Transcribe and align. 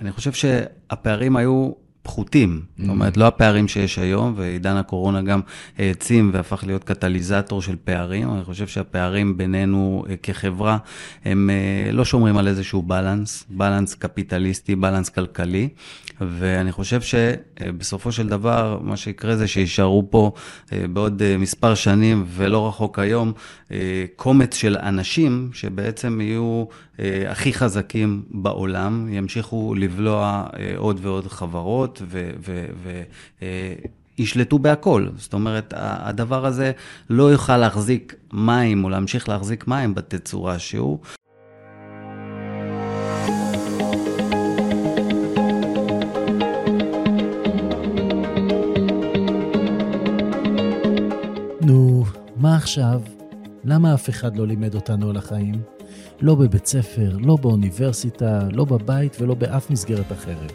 אני 0.00 0.12
חושב 0.12 0.32
שהפערים 0.32 1.36
היו 1.36 1.72
פחותים. 2.02 2.62
Mm-hmm. 2.62 2.80
זאת 2.80 2.90
אומרת, 2.90 3.16
לא 3.16 3.26
הפערים 3.26 3.68
שיש 3.68 3.98
היום, 3.98 4.34
ועידן 4.36 4.76
הקורונה 4.76 5.22
גם 5.22 5.40
העצים 5.78 6.30
והפך 6.34 6.64
להיות 6.66 6.84
קטליזטור 6.84 7.62
של 7.62 7.76
פערים. 7.84 8.34
אני 8.34 8.44
חושב 8.44 8.66
שהפערים 8.66 9.36
בינינו 9.36 10.04
אה, 10.08 10.16
כחברה, 10.16 10.78
הם 11.24 11.50
אה, 11.50 11.92
לא 11.92 12.04
שומרים 12.04 12.36
על 12.36 12.48
איזשהו 12.48 12.82
בלנס, 12.82 13.44
בלנס 13.48 13.94
קפיטליסטי, 13.94 14.76
בלנס 14.76 15.08
כלכלי. 15.08 15.68
ואני 16.20 16.72
חושב 16.72 17.00
שבסופו 17.00 18.12
של 18.12 18.28
דבר, 18.28 18.78
מה 18.82 18.96
שיקרה 18.96 19.36
זה 19.36 19.48
שישארו 19.48 20.06
פה 20.10 20.32
אה, 20.72 20.84
בעוד 20.92 21.22
מספר 21.38 21.74
שנים, 21.74 22.24
ולא 22.28 22.68
רחוק 22.68 22.98
היום, 22.98 23.32
קומץ 24.16 24.54
של 24.54 24.76
אנשים 24.82 25.50
שבעצם 25.52 26.20
יהיו 26.20 26.64
הכי 27.28 27.52
חזקים 27.52 28.22
בעולם, 28.30 29.08
ימשיכו 29.12 29.74
לבלוע 29.74 30.46
עוד 30.76 31.00
ועוד 31.02 31.26
חברות. 31.26 32.02
וישלטו 34.18 34.58
בהכל. 34.58 35.06
זאת 35.16 35.32
אומרת, 35.32 35.74
הדבר 35.76 36.46
הזה 36.46 36.72
לא 37.10 37.24
יוכל 37.32 37.56
להחזיק 37.56 38.14
מים 38.32 38.84
או 38.84 38.88
להמשיך 38.88 39.28
להחזיק 39.28 39.68
מים 39.68 39.94
בתצורה 39.94 40.58
שהוא. 40.58 40.98
עכשיו? 52.58 53.02
למה 53.64 53.94
אף 53.94 54.10
אחד 54.10 54.36
לא 54.36 54.46
לימד 54.46 54.74
אותנו 54.74 55.10
על 55.10 55.16
החיים? 55.16 55.54
לא 56.20 56.34
בבית 56.34 56.66
ספר, 56.66 57.16
לא 57.20 57.36
באוניברסיטה, 57.36 58.48
לא 58.52 58.64
בבית 58.64 59.16
ולא 59.20 59.34
באף 59.34 59.70
מסגרת 59.70 60.12
אחרת. 60.12 60.52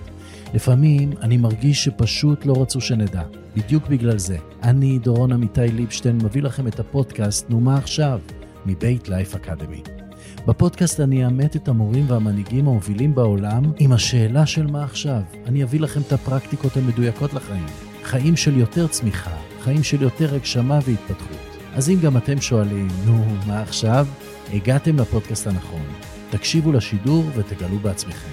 לפעמים 0.54 1.12
אני 1.22 1.38
מרגיש 1.38 1.84
שפשוט 1.84 2.46
לא 2.46 2.62
רצו 2.62 2.82
שנדע. 2.82 3.24
בדיוק 3.56 3.88
בגלל 3.88 4.18
זה. 4.18 4.38
אני, 4.64 5.00
דורון 5.00 5.32
עמיתי 5.32 5.68
ליבשטיין, 5.68 6.18
מביא 6.24 6.42
לכם 6.42 6.68
את 6.68 6.80
הפודקאסט 6.80 7.50
"נו 7.50 7.60
מה 7.60 7.78
עכשיו?" 7.78 8.20
מבית 8.66 9.10
לייף 9.10 9.36
אקדמי. 9.36 9.82
בפודקאסט 10.48 11.00
אני 11.00 11.26
אאמת 11.26 11.56
את 11.56 11.68
המורים 11.68 12.06
והמנהיגים 12.08 12.68
המובילים 12.68 13.16
בעולם 13.16 13.64
עם 13.80 13.92
השאלה 13.92 14.46
של 14.46 14.68
מה 14.68 14.84
עכשיו. 14.84 15.22
אני 15.46 15.64
אביא 15.64 15.80
לכם 15.80 16.02
את 16.02 16.14
הפרקטיקות 16.14 16.78
המדויקות 16.78 17.34
לחיים. 17.34 17.66
חיים 18.04 18.36
של 18.36 18.58
יותר 18.58 18.88
צמיחה, 18.88 19.38
חיים 19.62 19.84
של 19.84 20.02
יותר 20.02 20.36
הגשמה 20.36 20.80
והתפתחות. 20.86 21.43
אז 21.76 21.90
אם 21.90 21.96
גם 22.04 22.18
אתם 22.18 22.42
שואלים, 22.42 22.88
נו, 23.06 23.26
מה 23.48 23.62
עכשיו? 23.62 24.08
הגעתם 24.54 25.00
לפודקאסט 25.00 25.48
הנכון. 25.48 25.86
תקשיבו 26.30 26.72
לשידור 26.72 27.26
ותגלו 27.36 27.80
בעצמכם. 27.80 28.30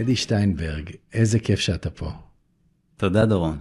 אדי 0.00 0.16
שטיינברג, 0.16 0.90
איזה 1.12 1.38
כיף 1.38 1.60
שאתה 1.60 1.90
פה. 1.90 2.10
תודה, 2.96 3.26
דורון. 3.26 3.58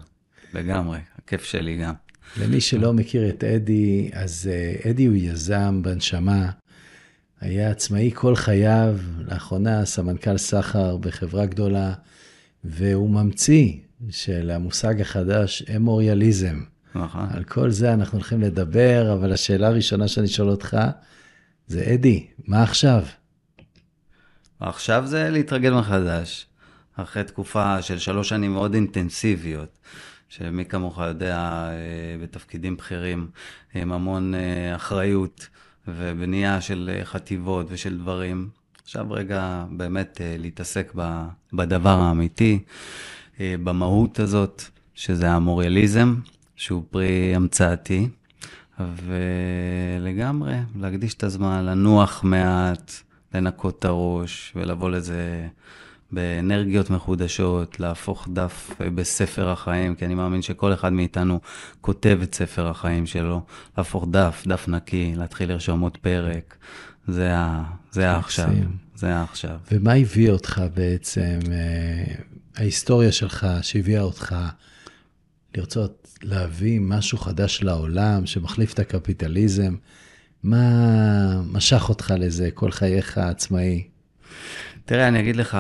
לגמרי, 0.54 1.00
הכיף 1.26 1.44
שלי 1.44 1.78
גם. 1.78 1.94
למי 2.38 2.62
שלא 2.62 2.94
מכיר 2.94 3.30
את 3.30 3.44
אדי, 3.44 4.10
אז 4.14 4.50
אה, 4.52 4.92
אדי 4.92 5.06
הוא 5.06 5.16
יזם 5.16 5.82
בנשמה, 5.84 6.50
היה 7.42 7.72
עצמאי 7.72 8.12
כל 8.14 8.36
חייו, 8.36 8.98
לאחרונה 9.20 9.86
סמנכ"ל 9.86 10.38
סחר 10.38 10.98
בחברה 10.98 11.46
גדולה, 11.46 11.94
והוא 12.64 13.10
ממציא 13.10 13.74
של 14.10 14.52
המושג 14.52 15.02
החדש, 15.02 15.64
אמוריאליזם. 15.76 16.62
נכון. 16.96 17.28
על 17.34 17.44
כל 17.44 17.72
זה 17.72 17.94
אנחנו 17.94 18.18
הולכים 18.18 18.42
לדבר, 18.42 19.14
אבל 19.14 19.34
השאלה 19.34 19.68
הראשונה 19.68 20.08
שאני 20.08 20.28
שואל 20.28 20.50
אותך, 20.50 20.78
זה 21.68 21.92
אדי, 21.94 22.28
מה 22.48 22.64
עכשיו? 22.64 23.04
עכשיו 24.60 25.04
זה 25.08 25.30
להתרגל 25.30 25.74
מחדש, 25.74 26.48
אחרי 26.96 27.24
תקופה 27.24 27.82
של 27.82 27.98
שלוש 28.00 28.30
שנים 28.30 28.54
מאוד 28.54 28.74
אינטנסיביות, 28.74 29.80
שמי 30.38 30.66
כמוך 30.66 31.00
יודע, 31.00 31.38
אה, 31.38 32.24
בתפקידים 32.24 32.78
בכירים, 32.78 33.28
עם 33.76 33.92
המון 33.92 34.36
אה, 34.36 34.76
אחריות 34.76 35.48
ובנייה 35.88 36.62
של 36.62 36.92
אה, 36.94 37.06
חטיבות 37.06 37.66
ושל 37.70 37.98
דברים. 37.98 38.50
עכשיו 38.84 39.12
רגע 39.12 39.66
באמת 39.72 40.22
להתעסק 40.40 40.94
בדבר 41.54 42.00
האמיתי, 42.00 42.60
במהות 43.40 44.20
הזאת, 44.20 44.64
שזה 44.96 45.32
המוריאליזם, 45.32 46.16
שהוא 46.56 46.84
פרי 46.90 47.36
המצאתי, 47.36 48.10
ולגמרי 48.80 50.56
להקדיש 50.80 51.14
את 51.14 51.24
הזמן, 51.24 51.66
לנוח 51.66 52.24
מעט. 52.24 52.92
לנקות 53.34 53.80
את 53.80 53.86
הראש 53.86 54.54
ולבוא 54.56 54.90
לזה 54.90 55.48
באנרגיות 56.14 56.90
מחודשות, 56.90 57.80
להפוך 57.80 58.28
דף 58.34 58.72
בספר 58.96 59.50
החיים, 59.50 59.96
כי 59.96 60.06
אני 60.06 60.16
מאמין 60.16 60.42
שכל 60.42 60.74
אחד 60.74 60.94
מאיתנו 60.94 61.40
כותב 61.82 62.20
את 62.24 62.36
ספר 62.36 62.68
החיים 62.68 63.06
שלו, 63.06 63.42
להפוך 63.78 64.08
דף, 64.12 64.44
דף 64.48 64.68
נקי, 64.68 65.14
להתחיל 65.16 65.50
לרשום 65.50 65.80
עוד 65.80 65.98
פרק. 65.98 66.58
זה, 67.08 67.38
ה, 67.38 67.64
זה 67.92 68.10
העכשיו, 68.10 68.50
זה 68.96 69.16
העכשיו. 69.16 69.58
ומה 69.72 69.94
הביא 69.94 70.32
אותך 70.32 70.64
בעצם, 70.74 71.40
אה, 71.52 72.16
ההיסטוריה 72.56 73.12
שלך 73.12 73.48
שהביאה 73.62 74.02
אותך 74.02 74.36
לרצות 75.56 76.18
להביא 76.24 76.80
משהו 76.80 77.18
חדש 77.18 77.64
לעולם, 77.64 78.26
שמחליף 78.26 78.74
את 78.74 78.80
הקפיטליזם? 78.80 79.76
מה 80.44 81.42
משך 81.46 81.90
אותך 81.90 82.14
לזה 82.18 82.50
כל 82.54 82.72
חייך 82.72 83.18
העצמאי? 83.18 83.88
תראה, 84.86 85.08
אני 85.08 85.20
אגיד 85.20 85.36
לך, 85.36 85.58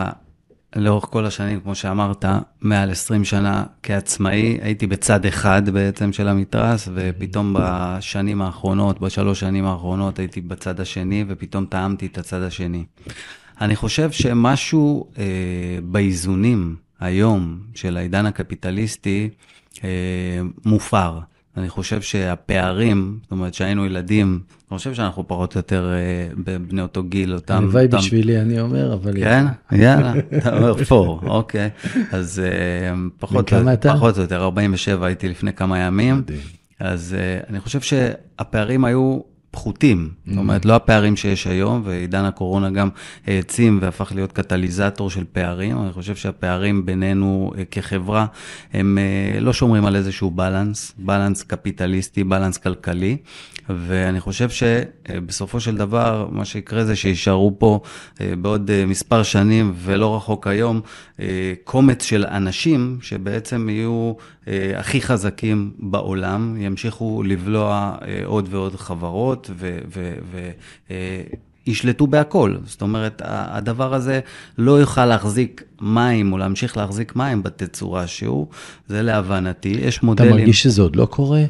לאורך 0.75 1.05
כל 1.05 1.25
השנים, 1.25 1.59
כמו 1.59 1.75
שאמרת, 1.75 2.25
מעל 2.61 2.91
20 2.91 3.25
שנה 3.25 3.63
כעצמאי, 3.83 4.57
הייתי 4.61 4.87
בצד 4.87 5.25
אחד 5.25 5.69
בעצם 5.69 6.13
של 6.13 6.27
המתרס, 6.27 6.89
ופתאום 6.93 7.55
בשנים 7.59 8.41
האחרונות, 8.41 9.01
בשלוש 9.01 9.39
שנים 9.39 9.65
האחרונות, 9.65 10.19
הייתי 10.19 10.41
בצד 10.41 10.79
השני, 10.79 11.25
ופתאום 11.27 11.65
טעמתי 11.65 12.05
את 12.05 12.17
הצד 12.17 12.41
השני. 12.41 12.83
אני 13.61 13.75
חושב 13.75 14.11
שמשהו 14.11 15.11
אה, 15.17 15.23
באיזונים 15.83 16.75
היום 16.99 17.59
של 17.75 17.97
העידן 17.97 18.25
הקפיטליסטי 18.25 19.29
אה, 19.83 19.89
מופר. 20.65 21.19
אני 21.57 21.69
חושב 21.69 22.01
שהפערים, 22.01 23.17
זאת 23.21 23.31
אומרת 23.31 23.53
שהיינו 23.53 23.85
ילדים, 23.85 24.39
אני 24.71 24.77
חושב 24.77 24.93
שאנחנו 24.93 25.27
פחות 25.27 25.55
או 25.55 25.59
יותר 25.59 25.93
אה, 25.93 26.27
בבני 26.37 26.81
אותו 26.81 27.03
גיל, 27.03 27.33
אותם... 27.33 27.57
הלוואי 27.57 27.85
אותם... 27.85 27.97
בשבילי, 27.97 28.41
אני 28.41 28.59
אומר, 28.59 28.93
אבל... 28.93 29.13
כן? 29.13 29.45
יאללה, 29.71 30.13
אתה 30.37 30.57
אומר 30.57 30.83
פור, 30.83 31.19
אוקיי. 31.23 31.69
אז 32.11 32.39
אה, 32.39 32.93
פחות, 33.19 33.53
פחות 33.81 34.17
או 34.17 34.21
יותר, 34.21 34.43
47 34.43 35.07
הייתי 35.07 35.29
לפני 35.29 35.53
כמה 35.53 35.79
ימים. 35.79 36.23
אז 36.79 37.15
אה, 37.19 37.39
אני 37.49 37.59
חושב 37.59 37.81
שהפערים 37.81 38.85
היו 38.85 39.19
פחותים. 39.53 40.09
Mm-hmm. 40.09 40.29
זאת 40.29 40.37
אומרת, 40.37 40.65
לא 40.65 40.75
הפערים 40.75 41.15
שיש 41.15 41.47
היום, 41.47 41.81
ועידן 41.85 42.25
הקורונה 42.25 42.69
גם 42.69 42.89
העצים 43.27 43.79
והפך 43.81 44.11
להיות 44.15 44.31
קטליזטור 44.31 45.09
של 45.09 45.23
פערים. 45.31 45.81
אני 45.81 45.91
חושב 45.91 46.15
שהפערים 46.15 46.85
בינינו 46.85 47.51
אה, 47.57 47.65
כחברה, 47.71 48.25
הם 48.73 48.97
אה, 48.97 49.39
לא 49.39 49.53
שומרים 49.53 49.85
על 49.85 49.95
איזשהו 49.95 50.31
בלנס, 50.31 50.93
בלנס 50.97 51.43
קפיטליסטי, 51.43 52.23
בלנס 52.23 52.57
כלכלי. 52.57 53.17
ואני 53.69 54.19
חושב 54.19 54.49
שבסופו 54.49 55.59
של 55.59 55.77
דבר, 55.77 56.27
מה 56.31 56.45
שיקרה 56.45 56.85
זה 56.85 56.95
שישארו 56.95 57.59
פה 57.59 57.79
אה, 58.21 58.33
בעוד 58.41 58.71
מספר 58.87 59.23
שנים, 59.23 59.73
ולא 59.75 60.15
רחוק 60.15 60.47
היום, 60.47 60.81
קומץ 61.63 62.03
של 62.03 62.25
אנשים 62.25 62.97
שבעצם 63.01 63.69
יהיו 63.69 64.13
הכי 64.75 65.01
חזקים 65.01 65.71
בעולם, 65.79 66.55
ימשיכו 66.59 67.23
לבלוע 67.25 67.95
עוד 68.25 68.47
ועוד 68.51 68.75
חברות. 68.75 69.42
וישלטו 71.67 72.07
בהכל. 72.07 72.55
זאת 72.65 72.81
אומרת, 72.81 73.21
הדבר 73.25 73.93
הזה 73.93 74.19
לא 74.57 74.71
יוכל 74.71 75.05
להחזיק 75.05 75.63
מים 75.81 76.33
או 76.33 76.37
להמשיך 76.37 76.77
להחזיק 76.77 77.15
מים 77.15 77.43
בתצורה 77.43 78.07
שהוא, 78.07 78.47
זה 78.87 79.01
להבנתי, 79.01 79.69
יש 79.69 80.03
מודלים... 80.03 80.29
אתה 80.29 80.39
מרגיש 80.39 80.63
שזה 80.63 80.81
עוד 80.81 80.95
לא 80.95 81.05
קורה? 81.05 81.43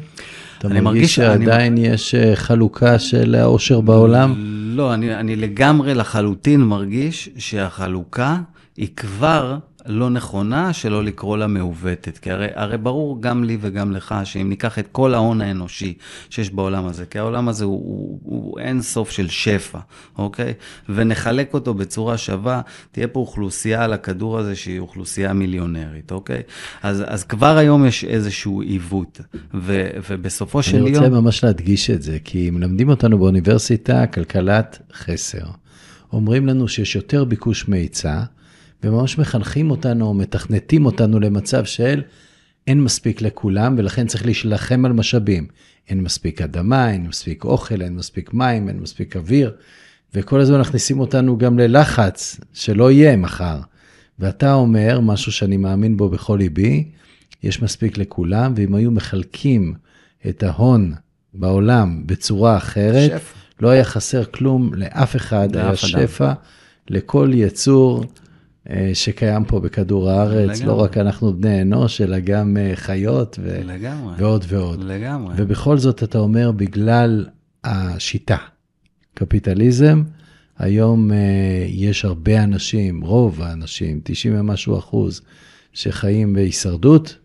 אתה 0.58 0.68
מרגיש 0.68 0.82
מרגיש 0.84 1.14
שעדיין 1.14 1.72
אני... 1.72 1.86
יש 1.86 2.14
אה, 2.14 2.36
חלוקה 2.36 2.98
של 2.98 3.34
העושר 3.34 3.80
בעולם? 3.80 4.34
לא, 4.76 4.94
אני, 4.94 5.14
אני 5.14 5.36
לגמרי 5.36 5.94
לחלוטין 5.94 6.60
מרגיש 6.60 7.28
שהחלוקה 7.38 8.36
היא 8.76 8.88
כבר 8.96 9.56
לא 9.86 10.10
נכונה, 10.10 10.72
שלא 10.72 11.04
לקרוא 11.04 11.36
לה 11.36 11.46
מעוותת. 11.46 12.18
כי 12.18 12.30
הרי, 12.30 12.46
הרי 12.54 12.78
ברור 12.78 13.22
גם 13.22 13.44
לי 13.44 13.58
וגם 13.60 13.92
לך, 13.92 14.14
שאם 14.24 14.48
ניקח 14.48 14.78
את 14.78 14.88
כל 14.92 15.14
ההון 15.14 15.40
האנושי 15.40 15.94
שיש 16.30 16.50
בעולם 16.50 16.86
הזה, 16.86 17.06
כי 17.06 17.18
העולם 17.18 17.48
הזה 17.48 17.64
הוא, 17.64 17.82
הוא, 17.84 18.20
הוא 18.22 18.60
אין 18.60 18.82
סוף 18.82 19.10
של 19.10 19.28
שפע, 19.28 19.78
אוקיי? 20.18 20.54
ונחלק 20.88 21.54
אותו 21.54 21.74
בצורה 21.74 22.18
שווה, 22.18 22.60
תהיה 22.92 23.08
פה 23.08 23.20
אוכלוסייה 23.20 23.84
על 23.84 23.92
הכדור 23.92 24.38
הזה 24.38 24.56
שהיא 24.56 24.78
אוכלוסייה 24.78 25.32
מיליונרית, 25.32 26.12
אוקיי? 26.12 26.42
אז, 26.82 27.04
אז 27.06 27.24
כבר 27.24 27.56
היום 27.56 27.86
יש 27.86 28.04
איזשהו 28.04 28.60
עיוות, 28.60 29.20
ו, 29.54 29.90
ובסופו 30.10 30.62
של 30.62 30.76
יום... 30.76 30.86
אני 30.86 30.96
רוצה 30.98 31.08
ממש 31.08 31.44
להדגיש 31.44 31.90
את 31.90 32.02
זה, 32.02 32.18
כי 32.24 32.50
מלמדים 32.50 32.88
אותנו 32.88 33.18
באוניברסיטה 33.18 34.06
כלכלת 34.06 34.78
חסר. 34.94 35.46
אומרים 36.12 36.46
לנו 36.46 36.68
שיש 36.68 36.96
יותר 36.96 37.24
ביקוש 37.24 37.68
מהיצע, 37.68 38.22
וממש 38.84 39.18
מחנכים 39.18 39.70
אותנו, 39.70 40.14
מתכנתים 40.14 40.86
אותנו 40.86 41.20
למצב 41.20 41.64
של 41.64 42.02
אין 42.66 42.80
מספיק 42.80 43.22
לכולם, 43.22 43.74
ולכן 43.78 44.06
צריך 44.06 44.24
להילחם 44.26 44.84
על 44.84 44.92
משאבים. 44.92 45.46
אין 45.88 46.02
מספיק 46.02 46.42
אדמה, 46.42 46.90
אין 46.90 47.06
מספיק 47.06 47.44
אוכל, 47.44 47.82
אין 47.82 47.96
מספיק 47.96 48.34
מים, 48.34 48.68
אין 48.68 48.80
מספיק 48.80 49.16
אוויר, 49.16 49.52
וכל 50.14 50.40
הזמן 50.40 50.60
מכניסים 50.60 51.00
אותנו 51.00 51.38
גם 51.38 51.58
ללחץ 51.58 52.40
שלא 52.52 52.90
יהיה 52.90 53.16
מחר. 53.16 53.60
ואתה 54.18 54.54
אומר, 54.54 55.00
משהו 55.00 55.32
שאני 55.32 55.56
מאמין 55.56 55.96
בו 55.96 56.08
בכל 56.08 56.36
ליבי, 56.40 56.90
יש 57.42 57.62
מספיק 57.62 57.98
לכולם, 57.98 58.52
ואם 58.56 58.74
היו 58.74 58.90
מחלקים 58.90 59.74
את 60.28 60.42
ההון 60.42 60.92
בעולם 61.34 62.02
בצורה 62.06 62.56
אחרת, 62.56 63.10
שפע. 63.10 63.38
לא 63.60 63.68
היה 63.68 63.84
חסר 63.84 64.24
כלום 64.24 64.74
לאף 64.74 65.16
אחד, 65.16 65.56
היה 65.56 65.76
שפע 65.76 66.32
לכל 66.90 67.30
יצור 67.34 68.04
שקיים 68.94 69.44
פה 69.44 69.60
בכדור 69.60 70.10
הארץ, 70.10 70.60
לגמרי. 70.60 70.66
לא 70.66 70.82
רק 70.82 70.96
אנחנו 70.96 71.34
בני 71.40 71.62
אנוש, 71.62 72.00
אלא 72.00 72.18
גם 72.18 72.56
אה, 72.56 72.72
חיות 72.74 73.38
ו... 73.42 73.60
לגמרי. 73.64 74.14
ועוד 74.18 74.44
ועוד. 74.48 74.84
לגמרי. 74.84 75.34
ובכל 75.38 75.78
זאת 75.78 76.02
אתה 76.02 76.18
אומר, 76.18 76.52
בגלל 76.52 77.26
השיטה, 77.64 78.36
קפיטליזם, 79.14 80.02
היום 80.58 81.10
uh, 81.10 81.14
יש 81.68 82.04
הרבה 82.04 82.44
אנשים, 82.44 83.00
רוב 83.00 83.42
האנשים, 83.42 84.00
90 84.04 84.40
ומשהו 84.40 84.78
אחוז, 84.78 85.20
שחיים 85.72 86.32
בהישרדות, 86.32 87.16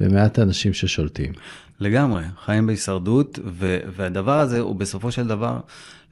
ומעט 0.00 0.38
אנשים 0.38 0.72
ששולטים. 0.72 1.32
לגמרי, 1.80 2.22
חיים 2.44 2.66
בהישרדות, 2.66 3.38
ו- 3.44 3.78
והדבר 3.96 4.38
הזה 4.38 4.60
הוא 4.60 4.76
בסופו 4.76 5.12
של 5.12 5.26
דבר 5.26 5.60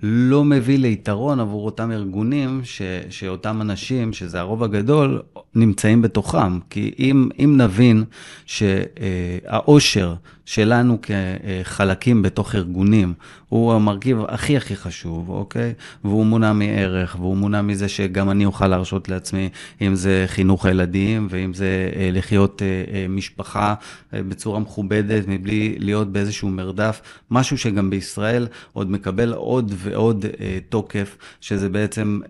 לא 0.02 0.44
מביא 0.44 0.78
ליתרון 0.78 1.40
עבור 1.40 1.66
אותם 1.66 1.92
ארגונים, 1.92 2.60
ש- 2.64 2.82
שאותם 3.10 3.60
אנשים, 3.60 4.12
שזה 4.12 4.40
הרוב 4.40 4.62
הגדול, 4.62 5.22
נמצאים 5.54 6.02
בתוכם. 6.02 6.60
כי 6.70 6.94
אם, 6.98 7.28
אם 7.38 7.56
נבין 7.60 8.04
שהעושר 8.46 10.14
שלנו 10.46 10.98
כחלקים 11.02 12.22
בתוך 12.22 12.54
ארגונים 12.54 13.14
הוא 13.48 13.72
המרכיב 13.72 14.18
הכי 14.28 14.56
הכי 14.56 14.76
חשוב, 14.76 15.30
אוקיי? 15.30 15.72
והוא 16.04 16.26
מונע 16.26 16.52
מערך, 16.52 17.16
והוא 17.20 17.36
מונע 17.36 17.62
מזה 17.62 17.88
שגם 17.88 18.30
אני 18.30 18.44
אוכל 18.44 18.66
להרשות 18.66 19.08
לעצמי, 19.08 19.48
אם 19.80 19.94
זה 19.94 20.24
חינוך 20.26 20.66
הילדים, 20.66 21.26
ואם 21.30 21.54
זה 21.54 21.90
אה, 21.96 22.10
לחיות 22.12 22.62
אה, 22.62 22.84
אה, 22.94 23.06
משפחה 23.08 23.74
בצורה 24.12 24.60
מכובדת, 24.60 25.24
מבלי 25.28 25.76
להיות 25.78 26.12
באיזשהו 26.12 26.48
מרדף, 26.48 27.00
משהו 27.30 27.58
שגם 27.58 27.90
בישראל 27.90 28.46
עוד 28.72 28.90
מקבל 28.90 29.32
עוד 29.32 29.72
ועוד 29.76 30.26
תוקף, 30.68 31.16
שזה 31.40 31.68
בעצם... 31.68 32.20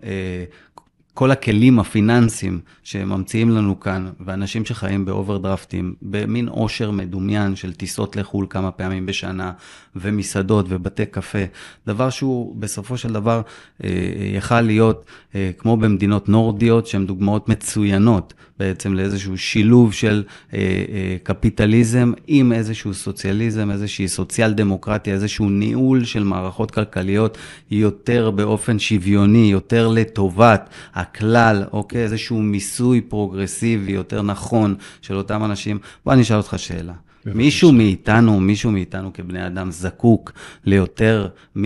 כל 1.17 1.31
הכלים 1.31 1.79
הפיננסיים 1.79 2.59
שממציאים 2.83 3.49
לנו 3.49 3.79
כאן, 3.79 4.09
ואנשים 4.19 4.65
שחיים 4.65 5.05
באוברדרפטים, 5.05 5.93
במין 6.01 6.47
עושר 6.47 6.91
מדומיין 6.91 7.55
של 7.55 7.73
טיסות 7.73 8.15
לחו"ל 8.15 8.45
כמה 8.49 8.71
פעמים 8.71 9.05
בשנה, 9.05 9.51
ומסעדות 9.95 10.65
ובתי 10.69 11.05
קפה, 11.05 11.43
דבר 11.87 12.09
שהוא 12.09 12.55
בסופו 12.55 12.97
של 12.97 13.13
דבר 13.13 13.41
אה, 13.83 13.89
יכל 14.35 14.61
להיות 14.61 15.05
אה, 15.35 15.51
כמו 15.57 15.77
במדינות 15.77 16.29
נורדיות, 16.29 16.87
שהן 16.87 17.05
דוגמאות 17.05 17.49
מצוינות 17.49 18.33
בעצם 18.59 18.93
לאיזשהו 18.93 19.37
שילוב 19.37 19.93
של 19.93 20.23
אה, 20.53 20.59
אה, 20.59 21.17
קפיטליזם 21.23 22.11
עם 22.27 22.53
איזשהו 22.53 22.93
סוציאליזם, 22.93 23.71
איזושהי 23.71 24.07
סוציאל 24.07 24.53
דמוקרטיה, 24.53 25.13
איזשהו 25.13 25.49
ניהול 25.49 26.03
של 26.03 26.23
מערכות 26.23 26.71
כלכליות 26.71 27.37
יותר 27.71 28.31
באופן 28.31 28.79
שוויוני, 28.79 29.51
יותר 29.51 29.87
לטובת 29.87 30.69
הכלל, 31.09 31.63
אוקיי? 31.71 32.03
איזשהו 32.03 32.41
מיסוי 32.41 33.01
פרוגרסיבי 33.01 33.91
יותר 33.91 34.21
נכון 34.21 34.75
של 35.01 35.15
אותם 35.15 35.43
אנשים. 35.43 35.79
בוא 36.05 36.13
אני 36.13 36.21
אשאל 36.21 36.37
אותך 36.37 36.53
שאלה. 36.57 36.93
מישהו 37.25 37.71
מאיתנו, 37.71 38.39
מישהו 38.39 38.71
מאיתנו 38.71 39.13
כבני 39.13 39.47
אדם 39.47 39.71
זקוק 39.71 40.31
ליותר 40.65 41.27
מ, 41.57 41.65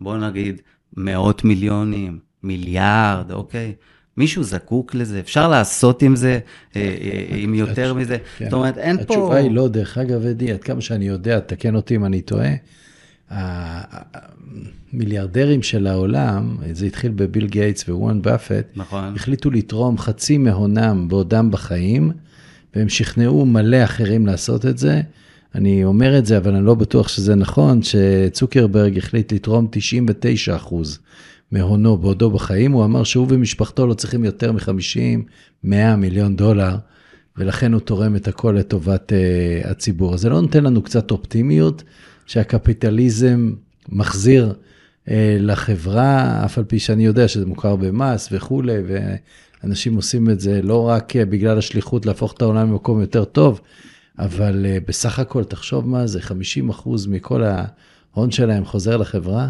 בוא 0.00 0.16
נגיד, 0.16 0.60
מאות 0.96 1.44
מיליונים, 1.44 2.18
מיליארד, 2.42 3.32
אוקיי? 3.32 3.74
מישהו 4.16 4.42
זקוק 4.42 4.94
לזה? 4.94 5.20
אפשר 5.20 5.48
לעשות 5.48 6.02
עם 6.02 6.16
זה, 6.16 6.38
אה, 6.76 6.96
אה, 7.00 7.36
עם 7.36 7.54
יותר 7.54 7.94
מזה? 7.94 8.16
כן. 8.38 8.44
זאת 8.44 8.52
אומרת, 8.52 8.78
אין 8.78 8.96
פה... 8.96 9.02
התשובה 9.02 9.36
היא 9.36 9.50
לא, 9.50 9.68
דרך 9.68 9.98
אגב, 9.98 10.26
אדי, 10.26 10.52
עד 10.52 10.62
כמה 10.62 10.80
שאני 10.80 11.08
יודע, 11.08 11.40
תקן 11.40 11.76
אותי 11.76 11.96
אם 11.96 12.04
אני 12.04 12.20
טועה, 12.20 12.50
המיליארדרים 14.92 15.62
של 15.62 15.86
העולם, 15.86 16.56
זה 16.72 16.86
התחיל 16.86 17.12
בביל 17.14 17.46
גייטס 17.46 17.88
ווואן 17.88 18.22
באפט, 18.22 18.66
נכון. 18.76 19.14
החליטו 19.14 19.50
לתרום 19.50 19.98
חצי 19.98 20.38
מהונם 20.38 21.06
בעודם 21.08 21.50
בחיים, 21.50 22.12
והם 22.76 22.88
שכנעו 22.88 23.46
מלא 23.46 23.84
אחרים 23.84 24.26
לעשות 24.26 24.66
את 24.66 24.78
זה. 24.78 25.00
אני 25.54 25.84
אומר 25.84 26.18
את 26.18 26.26
זה, 26.26 26.36
אבל 26.36 26.54
אני 26.54 26.66
לא 26.66 26.74
בטוח 26.74 27.08
שזה 27.08 27.34
נכון, 27.34 27.80
שצוקרברג 27.82 28.98
החליט 28.98 29.32
לתרום 29.32 29.68
99 29.70 30.56
אחוז 30.56 30.98
מהונו 31.52 31.96
בעודו 31.96 32.30
בחיים, 32.30 32.72
הוא 32.72 32.84
אמר 32.84 33.04
שהוא 33.04 33.26
ומשפחתו 33.30 33.86
לא 33.86 33.94
צריכים 33.94 34.24
יותר 34.24 34.52
מ-50, 34.52 35.20
100 35.64 35.96
מיליון 35.96 36.36
דולר, 36.36 36.76
ולכן 37.36 37.72
הוא 37.72 37.80
תורם 37.80 38.16
את 38.16 38.28
הכל 38.28 38.56
לטובת 38.58 39.12
uh, 39.12 39.68
הציבור. 39.68 40.14
אז 40.14 40.20
זה 40.20 40.28
לא 40.28 40.40
נותן 40.40 40.64
לנו 40.64 40.82
קצת 40.82 41.10
אופטימיות 41.10 41.82
שהקפיטליזם 42.26 43.52
מחזיר 43.88 44.52
uh, 44.52 45.10
לחברה, 45.38 46.44
אף 46.44 46.58
על 46.58 46.64
פי 46.64 46.78
שאני 46.78 47.06
יודע 47.06 47.28
שזה 47.28 47.46
מוכר 47.46 47.76
במס 47.76 48.28
וכולי, 48.32 48.76
ואנשים 49.62 49.96
עושים 49.96 50.30
את 50.30 50.40
זה 50.40 50.62
לא 50.62 50.88
רק 50.88 51.12
uh, 51.12 51.24
בגלל 51.24 51.58
השליחות 51.58 52.06
להפוך 52.06 52.32
את 52.32 52.42
העולם 52.42 52.70
למקום 52.70 53.00
יותר 53.00 53.24
טוב, 53.24 53.60
אבל 54.18 54.66
uh, 54.66 54.88
בסך 54.88 55.18
הכל, 55.18 55.44
תחשוב 55.44 55.88
מה 55.88 56.06
זה, 56.06 56.20
50 56.20 56.68
אחוז 56.68 57.06
מכל 57.06 57.42
ההון 57.44 58.30
שלהם 58.30 58.64
חוזר 58.64 58.96
לחברה. 58.96 59.48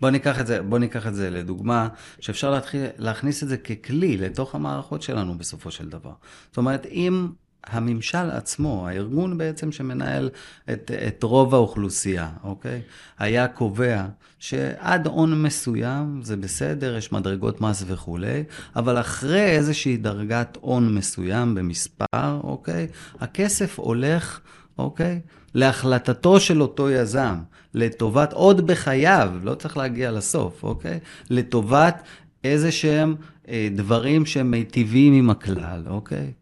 בוא 0.00 0.10
ניקח 0.10 0.40
את 0.40 0.46
זה, 0.46 0.62
בוא 0.62 0.78
ניקח 0.78 1.06
את 1.06 1.14
זה 1.14 1.30
לדוגמה, 1.30 1.88
שאפשר 2.20 2.50
להתחיל, 2.50 2.84
להכניס 2.98 3.42
את 3.42 3.48
זה 3.48 3.56
ככלי 3.56 4.16
לתוך 4.16 4.54
המערכות 4.54 5.02
שלנו 5.02 5.38
בסופו 5.38 5.70
של 5.70 5.88
דבר. 5.88 6.12
זאת 6.48 6.56
אומרת, 6.56 6.86
אם 6.86 7.28
הממשל 7.66 8.30
עצמו, 8.30 8.88
הארגון 8.88 9.38
בעצם 9.38 9.72
שמנהל 9.72 10.30
את, 10.72 10.90
את 11.08 11.22
רוב 11.22 11.54
האוכלוסייה, 11.54 12.28
אוקיי? 12.44 12.80
היה 13.18 13.48
קובע 13.48 14.04
שעד 14.38 15.06
הון 15.06 15.42
מסוים 15.42 16.20
זה 16.22 16.36
בסדר, 16.36 16.96
יש 16.96 17.12
מדרגות 17.12 17.60
מס 17.60 17.84
וכולי, 17.86 18.44
אבל 18.76 19.00
אחרי 19.00 19.50
איזושהי 19.50 19.96
דרגת 19.96 20.58
הון 20.60 20.94
מסוים 20.94 21.54
במספר, 21.54 22.40
אוקיי? 22.42 22.86
הכסף 23.20 23.78
הולך, 23.78 24.40
אוקיי? 24.78 25.20
להחלטתו 25.54 26.40
של 26.40 26.62
אותו 26.62 26.90
יזם, 26.90 27.36
לטובת, 27.74 28.32
עוד 28.32 28.66
בחייו, 28.66 29.32
לא 29.42 29.54
צריך 29.54 29.76
להגיע 29.76 30.10
לסוף, 30.10 30.62
אוקיי? 30.62 30.98
לטובת 31.30 32.02
איזה 32.44 32.72
שהם 32.72 33.14
אה, 33.48 33.68
דברים 33.74 34.26
שהם 34.26 34.50
מיטיבים 34.50 35.12
עם 35.12 35.30
הכלל, 35.30 35.82
אוקיי? 35.86 36.32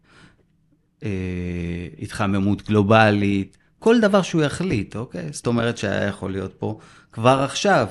אה, 1.07 2.03
התחממות 2.03 2.69
גלובלית, 2.69 3.57
כל 3.79 4.01
דבר 4.01 4.23
שהוא 4.23 4.43
יחליט, 4.43 4.97
אוקיי? 4.97 5.29
זאת 5.33 5.47
אומרת 5.47 5.79
שהיה 5.79 6.05
יכול 6.05 6.33
להיות 6.33 6.55
פה 6.59 6.79
כבר 7.13 7.41
עכשיו 7.45 7.87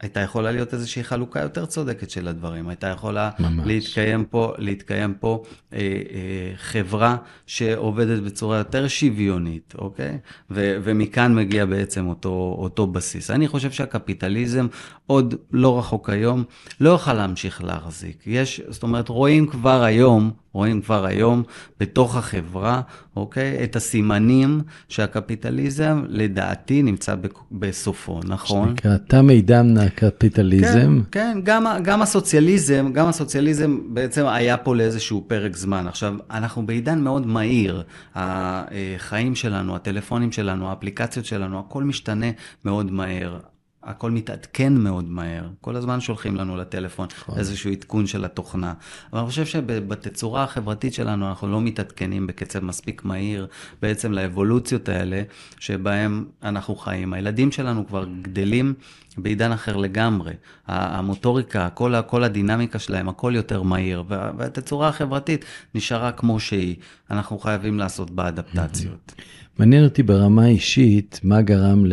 הייתה 0.00 0.20
יכולה 0.20 0.52
להיות 0.52 0.74
איזושהי 0.74 1.04
חלוקה 1.04 1.40
יותר 1.40 1.66
צודקת 1.66 2.10
של 2.10 2.28
הדברים. 2.28 2.68
הייתה 2.68 2.86
יכולה 2.86 3.30
ממש. 3.38 3.66
להתקיים 3.66 4.24
פה, 4.24 4.52
להתקיים 4.58 5.14
פה 5.14 5.42
אה, 5.72 5.78
אה, 5.78 6.52
חברה 6.56 7.16
שעובדת 7.46 8.22
בצורה 8.22 8.58
יותר 8.58 8.88
שוויונית, 8.88 9.74
אוקיי? 9.78 10.18
ו, 10.50 10.76
ומכאן 10.82 11.34
מגיע 11.34 11.64
בעצם 11.64 12.06
אותו, 12.06 12.56
אותו 12.58 12.86
בסיס. 12.86 13.30
אני 13.30 13.48
חושב 13.48 13.70
שהקפיטליזם 13.70 14.66
עוד 15.06 15.34
לא 15.52 15.78
רחוק 15.78 16.10
היום, 16.10 16.44
לא 16.80 16.90
יוכל 16.90 17.12
להמשיך 17.12 17.64
להחזיק. 17.64 18.22
יש, 18.26 18.60
זאת 18.68 18.82
אומרת, 18.82 19.08
רואים 19.08 19.46
כבר 19.46 19.82
היום, 19.82 20.30
רואים 20.56 20.80
כבר 20.80 21.06
היום 21.06 21.42
בתוך 21.80 22.16
החברה, 22.16 22.80
אוקיי? 23.16 23.64
את 23.64 23.76
הסימנים 23.76 24.60
שהקפיטליזם, 24.88 26.04
לדעתי, 26.08 26.82
נמצא 26.82 27.14
בסופו, 27.52 28.20
נכון? 28.24 28.68
שנקרא, 28.68 28.96
תם 28.96 29.28
עידן 29.28 29.76
הקפיטליזם. 29.78 31.00
כן, 31.10 31.32
כן, 31.32 31.40
גם, 31.44 31.66
גם 31.82 32.02
הסוציאליזם, 32.02 32.92
גם 32.92 33.08
הסוציאליזם 33.08 33.78
בעצם 33.88 34.26
היה 34.26 34.56
פה 34.56 34.76
לאיזשהו 34.76 35.24
פרק 35.26 35.56
זמן. 35.56 35.86
עכשיו, 35.88 36.14
אנחנו 36.30 36.66
בעידן 36.66 37.00
מאוד 37.00 37.26
מהיר. 37.26 37.82
החיים 38.14 39.34
שלנו, 39.34 39.76
הטלפונים 39.76 40.32
שלנו, 40.32 40.68
האפליקציות 40.68 41.26
שלנו, 41.26 41.58
הכל 41.58 41.84
משתנה 41.84 42.26
מאוד 42.64 42.92
מהר. 42.92 43.38
הכל 43.86 44.10
מתעדכן 44.10 44.72
מאוד 44.74 45.04
מהר. 45.04 45.48
כל 45.60 45.76
הזמן 45.76 46.00
שולחים 46.00 46.36
לנו 46.36 46.56
לטלפון 46.56 47.08
נכון. 47.18 47.38
איזשהו 47.38 47.70
עדכון 47.70 48.06
של 48.06 48.24
התוכנה. 48.24 48.74
אבל 49.12 49.20
אני 49.20 49.28
חושב 49.28 49.46
שבתצורה 49.46 50.44
החברתית 50.44 50.94
שלנו 50.94 51.28
אנחנו 51.28 51.48
לא 51.48 51.60
מתעדכנים 51.60 52.26
בקצב 52.26 52.64
מספיק 52.64 53.04
מהיר 53.04 53.46
בעצם 53.82 54.12
לאבולוציות 54.12 54.88
האלה 54.88 55.22
שבהם 55.58 56.24
אנחנו 56.42 56.76
חיים. 56.76 57.12
הילדים 57.12 57.52
שלנו 57.52 57.86
כבר 57.86 58.06
גדלים 58.22 58.74
בעידן 59.18 59.52
אחר 59.52 59.76
לגמרי. 59.76 60.32
המוטוריקה, 60.66 61.68
כל, 61.74 61.94
כל 62.06 62.24
הדינמיקה 62.24 62.78
שלהם, 62.78 63.08
הכל 63.08 63.32
יותר 63.36 63.62
מהיר, 63.62 64.04
והתצורה 64.08 64.88
החברתית 64.88 65.44
נשארה 65.74 66.12
כמו 66.12 66.40
שהיא. 66.40 66.76
אנחנו 67.10 67.38
חייבים 67.38 67.78
לעשות 67.78 68.10
בה 68.10 68.28
אדפטציות. 68.28 69.14
מעניין 69.58 69.84
אותי 69.84 70.02
ברמה 70.02 70.46
אישית, 70.46 71.20
מה 71.24 71.42
גרם 71.42 71.86
ל... 71.86 71.92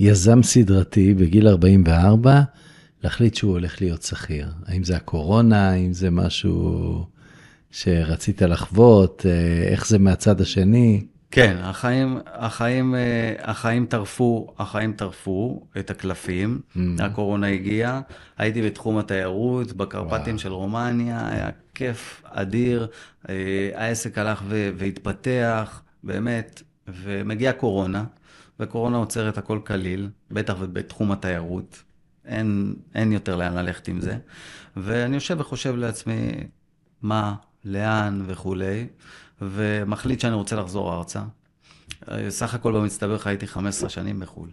יזם 0.00 0.42
סדרתי 0.42 1.14
בגיל 1.14 1.48
44, 1.48 2.40
להחליט 3.04 3.34
שהוא 3.34 3.52
הולך 3.52 3.82
להיות 3.82 4.02
שכיר. 4.02 4.48
האם 4.66 4.84
זה 4.84 4.96
הקורונה, 4.96 5.70
האם 5.70 5.92
זה 5.92 6.10
משהו 6.10 7.04
שרצית 7.70 8.42
לחוות, 8.42 9.26
אה, 9.26 9.68
איך 9.68 9.86
זה 9.86 9.98
מהצד 9.98 10.40
השני? 10.40 11.06
כן, 11.30 11.56
החיים, 11.60 12.18
החיים, 12.26 12.94
אה, 12.94 13.34
החיים 13.42 13.86
טרפו, 13.86 14.54
החיים 14.58 14.92
טרפו 14.92 15.62
את 15.78 15.90
הקלפים, 15.90 16.60
mm. 16.76 16.78
הקורונה 16.98 17.46
הגיעה, 17.46 18.00
הייתי 18.38 18.62
בתחום 18.62 18.98
התיירות, 18.98 19.72
בקרפטים 19.72 20.34
וואו. 20.34 20.38
של 20.38 20.52
רומניה, 20.52 21.28
היה 21.28 21.48
כיף 21.74 22.22
אדיר, 22.24 22.86
אה, 23.28 23.34
העסק 23.74 24.18
הלך 24.18 24.42
והתפתח, 24.76 25.82
באמת, 26.04 26.62
ומגיעה 26.88 27.52
קורונה. 27.52 28.04
וקורונה 28.60 28.96
עוצרת 28.96 29.38
הכל 29.38 29.60
כליל, 29.66 30.08
בטח 30.30 30.54
ובתחום 30.58 31.12
התיירות. 31.12 31.82
אין, 32.24 32.74
אין 32.94 33.12
יותר 33.12 33.36
לאן 33.36 33.54
ללכת 33.54 33.88
עם 33.88 34.00
זה. 34.00 34.18
ואני 34.76 35.14
יושב 35.14 35.36
וחושב 35.40 35.76
לעצמי, 35.76 36.32
מה, 37.02 37.34
לאן 37.64 38.22
וכולי, 38.26 38.86
ומחליט 39.42 40.20
שאני 40.20 40.34
רוצה 40.34 40.56
לחזור 40.56 40.94
ארצה. 40.94 41.22
סך 42.28 42.54
הכל 42.54 42.72
במצטבר 42.72 43.18
חייתי 43.18 43.46
15 43.46 43.88
שנים 43.88 44.20
בחו"ל. 44.20 44.48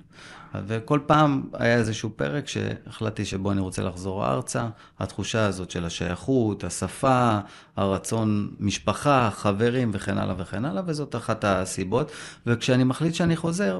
וכל 0.68 1.00
פעם 1.06 1.44
היה 1.54 1.76
איזשהו 1.76 2.10
פרק 2.16 2.48
שהחלטתי 2.48 3.26
שבו 3.26 3.52
אני 3.52 3.62
רוצה 3.62 3.84
לחזור 3.84 4.26
ארצה. 4.26 4.68
התחושה 5.00 5.46
הזאת 5.46 5.72
של 5.72 5.86
השייכות, 5.86 6.64
השפה, 6.64 7.40
הרצון 7.76 8.52
משפחה, 8.60 9.30
חברים 9.34 9.92
וכן 9.94 10.18
הלאה 10.18 10.36
וכן 10.38 10.66
הלאה, 10.66 10.84
וזאת 10.86 11.16
אחת 11.16 11.44
הסיבות. 11.44 12.12
וכשאני 12.48 12.84
מחליט 12.84 13.14
שאני 13.14 13.36
חוזר, 13.36 13.80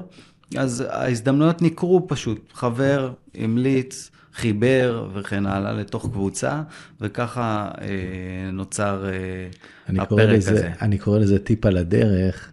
אז 0.56 0.84
ההזדמנויות 0.88 1.62
ניכרו 1.62 2.08
פשוט. 2.08 2.52
חבר 2.54 3.12
המליץ, 3.34 4.10
חיבר 4.34 5.08
וכן 5.14 5.46
הלאה 5.46 5.72
לתוך 5.72 6.06
קבוצה, 6.06 6.62
וככה 7.00 7.70
אה, 7.80 8.50
נוצר 8.52 9.04
אה, 9.06 10.02
הפרק 10.02 10.28
לזה, 10.28 10.50
הזה. 10.50 10.70
אני 10.82 10.98
קורא 10.98 11.18
לזה 11.18 11.38
טיפ 11.38 11.66
על 11.66 11.76
הדרך. 11.76 12.50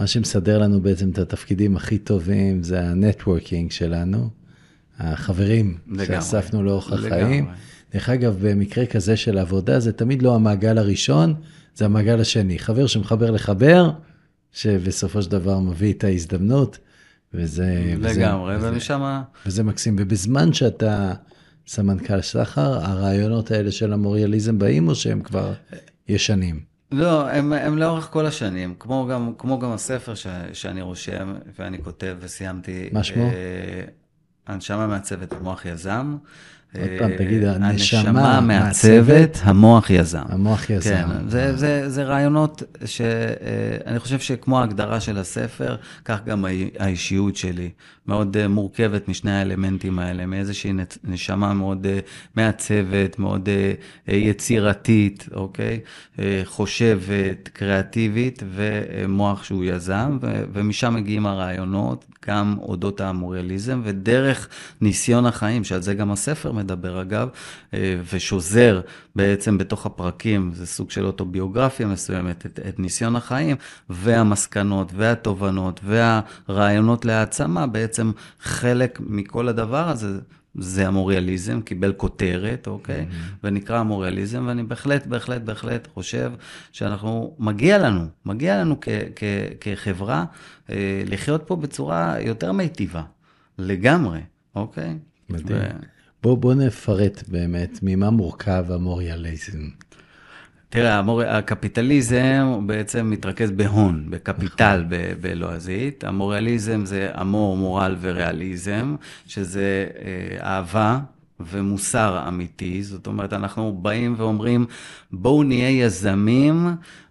מה 0.00 0.06
שמסדר 0.06 0.58
לנו 0.58 0.80
בעצם 0.80 1.10
את 1.10 1.18
התפקידים 1.18 1.76
הכי 1.76 1.98
טובים 1.98 2.62
זה 2.62 2.84
ה 2.84 2.92
networking 2.92 3.70
שלנו, 3.70 4.30
החברים 4.98 5.78
לגמרי, 5.86 6.06
שאספנו 6.06 6.62
לאורך 6.62 6.92
החיים. 6.92 7.48
דרך 7.94 8.08
אגב, 8.08 8.36
במקרה 8.40 8.86
כזה 8.86 9.16
של 9.16 9.38
עבודה, 9.38 9.80
זה 9.80 9.92
תמיד 9.92 10.22
לא 10.22 10.34
המעגל 10.34 10.78
הראשון, 10.78 11.34
זה 11.74 11.84
המעגל 11.84 12.20
השני. 12.20 12.58
חבר 12.58 12.86
שמחבר 12.86 13.30
לחבר, 13.30 13.90
שבסופו 14.52 15.22
של 15.22 15.30
דבר 15.30 15.58
מביא 15.58 15.92
את 15.92 16.04
ההזדמנות, 16.04 16.78
וזה... 17.34 17.94
לגמרי, 17.98 18.56
וזה, 18.56 18.70
ומשם... 18.72 19.22
וזה 19.46 19.62
מקסים. 19.62 19.96
ובזמן 19.98 20.52
שאתה 20.52 21.14
סמנכ"ל 21.66 22.22
סחר, 22.22 22.86
הרעיונות 22.86 23.50
האלה 23.50 23.70
של 23.70 23.92
המוריאליזם 23.92 24.58
באים, 24.58 24.88
או 24.88 24.94
שהם 24.94 25.20
כבר 25.20 25.52
ישנים? 26.08 26.75
לא, 26.92 27.28
הם, 27.30 27.52
הם 27.52 27.78
לאורך 27.78 28.04
כל 28.10 28.26
השנים, 28.26 28.74
כמו 28.78 29.06
גם, 29.10 29.32
כמו 29.38 29.58
גם 29.58 29.72
הספר 29.72 30.14
ש, 30.14 30.26
שאני 30.52 30.82
רושם 30.82 31.34
ואני 31.58 31.82
כותב 31.82 32.16
וסיימתי. 32.20 32.88
מה 32.92 33.04
שמו? 33.04 33.24
אה, 33.24 33.84
הנשמה 34.46 34.86
מעצבת 34.86 35.32
המוח 35.32 35.64
יזם. 35.64 36.16
עוד 36.74 36.88
פעם, 36.98 37.16
תגיד, 37.16 37.44
הנשמה 37.44 38.40
מעצבת, 38.40 39.38
המוח 39.42 39.90
יזם. 39.90 40.22
המוח 40.28 40.70
יזם. 40.70 40.90
כן, 40.90 41.28
זה, 41.28 41.56
זה, 41.56 41.90
זה 41.90 42.04
רעיונות 42.04 42.62
שאני 42.84 43.94
אה, 43.94 44.00
חושב 44.00 44.18
שכמו 44.18 44.60
ההגדרה 44.60 45.00
של 45.00 45.18
הספר, 45.18 45.76
כך 46.04 46.24
גם 46.24 46.44
האישיות 46.78 47.36
שלי. 47.36 47.70
מאוד 48.06 48.36
אה, 48.36 48.48
מורכבת 48.48 49.08
משני 49.08 49.32
האלמנטים 49.32 49.98
האלה, 49.98 50.26
מאיזושהי 50.26 50.72
נשמה 51.04 51.54
מאוד 51.54 51.86
אה, 51.86 51.98
מעצבת, 52.36 53.18
מאוד 53.18 53.48
יצירתית, 54.08 55.28
אוקיי? 55.34 55.80
חושבת, 56.44 57.48
קריאטיבית, 57.52 58.42
ומוח 58.54 59.44
שהוא 59.44 59.64
יזם, 59.64 60.18
ומשם 60.52 60.94
מגיעים 60.94 61.26
הרעיונות, 61.26 62.04
גם 62.28 62.56
אודות 62.58 63.00
המוריאליזם, 63.00 63.80
ודרך 63.84 64.48
ניסיון 64.80 65.26
החיים, 65.26 65.64
שעל 65.64 65.82
זה 65.82 65.94
גם 65.94 66.10
הספר 66.10 66.52
מדבר 66.52 66.65
אגב, 66.72 67.28
אה, 67.74 68.00
ושוזר 68.12 68.80
בעצם 69.16 69.58
בתוך 69.58 69.86
הפרקים, 69.86 70.50
זה 70.54 70.66
סוג 70.66 70.90
של 70.90 71.06
אוטוביוגרפיה 71.06 71.86
מסוימת, 71.86 72.46
את, 72.46 72.60
את 72.68 72.78
ניסיון 72.78 73.16
החיים, 73.16 73.56
והמסקנות, 73.90 74.92
והתובנות, 74.96 75.80
והרעיונות 75.84 77.04
להעצמה, 77.04 77.66
בעצם 77.66 78.12
חלק 78.40 79.00
מכל 79.00 79.48
הדבר 79.48 79.88
הזה. 79.88 80.18
זה 80.58 80.86
המוריאליזם, 80.86 81.60
קיבל 81.60 81.92
כותרת, 81.92 82.66
אוקיי? 82.66 83.06
Mm-hmm. 83.10 83.36
ונקרא 83.44 83.78
המוריאליזם, 83.78 84.44
ואני 84.46 84.62
בהחלט, 84.62 85.06
בהחלט, 85.06 85.42
בהחלט 85.42 85.88
חושב 85.94 86.32
שאנחנו, 86.72 87.34
מגיע 87.38 87.78
לנו, 87.78 88.06
מגיע 88.26 88.60
לנו 88.60 88.76
כ, 88.80 88.88
כ, 89.16 89.24
כחברה 89.60 90.24
אה, 90.70 91.02
לחיות 91.06 91.42
פה 91.46 91.56
בצורה 91.56 92.20
יותר 92.20 92.52
מיטיבה, 92.52 93.02
לגמרי, 93.58 94.20
אוקיי? 94.54 94.98
מדהים. 95.30 95.58
ו... 95.58 95.95
בוא, 96.26 96.38
בוא 96.38 96.54
נפרט 96.54 97.22
באמת 97.28 97.78
ממה 97.82 98.10
מורכב 98.10 98.64
המוריאליזם. 98.68 99.58
תראה, 100.68 100.98
המור... 100.98 101.22
הקפיטליזם 101.22 102.42
הוא 102.46 102.62
בעצם 102.62 103.10
מתרכז 103.10 103.50
בהון, 103.50 104.06
בקפיטל 104.10 104.84
נכון. 104.86 104.98
בלועזית. 105.20 106.04
המוריאליזם 106.04 106.84
זה 106.84 107.10
אמור, 107.20 107.56
מורל 107.56 107.96
וריאליזם, 108.00 108.96
שזה 109.26 109.86
אה, 109.98 110.46
אהבה 110.46 110.98
ומוסר 111.40 112.24
אמיתי. 112.28 112.82
זאת 112.82 113.06
אומרת, 113.06 113.32
אנחנו 113.32 113.72
באים 113.72 114.14
ואומרים, 114.18 114.66
בואו 115.12 115.42
נהיה 115.42 115.70
יזמים 115.70 116.66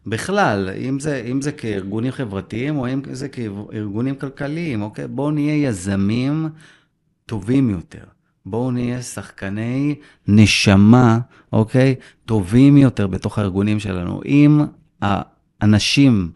בכלל, 0.07 0.69
אם 0.77 0.99
זה, 0.99 1.23
אם 1.31 1.41
זה 1.41 1.51
כארגונים 1.51 2.11
חברתיים 2.11 2.77
או 2.77 2.87
אם 2.87 3.01
זה 3.11 3.29
כארגונים 3.29 4.15
כלכליים, 4.15 4.81
אוקיי? 4.81 5.07
בואו 5.07 5.31
נהיה 5.31 5.67
יזמים 5.69 6.49
טובים 7.25 7.69
יותר. 7.69 8.14
בואו 8.45 8.71
נהיה 8.71 9.01
שחקני 9.01 9.95
נשמה, 10.27 11.19
אוקיי? 11.53 11.95
טובים 12.25 12.77
יותר 12.77 13.07
בתוך 13.07 13.39
הארגונים 13.39 13.79
שלנו. 13.79 14.21
אם 14.25 14.61
האנשים 15.01 16.31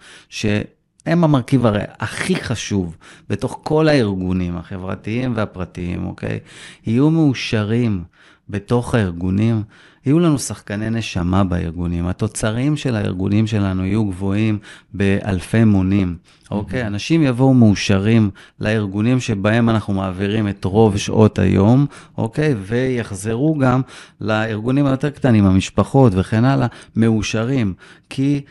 שהם 1.05 1.23
המרכיב 1.23 1.65
הרי 1.65 1.83
הכי 1.99 2.35
חשוב 2.35 2.97
בתוך 3.29 3.59
כל 3.63 3.87
הארגונים 3.87 4.57
החברתיים 4.57 5.33
והפרטיים, 5.35 6.05
אוקיי? 6.05 6.39
יהיו 6.87 7.09
מאושרים 7.09 8.03
בתוך 8.49 8.95
הארגונים, 8.95 9.63
יהיו 10.05 10.19
לנו 10.19 10.39
שחקני 10.39 10.89
נשמה 10.89 11.43
בארגונים, 11.43 12.07
התוצרים 12.07 12.77
של 12.77 12.95
הארגונים 12.95 13.47
שלנו 13.47 13.85
יהיו 13.85 14.05
גבוהים 14.05 14.59
באלפי 14.93 15.63
מונים, 15.63 16.17
אוקיי? 16.51 16.87
אנשים 16.87 17.23
יבואו 17.23 17.53
מאושרים 17.53 18.29
לארגונים 18.59 19.19
שבהם 19.19 19.69
אנחנו 19.69 19.93
מעבירים 19.93 20.47
את 20.47 20.65
רוב 20.65 20.97
שעות 20.97 21.39
היום, 21.39 21.85
אוקיי? 22.17 22.55
ויחזרו 22.59 23.57
גם 23.57 23.81
לארגונים 24.21 24.85
היותר 24.85 25.09
קטנים, 25.09 25.45
המשפחות 25.45 26.13
וכן 26.15 26.45
הלאה, 26.45 26.67
מאושרים, 26.95 27.73
כי... 28.09 28.41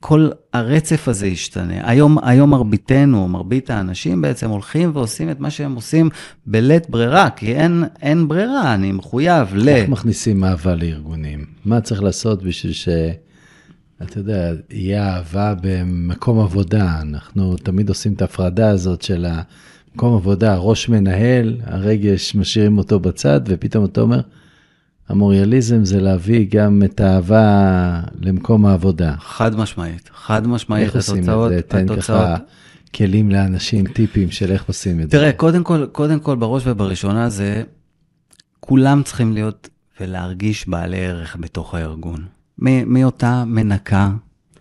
כל 0.00 0.28
הרצף 0.52 1.08
הזה 1.08 1.26
ישתנה. 1.26 1.90
היום, 1.90 2.18
היום 2.22 2.50
מרביתנו, 2.50 3.28
מרבית 3.28 3.70
האנשים 3.70 4.22
בעצם 4.22 4.50
הולכים 4.50 4.90
ועושים 4.94 5.30
את 5.30 5.40
מה 5.40 5.50
שהם 5.50 5.74
עושים 5.74 6.08
בלית 6.46 6.90
ברירה, 6.90 7.30
כי 7.30 7.54
אין, 7.54 7.84
אין 8.02 8.28
ברירה, 8.28 8.74
אני 8.74 8.92
מחויב 8.92 9.48
ל... 9.54 9.68
איך 9.68 9.88
מכניסים 9.88 10.44
אהבה 10.44 10.74
לארגונים? 10.74 11.44
מה 11.64 11.80
צריך 11.80 12.02
לעשות 12.02 12.42
בשביל 12.42 12.72
אתה 14.02 14.18
יודע, 14.18 14.52
יהיה 14.70 15.14
אהבה 15.14 15.54
במקום 15.62 16.40
עבודה. 16.40 17.00
אנחנו 17.00 17.56
תמיד 17.56 17.88
עושים 17.88 18.12
את 18.12 18.22
ההפרדה 18.22 18.70
הזאת 18.70 19.02
של 19.02 19.26
המקום 19.26 20.14
עבודה, 20.14 20.56
ראש 20.56 20.88
מנהל, 20.88 21.56
הרגש 21.64 22.34
משאירים 22.34 22.78
אותו 22.78 23.00
בצד, 23.00 23.40
ופתאום 23.46 23.84
אתה 23.84 24.00
אומר, 24.00 24.20
המוריאליזם 25.10 25.84
זה 25.84 26.00
להביא 26.00 26.46
גם 26.50 26.82
את 26.84 27.00
האהבה 27.00 28.00
למקום 28.20 28.66
העבודה. 28.66 29.14
חד 29.18 29.56
משמעית, 29.56 30.10
חד 30.14 30.46
משמעית. 30.46 30.84
איך 30.86 30.96
עושים 30.96 31.18
את 31.18 31.48
זה? 31.48 31.62
תן 31.62 31.96
ככה 31.96 32.36
כלים 32.94 33.30
לאנשים, 33.30 33.86
טיפים 33.86 34.30
של 34.30 34.52
איך 34.52 34.64
עושים 34.68 35.00
את 35.00 35.10
תראה, 35.10 35.20
זה. 35.22 35.26
תראה, 35.26 35.32
קודם 35.32 35.64
כל, 35.64 35.86
קודם 35.92 36.20
כל, 36.20 36.36
בראש 36.36 36.62
ובראשונה 36.66 37.28
זה, 37.28 37.62
כולם 38.60 39.02
צריכים 39.02 39.32
להיות 39.32 39.68
ולהרגיש 40.00 40.68
בעלי 40.68 41.06
ערך 41.06 41.36
בתוך 41.40 41.74
הארגון. 41.74 42.24
מאותה 42.86 43.44
מנקה 43.46 44.10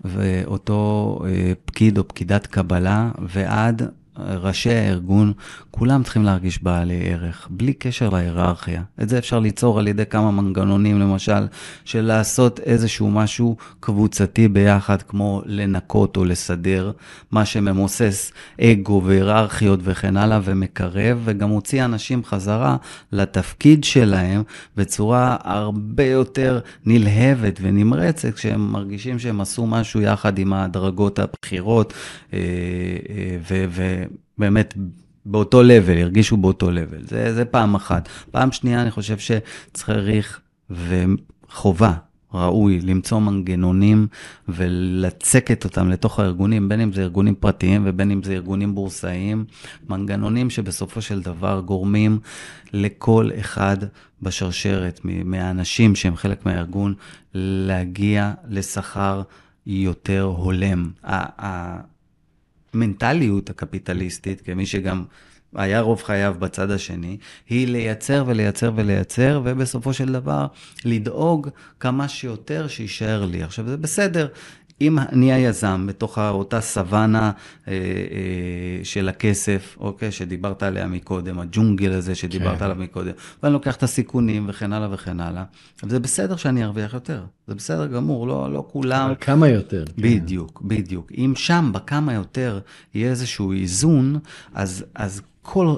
ואותו 0.05 1.19
אה, 1.25 1.53
פקיד 1.65 1.97
או 1.97 2.07
פקידת 2.07 2.47
קבלה 2.47 3.11
ועד 3.29 3.81
ראשי 4.27 4.69
הארגון, 4.69 5.33
כולם 5.71 6.03
צריכים 6.03 6.23
להרגיש 6.23 6.63
בעלי 6.63 7.09
ערך, 7.09 7.47
בלי 7.49 7.73
קשר 7.73 8.09
להיררכיה. 8.09 8.81
את 9.01 9.09
זה 9.09 9.17
אפשר 9.17 9.39
ליצור 9.39 9.79
על 9.79 9.87
ידי 9.87 10.05
כמה 10.05 10.31
מנגנונים, 10.31 10.99
למשל, 10.99 11.47
של 11.85 12.01
לעשות 12.01 12.59
איזשהו 12.59 13.11
משהו 13.11 13.55
קבוצתי 13.79 14.47
ביחד, 14.47 15.01
כמו 15.01 15.41
לנקות 15.45 16.17
או 16.17 16.25
לסדר, 16.25 16.91
מה 17.31 17.45
שממוסס 17.45 18.31
אגו 18.61 19.01
והיררכיות 19.05 19.79
וכן 19.83 20.17
הלאה, 20.17 20.39
ומקרב, 20.43 21.21
וגם 21.25 21.49
מוציא 21.49 21.85
אנשים 21.85 22.23
חזרה 22.23 22.77
לתפקיד 23.11 23.83
שלהם 23.83 24.43
בצורה 24.77 25.37
הרבה 25.43 26.05
יותר 26.05 26.59
נלהבת 26.85 27.59
ונמרצת, 27.61 28.33
כשהם 28.33 28.71
מרגישים 28.71 29.19
שהם 29.19 29.41
עשו 29.41 29.67
משהו 29.67 30.01
יחד 30.01 30.39
עם 30.39 30.53
הדרגות 30.53 31.19
הבכירות, 31.19 31.93
אה, 32.33 32.39
אה, 33.09 33.65
ו... 33.69 34.03
באמת 34.39 34.73
באותו 35.25 35.63
לבל, 35.63 35.97
הרגישו 35.97 36.37
באותו 36.37 36.71
לבל. 36.71 37.07
זה, 37.07 37.33
זה 37.33 37.45
פעם 37.45 37.75
אחת. 37.75 38.09
פעם 38.31 38.51
שנייה, 38.51 38.81
אני 38.81 38.91
חושב 38.91 39.17
שצריך 39.17 40.39
וחובה, 40.69 41.93
ראוי, 42.33 42.81
למצוא 42.81 43.19
מנגנונים 43.19 44.07
ולצקת 44.49 45.65
אותם 45.65 45.89
לתוך 45.89 46.19
הארגונים, 46.19 46.69
בין 46.69 46.81
אם 46.81 46.93
זה 46.93 47.01
ארגונים 47.01 47.35
פרטיים 47.35 47.81
ובין 47.85 48.11
אם 48.11 48.23
זה 48.23 48.33
ארגונים 48.33 48.75
בורסאיים, 48.75 49.45
מנגנונים 49.89 50.49
שבסופו 50.49 51.01
של 51.01 51.21
דבר 51.21 51.61
גורמים 51.65 52.19
לכל 52.73 53.29
אחד 53.39 53.77
בשרשרת 54.21 54.99
מהאנשים 55.03 55.95
שהם 55.95 56.15
חלק 56.15 56.45
מהארגון 56.45 56.93
להגיע 57.33 58.33
לשכר 58.47 59.21
יותר 59.65 60.21
הולם. 60.21 60.91
המנטליות 62.73 63.49
הקפיטליסטית, 63.49 64.41
כמי 64.41 64.65
שגם 64.65 65.03
היה 65.55 65.81
רוב 65.81 66.03
חייו 66.03 66.35
בצד 66.39 66.71
השני, 66.71 67.17
היא 67.49 67.67
לייצר 67.67 68.23
ולייצר 68.27 68.71
ולייצר, 68.75 69.41
ובסופו 69.43 69.93
של 69.93 70.11
דבר 70.11 70.47
לדאוג 70.85 71.49
כמה 71.79 72.07
שיותר 72.07 72.67
שיישאר 72.67 73.25
לי. 73.25 73.43
עכשיו, 73.43 73.67
זה 73.67 73.77
בסדר, 73.77 74.27
אם 74.81 74.99
אני 74.99 75.33
היזם 75.33 75.87
בתוך 75.87 76.17
אותה 76.17 76.61
סוואנה 76.61 77.31
אה, 77.67 77.73
אה, 77.73 77.77
של 78.83 79.09
הכסף, 79.09 79.77
אוקיי, 79.79 80.11
שדיברת 80.11 80.63
עליה 80.63 80.87
מקודם, 80.87 81.39
הג'ונגל 81.39 81.91
הזה 81.91 82.15
שדיברת 82.15 82.57
כן. 82.57 82.63
עליו 82.63 82.75
מקודם, 82.75 83.11
ואני 83.43 83.53
לוקח 83.53 83.75
את 83.75 83.83
הסיכונים 83.83 84.45
וכן 84.49 84.73
הלאה 84.73 84.87
וכן 84.91 85.19
הלאה, 85.19 85.43
זה 85.81 85.99
בסדר 85.99 86.35
שאני 86.35 86.63
ארוויח 86.63 86.93
יותר, 86.93 87.23
זה 87.47 87.55
בסדר 87.55 87.87
גמור, 87.87 88.27
לא, 88.27 88.53
לא 88.53 88.67
כולם... 88.71 89.05
אבל 89.05 89.15
כמה 89.21 89.47
יותר. 89.47 89.85
כן. 89.85 90.01
בדיוק, 90.01 90.59
כן. 90.61 90.67
בדיוק. 90.67 91.11
אם 91.17 91.33
שם, 91.35 91.71
בכמה 91.73 92.13
יותר, 92.13 92.59
יהיה 92.93 93.09
איזשהו 93.09 93.51
איזון, 93.51 94.19
אז, 94.53 94.85
אז 94.95 95.21
כל 95.41 95.75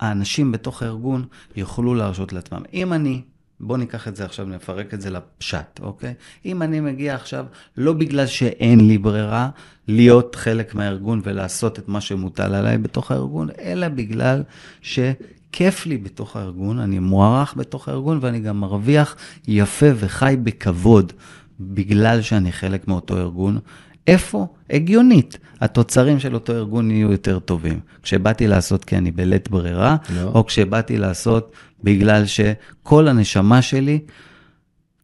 האנשים 0.00 0.52
בתוך 0.52 0.82
הארגון 0.82 1.24
יוכלו 1.56 1.94
להרשות 1.94 2.32
לעצמם. 2.32 2.62
אם 2.74 2.92
אני 2.92 3.22
בואו 3.66 3.78
ניקח 3.78 4.08
את 4.08 4.16
זה 4.16 4.24
עכשיו, 4.24 4.46
נפרק 4.46 4.94
את 4.94 5.00
זה 5.00 5.10
לפשט, 5.10 5.80
אוקיי? 5.82 6.14
אם 6.44 6.62
אני 6.62 6.80
מגיע 6.80 7.14
עכשיו, 7.14 7.46
לא 7.76 7.92
בגלל 7.92 8.26
שאין 8.26 8.86
לי 8.86 8.98
ברירה 8.98 9.48
להיות 9.88 10.34
חלק 10.34 10.74
מהארגון 10.74 11.20
ולעשות 11.24 11.78
את 11.78 11.88
מה 11.88 12.00
שמוטל 12.00 12.54
עליי 12.54 12.78
בתוך 12.78 13.10
הארגון, 13.10 13.48
אלא 13.60 13.88
בגלל 13.88 14.42
שכיף 14.82 15.86
לי 15.86 15.98
בתוך 15.98 16.36
הארגון, 16.36 16.78
אני 16.78 16.98
מוערך 16.98 17.54
בתוך 17.56 17.88
הארגון 17.88 18.18
ואני 18.20 18.40
גם 18.40 18.60
מרוויח 18.60 19.16
יפה 19.48 19.86
וחי 19.96 20.36
בכבוד 20.42 21.12
בגלל 21.60 22.22
שאני 22.22 22.52
חלק 22.52 22.88
מאותו 22.88 23.16
ארגון. 23.16 23.58
איפה? 24.06 24.46
הגיונית. 24.70 25.38
התוצרים 25.60 26.20
של 26.20 26.34
אותו 26.34 26.52
ארגון 26.52 26.90
יהיו 26.90 27.12
יותר 27.12 27.38
טובים. 27.38 27.80
כשבאתי 28.02 28.46
לעשות 28.46 28.84
כי 28.84 28.96
אני 28.96 29.10
בלית 29.10 29.50
ברירה, 29.50 29.96
לא. 30.14 30.22
או 30.22 30.46
כשבאתי 30.46 30.96
לעשות 30.96 31.52
בגלל 31.84 32.24
שכל 32.26 33.08
הנשמה 33.08 33.62
שלי 33.62 34.00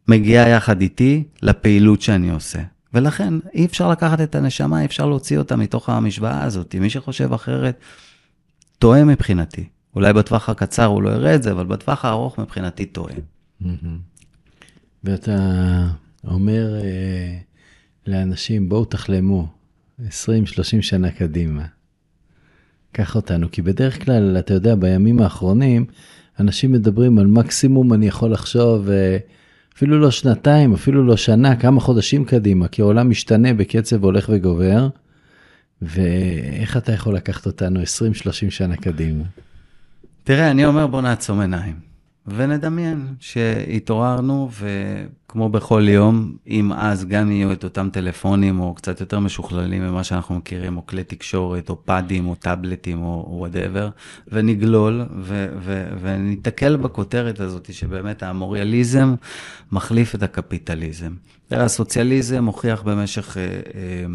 מגיעה 0.07 0.49
יחד 0.49 0.81
איתי 0.81 1.23
לפעילות 1.41 2.01
שאני 2.01 2.29
עושה. 2.29 2.59
ולכן 2.93 3.33
אי 3.53 3.65
אפשר 3.65 3.89
לקחת 3.91 4.21
את 4.21 4.35
הנשמה, 4.35 4.81
אי 4.81 4.85
אפשר 4.85 5.05
להוציא 5.05 5.37
אותה 5.37 5.55
מתוך 5.55 5.89
המשוואה 5.89 6.43
הזאת. 6.43 6.75
מי 6.75 6.89
שחושב 6.89 7.33
אחרת, 7.33 7.79
טועה 8.79 9.03
מבחינתי. 9.03 9.67
אולי 9.95 10.13
בטווח 10.13 10.49
הקצר 10.49 10.85
הוא 10.85 11.01
לא 11.01 11.09
יראה 11.09 11.35
את 11.35 11.43
זה, 11.43 11.51
אבל 11.51 11.65
בטווח 11.65 12.05
הארוך 12.05 12.39
מבחינתי 12.39 12.85
טועה. 12.85 13.13
ואתה 15.03 15.37
אומר 16.27 16.75
אה, 16.75 17.37
לאנשים, 18.07 18.69
בואו 18.69 18.85
תחלמו 18.85 19.47
20-30 19.99 20.03
שנה 20.81 21.11
קדימה. 21.11 21.65
קח 22.91 23.15
אותנו, 23.15 23.51
כי 23.51 23.61
בדרך 23.61 24.05
כלל, 24.05 24.37
אתה 24.39 24.53
יודע, 24.53 24.75
בימים 24.75 25.21
האחרונים, 25.21 25.85
אנשים 26.39 26.71
מדברים 26.71 27.19
על 27.19 27.27
מקסימום 27.27 27.93
אני 27.93 28.07
יכול 28.07 28.31
לחשוב, 28.31 28.89
אה, 28.89 29.17
אפילו 29.75 29.99
לא 29.99 30.11
שנתיים, 30.11 30.73
אפילו 30.73 31.03
לא 31.03 31.17
שנה, 31.17 31.55
כמה 31.55 31.79
חודשים 31.79 32.25
קדימה, 32.25 32.67
כי 32.67 32.81
העולם 32.81 33.09
משתנה 33.09 33.53
בקצב 33.53 34.03
הולך 34.03 34.29
וגובר, 34.33 34.87
ואיך 35.81 36.77
אתה 36.77 36.91
יכול 36.91 37.15
לקחת 37.15 37.45
אותנו 37.45 37.81
20-30 37.81 37.83
שנה 38.49 38.75
קדימה? 38.75 39.23
תראה, 40.23 40.51
אני 40.51 40.65
אומר 40.65 40.87
בוא 40.87 41.01
נעצום 41.01 41.39
עיניים. 41.39 41.90
ונדמיין 42.27 43.07
שהתעוררנו, 43.19 44.49
וכמו 44.51 45.49
בכל 45.49 45.85
יום, 45.89 46.35
אם 46.47 46.73
אז 46.73 47.05
גם 47.05 47.31
יהיו 47.31 47.51
את 47.51 47.63
אותם 47.63 47.89
טלפונים, 47.93 48.59
או 48.59 48.73
קצת 48.73 48.99
יותר 48.99 49.19
משוכללים 49.19 49.83
ממה 49.83 50.03
שאנחנו 50.03 50.35
מכירים, 50.35 50.77
או 50.77 50.85
כלי 50.85 51.03
תקשורת, 51.03 51.69
או 51.69 51.85
pad-ים, 51.85 52.27
או 52.27 52.35
טאבלטים, 52.35 53.01
או 53.01 53.27
whatever, 53.29 53.89
ונגלול, 54.27 55.05
וניתקל 56.01 56.75
בכותרת 56.75 57.39
הזאת, 57.39 57.73
שבאמת 57.73 58.23
אמוריאליזם 58.23 59.15
מחליף 59.71 60.15
את 60.15 60.23
הקפיטליזם. 60.23 61.11
הסוציאליזם 61.51 62.45
הוכיח 62.45 62.81
במשך... 62.81 63.37
אה, 63.37 63.43
אה, 63.75 64.05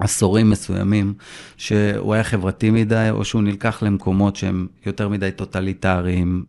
עשורים 0.00 0.50
מסוימים, 0.50 1.14
שהוא 1.56 2.14
היה 2.14 2.24
חברתי 2.24 2.70
מדי, 2.70 3.08
או 3.10 3.24
שהוא 3.24 3.42
נלקח 3.42 3.82
למקומות 3.82 4.36
שהם 4.36 4.66
יותר 4.86 5.08
מדי 5.08 5.30
טוטליטריים, 5.30 6.44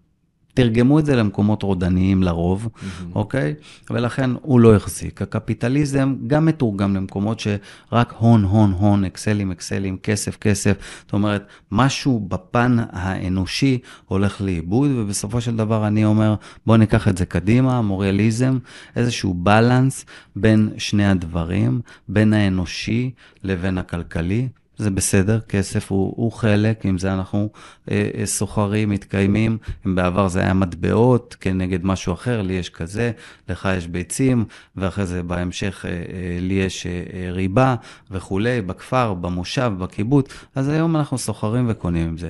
תרגמו 0.60 1.00
את 1.00 1.06
זה 1.06 1.16
למקומות 1.16 1.64
רודניים 1.64 2.24
לרוב, 2.24 2.66
mm-hmm. 2.68 3.16
אוקיי? 3.16 3.54
ולכן 3.90 4.30
הוא 4.42 4.60
לא 4.60 4.76
החזיק. 4.76 5.22
הקפיטליזם 5.22 6.16
גם 6.28 6.46
מתורגם 6.46 6.96
למקומות 6.96 7.40
שרק 7.40 8.14
הון, 8.18 8.44
הון, 8.44 8.72
הון, 8.72 9.06
אקסלים, 9.06 9.52
אקסלים, 9.52 9.98
כסף, 9.98 10.38
כסף. 10.38 10.78
זאת 11.02 11.14
אומרת, 11.14 11.48
משהו 11.72 12.20
בפן 12.28 12.78
האנושי 12.92 13.80
הולך 14.06 14.42
לאיבוד, 14.42 14.90
ובסופו 14.96 15.42
של 15.42 15.56
דבר 15.56 15.88
אני 15.88 16.06
אומר, 16.06 16.36
בואו 16.66 16.78
ניקח 16.78 17.08
את 17.08 17.18
זה 17.18 17.26
קדימה, 17.26 17.82
אמוריאליזם, 17.82 18.58
איזשהו 18.96 19.34
balance 19.34 20.06
בין 20.36 20.70
שני 20.78 21.06
הדברים, 21.06 21.82
בין 22.08 22.34
האנושי 22.34 23.12
לבין 23.44 23.78
הכלכלי. 23.78 24.48
זה 24.80 24.90
בסדר, 24.90 25.40
כסף 25.40 25.92
הוא, 25.92 26.14
הוא 26.18 26.32
חלק, 26.32 26.86
עם 26.86 26.98
זה 26.98 27.14
אנחנו 27.14 27.50
אה, 27.92 28.10
אה, 28.18 28.26
סוחרים, 28.26 28.90
מתקיימים. 28.90 29.58
אם 29.86 29.96
בעבר 29.96 30.28
זה 30.28 30.40
היה 30.40 30.54
מטבעות 30.54 31.36
כנגד 31.40 31.86
משהו 31.86 32.14
אחר, 32.14 32.42
לי 32.42 32.54
יש 32.54 32.70
כזה, 32.70 33.12
לך 33.50 33.70
יש 33.78 33.88
ביצים, 33.88 34.46
ואחרי 34.76 35.06
זה 35.06 35.24
בהמשך 35.24 35.86
אה, 35.86 35.92
אה, 35.92 36.38
לי 36.42 36.54
יש 36.54 36.86
אה, 36.86 37.04
אה, 37.14 37.32
ריבה 37.32 37.76
וכולי, 38.12 38.62
בכפר, 38.62 39.14
במושב, 39.14 39.74
בקיבוץ, 39.80 40.28
אז 40.56 40.70
היום 40.70 40.96
אנחנו 40.96 41.18
סוחרים 41.18 41.66
וקונים 41.70 42.08
עם 42.08 42.18
זה. 42.18 42.30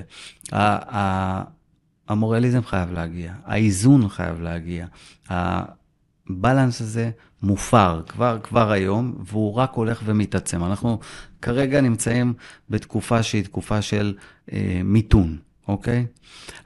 המורליזם 2.08 2.62
חייב 2.62 2.92
להגיע, 2.92 3.32
האיזון 3.44 4.08
חייב 4.08 4.40
להגיע. 4.40 4.86
הבלנס 5.28 6.80
הזה 6.80 7.10
מופר 7.42 8.02
כבר, 8.08 8.38
כבר 8.42 8.70
היום, 8.70 9.14
והוא 9.24 9.54
רק 9.54 9.72
הולך 9.74 10.02
ומתעצם. 10.04 10.64
אנחנו 10.64 10.98
כרגע 11.42 11.80
נמצאים 11.80 12.32
בתקופה 12.70 13.22
שהיא 13.22 13.44
תקופה 13.44 13.82
של 13.82 14.14
אה, 14.52 14.80
מיתון. 14.84 15.36
אוקיי? 15.70 16.06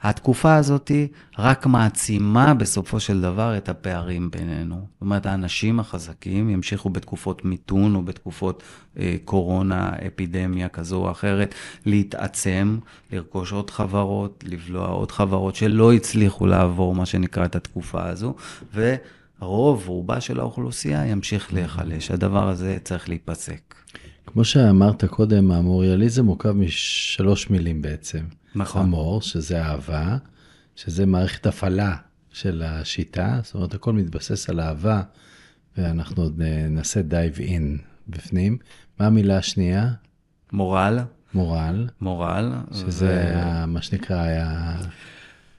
התקופה 0.01 0.55
הזאת 0.55 0.91
רק 1.39 1.65
מעצימה 1.65 2.53
בסופו 2.53 2.99
של 2.99 3.21
דבר 3.21 3.57
את 3.57 3.69
הפערים 3.69 4.31
בינינו. 4.31 4.75
זאת 4.75 5.01
אומרת, 5.01 5.25
האנשים 5.25 5.79
החזקים 5.79 6.49
ימשיכו 6.49 6.89
בתקופות 6.89 7.45
מיתון 7.45 7.95
או 7.95 8.01
בתקופות 8.01 8.63
אה, 8.99 9.15
קורונה, 9.25 9.91
אפידמיה 10.07 10.69
כזו 10.69 10.95
או 10.95 11.11
אחרת, 11.11 11.55
להתעצם, 11.85 12.77
לרכוש 13.11 13.51
עוד 13.51 13.69
חברות, 13.69 14.43
לבלוע 14.47 14.87
עוד 14.87 15.11
חברות 15.11 15.55
שלא 15.55 15.93
הצליחו 15.93 16.45
לעבור, 16.45 16.95
מה 16.95 17.05
שנקרא, 17.05 17.45
את 17.45 17.55
התקופה 17.55 18.05
הזו, 18.05 18.35
ורוב, 18.73 19.87
רובה 19.87 20.21
של 20.21 20.39
האוכלוסייה 20.39 21.05
ימשיך 21.05 21.53
להיחלש. 21.53 22.11
הדבר 22.11 22.49
הזה 22.49 22.77
צריך 22.83 23.09
להיפסק. 23.09 23.75
כמו 24.35 24.45
שאמרת 24.45 25.05
קודם, 25.05 25.51
המוריאליזם 25.51 26.25
מורכב 26.25 26.51
משלוש 26.51 27.49
מילים 27.49 27.81
בעצם. 27.81 28.23
נכון. 28.55 28.81
אמור, 28.81 29.21
שזה 29.21 29.63
אהבה, 29.63 30.17
שזה 30.75 31.05
מערכת 31.05 31.45
הפעלה 31.45 31.95
של 32.31 32.63
השיטה, 32.65 33.39
זאת 33.43 33.55
אומרת, 33.55 33.73
הכל 33.73 33.93
מתבסס 33.93 34.49
על 34.49 34.59
אהבה, 34.59 35.01
ואנחנו 35.77 36.23
עוד 36.23 36.41
נעשה 36.69 37.01
דייב 37.01 37.39
אין 37.39 37.77
בפנים. 38.07 38.57
מה 38.99 39.05
המילה 39.05 39.37
השנייה? 39.37 39.89
מורל. 40.51 40.99
מורל. 41.33 41.87
מורל. 42.01 42.53
שזה 42.71 43.33
ו... 43.35 43.67
מה 43.67 43.81
שנקרא 43.81 44.21
היה... 44.21 44.75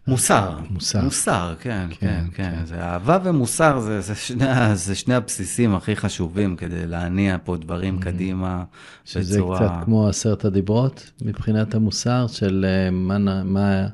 מוסר. 0.08 0.58
מוסר. 0.70 1.00
מוסר, 1.00 1.54
כן, 1.60 1.86
כן, 1.90 1.96
כן. 2.00 2.24
כן. 2.34 2.50
כן. 2.56 2.64
זה 2.64 2.82
אהבה 2.82 3.18
ומוסר, 3.24 3.80
זה, 3.80 4.00
זה, 4.00 4.14
שני, 4.14 4.44
זה 4.74 4.94
שני 4.94 5.14
הבסיסים 5.14 5.74
הכי 5.74 5.96
חשובים 5.96 6.56
כדי 6.56 6.86
להניע 6.86 7.36
פה 7.44 7.56
דברים 7.56 7.98
mm-hmm. 7.98 8.02
קדימה 8.02 8.64
שזה 9.04 9.36
בצורה... 9.36 9.58
שזה 9.58 9.68
קצת 9.68 9.84
כמו 9.84 10.08
עשרת 10.08 10.44
הדיברות 10.44 11.10
מבחינת 11.22 11.74
המוסר 11.74 12.26
של 12.26 12.66
אה, 12.68 12.90
מה, 12.90 13.18
מה, 13.44 13.86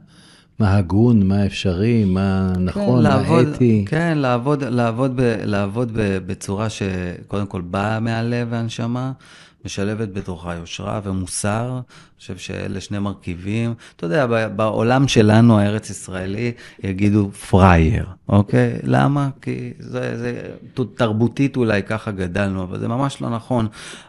מה 0.58 0.76
הגון, 0.76 1.22
מה 1.22 1.46
אפשרי, 1.46 2.04
מה 2.04 2.52
נכון, 2.58 2.96
כן, 2.96 3.02
לעבוד, 3.02 3.48
מה 3.48 3.54
אתי. 3.54 3.84
כן, 3.88 4.18
לעבוד, 4.18 4.64
לעבוד, 4.64 5.12
ב, 5.16 5.20
לעבוד 5.44 5.90
ב, 5.94 6.18
בצורה 6.26 6.66
שקודם 6.70 7.46
כל 7.46 7.60
באה 7.60 8.00
מהלב 8.00 8.48
והנשמה. 8.50 9.12
משלבת 9.64 10.08
בתוכה 10.08 10.54
יושרה 10.54 11.00
ומוסר. 11.04 11.70
אני 11.72 11.80
חושב 12.18 12.36
שאלה 12.36 12.80
שני 12.80 12.98
מרכיבים. 12.98 13.74
אתה 13.96 14.06
יודע, 14.06 14.48
בעולם 14.56 15.08
שלנו, 15.08 15.58
הארץ-ישראלי, 15.58 16.52
יגידו 16.84 17.30
פראייר, 17.30 18.06
אוקיי? 18.28 18.78
למה? 18.82 19.28
כי 19.42 19.72
זה, 19.78 20.18
זה 20.18 20.42
תרבותית 20.94 21.56
אולי 21.56 21.82
ככה 21.82 22.10
גדלנו, 22.10 22.62
אבל 22.62 22.78
זה 22.78 22.88
ממש 22.88 23.22
לא 23.22 23.30
נכון. 23.30 23.66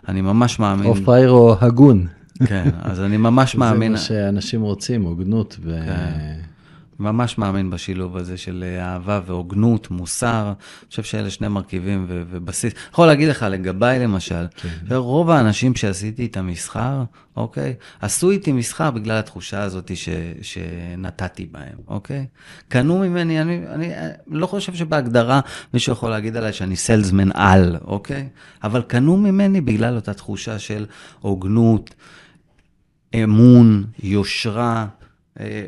אני 0.07 0.21
ממש 0.21 0.59
מאמין... 0.59 0.85
או 0.85 0.95
פראייר 0.95 1.31
או 1.31 1.55
הגון. 1.61 2.07
כן, 2.45 2.69
אז 2.81 2.99
אני 3.01 3.17
ממש 3.17 3.55
מאמין... 3.55 3.91
זה 3.95 4.01
מה 4.01 4.05
שאנשים 4.07 4.61
רוצים, 4.61 5.03
הוגנות 5.03 5.57
ו... 5.63 5.79
כן. 5.85 6.52
ממש 7.03 7.37
מאמין 7.37 7.69
בשילוב 7.69 8.17
הזה 8.17 8.37
של 8.37 8.63
אה, 8.67 8.85
אהבה 8.93 9.21
והוגנות, 9.25 9.91
מוסר. 9.91 10.45
אני 10.47 10.89
חושב 10.89 11.03
שאלה 11.03 11.29
שני 11.29 11.47
מרכיבים 11.47 12.05
ו- 12.09 12.23
ובסיס. 12.29 12.73
יכול 12.91 13.07
להגיד 13.07 13.29
לך, 13.29 13.45
לגביי 13.49 13.99
למשל, 13.99 14.45
כן. 14.55 14.95
רוב 14.95 15.29
האנשים 15.29 15.75
שעשיתי 15.75 16.21
איתם 16.21 16.47
מסחר, 16.47 17.03
אוקיי, 17.37 17.73
עשו 18.01 18.31
איתי 18.31 18.51
מסחר 18.51 18.91
בגלל 18.91 19.17
התחושה 19.17 19.61
הזאת 19.61 19.97
ש- 19.97 20.09
שנתתי 20.41 21.45
בהם, 21.51 21.77
אוקיי? 21.87 22.25
קנו 22.67 22.99
ממני, 22.99 23.41
אני, 23.41 23.67
אני, 23.67 23.97
אני 23.97 24.09
לא 24.27 24.47
חושב 24.47 24.75
שבהגדרה 24.75 25.39
מישהו 25.73 25.93
יכול 25.93 26.09
להגיד 26.09 26.35
עליי 26.37 26.53
שאני 26.53 26.75
סלזמן 26.75 27.29
על, 27.33 27.77
אוקיי? 27.85 28.27
אבל 28.63 28.81
קנו 28.81 29.17
ממני 29.17 29.61
בגלל 29.61 29.95
אותה 29.95 30.13
תחושה 30.13 30.59
של 30.59 30.85
הוגנות. 31.19 31.95
אמון, 33.23 33.83
יושרה, 34.03 34.87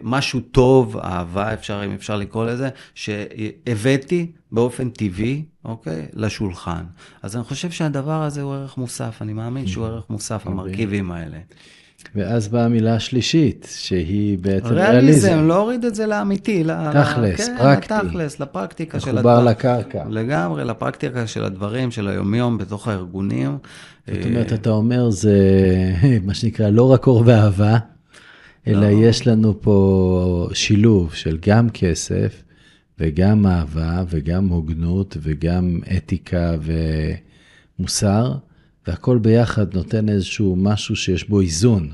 משהו 0.03 0.39
טוב, 0.39 0.97
אהבה, 0.97 1.53
אפשר, 1.53 1.81
אם 1.85 1.91
אפשר 1.91 2.17
לקרוא 2.17 2.45
לזה, 2.45 2.69
שהבאתי 2.95 4.31
באופן 4.51 4.89
טבעי, 4.89 5.43
אוקיי, 5.65 6.05
לשולחן. 6.13 6.83
אז 7.23 7.35
אני 7.35 7.43
חושב 7.43 7.71
שהדבר 7.71 8.23
הזה 8.23 8.41
הוא 8.41 8.53
ערך 8.53 8.77
מוסף, 8.77 9.21
אני 9.21 9.33
מאמין 9.33 9.67
שהוא 9.67 9.85
ערך 9.85 10.03
מוסף, 10.09 10.47
המרכיבים 10.47 11.11
האלה. 11.11 11.37
ואז 12.15 12.47
באה 12.47 12.65
המילה 12.65 12.95
השלישית, 12.95 13.67
שהיא 13.75 14.37
בעצם 14.37 14.67
ריאליזם. 14.67 14.91
ריאליזם, 14.91 15.47
להוריד 15.47 15.85
את 15.85 15.95
זה 15.95 16.05
לאמיתי. 16.05 16.63
תכלס, 16.93 17.47
כן, 17.47 17.55
פרקטי. 17.57 17.93
תכלס, 18.09 18.39
לפרקטיקה 18.39 18.99
של 18.99 19.17
הדברים. 19.17 19.35
מחובר 19.35 19.51
לקרקע. 19.51 20.03
לגמרי, 20.09 20.65
לפרקטיקה 20.65 21.27
של 21.27 21.43
הדברים, 21.43 21.91
של 21.91 22.07
היומיום 22.07 22.57
בתוך 22.57 22.87
הארגונים. 22.87 23.57
זאת 24.07 24.25
אומרת, 24.25 24.53
אתה 24.53 24.69
אומר, 24.69 25.09
זה 25.09 25.39
מה 26.25 26.33
שנקרא, 26.33 26.69
לא 26.69 26.91
רק 26.91 27.07
אור 27.07 27.23
ואהבה, 27.25 27.77
אלא 28.67 28.89
לא. 28.89 29.07
יש 29.07 29.27
לנו 29.27 29.61
פה 29.61 30.49
שילוב 30.53 31.13
של 31.13 31.37
גם 31.41 31.69
כסף 31.69 32.43
וגם 32.99 33.45
אהבה 33.45 34.03
וגם 34.09 34.47
הוגנות 34.47 35.17
וגם 35.21 35.79
אתיקה 35.97 36.55
ומוסר, 37.79 38.33
והכל 38.87 39.17
ביחד 39.17 39.73
נותן 39.73 40.09
איזשהו 40.09 40.55
משהו 40.55 40.95
שיש 40.95 41.29
בו 41.29 41.41
איזון 41.41 41.91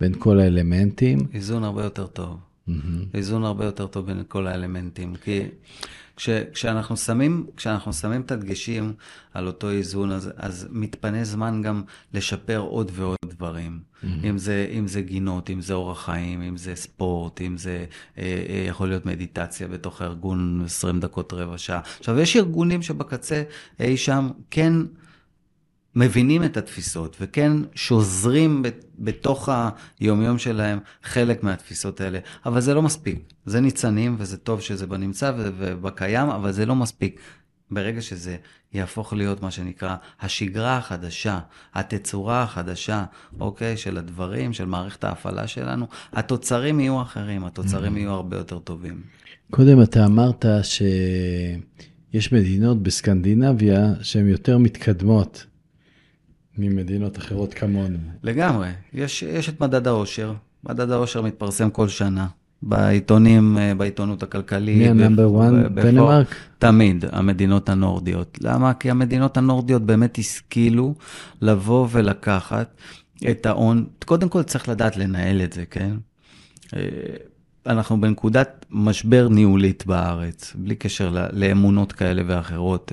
בין 0.00 0.14
כל 0.18 0.38
האלמנטים. 0.38 1.18
איזון 1.34 1.64
הרבה 1.64 1.84
יותר 1.84 2.06
טוב. 2.06 2.36
Mm-hmm. 2.68 2.72
איזון 3.14 3.44
הרבה 3.44 3.64
יותר 3.64 3.86
טוב 3.86 4.06
בין 4.06 4.22
כל 4.28 4.46
האלמנטים. 4.46 5.14
כי 5.24 5.42
כש, 6.16 6.30
כשאנחנו, 6.52 6.96
שמים, 6.96 7.46
כשאנחנו 7.56 7.92
שמים 7.92 8.20
את 8.20 8.30
הדגשים 8.30 8.92
על 9.34 9.46
אותו 9.46 9.70
איזון, 9.70 10.12
אז, 10.12 10.30
אז 10.36 10.68
מתפנה 10.70 11.24
זמן 11.24 11.62
גם 11.62 11.82
לשפר 12.14 12.58
עוד 12.58 12.90
ועוד 12.94 13.16
דברים. 13.24 13.80
Mm-hmm. 13.80 14.06
אם, 14.24 14.38
זה, 14.38 14.66
אם 14.78 14.88
זה 14.88 15.02
גינות, 15.02 15.50
אם 15.50 15.60
זה 15.60 15.74
אורח 15.74 16.04
חיים, 16.04 16.42
אם 16.42 16.56
זה 16.56 16.74
ספורט, 16.74 17.40
אם 17.40 17.56
זה 17.56 17.84
אה, 18.18 18.44
אה, 18.48 18.64
יכול 18.68 18.88
להיות 18.88 19.06
מדיטציה 19.06 19.68
בתוך 19.68 20.02
הארגון 20.02 20.62
20 20.64 21.00
דקות, 21.00 21.32
רבע 21.32 21.58
שעה. 21.58 21.80
עכשיו, 21.98 22.18
יש 22.18 22.36
ארגונים 22.36 22.82
שבקצה 22.82 23.42
אי 23.80 23.96
שם 23.96 24.28
כן... 24.50 24.72
מבינים 25.96 26.44
את 26.44 26.56
התפיסות 26.56 27.16
וכן 27.20 27.52
שוזרים 27.74 28.62
בתוך 28.98 29.48
היומיום 30.00 30.38
שלהם 30.38 30.78
חלק 31.02 31.42
מהתפיסות 31.42 32.00
האלה, 32.00 32.18
אבל 32.46 32.60
זה 32.60 32.74
לא 32.74 32.82
מספיק. 32.82 33.32
זה 33.46 33.60
ניצנים 33.60 34.16
וזה 34.18 34.36
טוב 34.36 34.60
שזה 34.60 34.86
בנמצא 34.86 35.32
ובקיים, 35.36 36.28
אבל 36.28 36.52
זה 36.52 36.66
לא 36.66 36.74
מספיק. 36.74 37.20
ברגע 37.70 38.02
שזה 38.02 38.36
יהפוך 38.72 39.12
להיות 39.12 39.42
מה 39.42 39.50
שנקרא 39.50 39.96
השגרה 40.20 40.76
החדשה, 40.76 41.38
התצורה 41.74 42.42
החדשה, 42.42 43.04
אוקיי, 43.40 43.76
של 43.76 43.98
הדברים, 43.98 44.52
של 44.52 44.64
מערכת 44.64 45.04
ההפעלה 45.04 45.46
שלנו, 45.46 45.86
התוצרים 46.12 46.80
יהיו 46.80 47.02
אחרים, 47.02 47.44
התוצרים 47.44 47.94
mm-hmm. 47.94 47.98
יהיו 47.98 48.10
הרבה 48.10 48.36
יותר 48.36 48.58
טובים. 48.58 49.00
קודם 49.50 49.82
אתה 49.82 50.06
אמרת 50.06 50.44
שיש 50.62 52.32
מדינות 52.32 52.82
בסקנדינביה 52.82 53.92
שהן 54.02 54.28
יותר 54.28 54.58
מתקדמות 54.58 55.46
ממדינות 56.58 57.18
אחרות 57.18 57.54
כמונו. 57.54 57.98
לגמרי. 58.22 58.68
יש, 58.94 59.22
יש 59.22 59.48
את 59.48 59.60
מדד 59.60 59.86
העושר. 59.86 60.34
מדד 60.64 60.90
העושר 60.90 61.22
מתפרסם 61.22 61.70
כל 61.70 61.88
שנה. 61.88 62.26
בעיתונים, 62.62 63.58
אה, 63.58 63.74
בעיתונות 63.74 64.22
הכלכלית. 64.22 64.78
מי 64.78 64.88
ה 64.88 64.96
number 64.96 65.42
1? 65.48 65.72
דנמרק? 65.74 66.34
תמיד, 66.58 67.04
המדינות 67.12 67.68
הנורדיות. 67.68 68.38
למה? 68.42 68.74
כי 68.74 68.90
המדינות 68.90 69.36
הנורדיות 69.36 69.82
באמת 69.82 70.18
השכילו 70.18 70.94
לבוא 71.42 71.88
ולקחת 71.90 72.76
את 73.30 73.46
ההון. 73.46 73.86
קודם 74.04 74.28
כל 74.28 74.42
צריך 74.42 74.68
לדעת 74.68 74.96
לנהל 74.96 75.42
את 75.42 75.52
זה, 75.52 75.64
כן? 75.70 75.94
אה, 76.76 76.80
אנחנו 77.66 78.00
בנקודת 78.00 78.66
משבר 78.70 79.28
ניהולית 79.28 79.86
בארץ, 79.86 80.52
בלי 80.58 80.74
קשר 80.74 81.26
לאמונות 81.32 81.92
כאלה 81.92 82.22
ואחרות. 82.26 82.92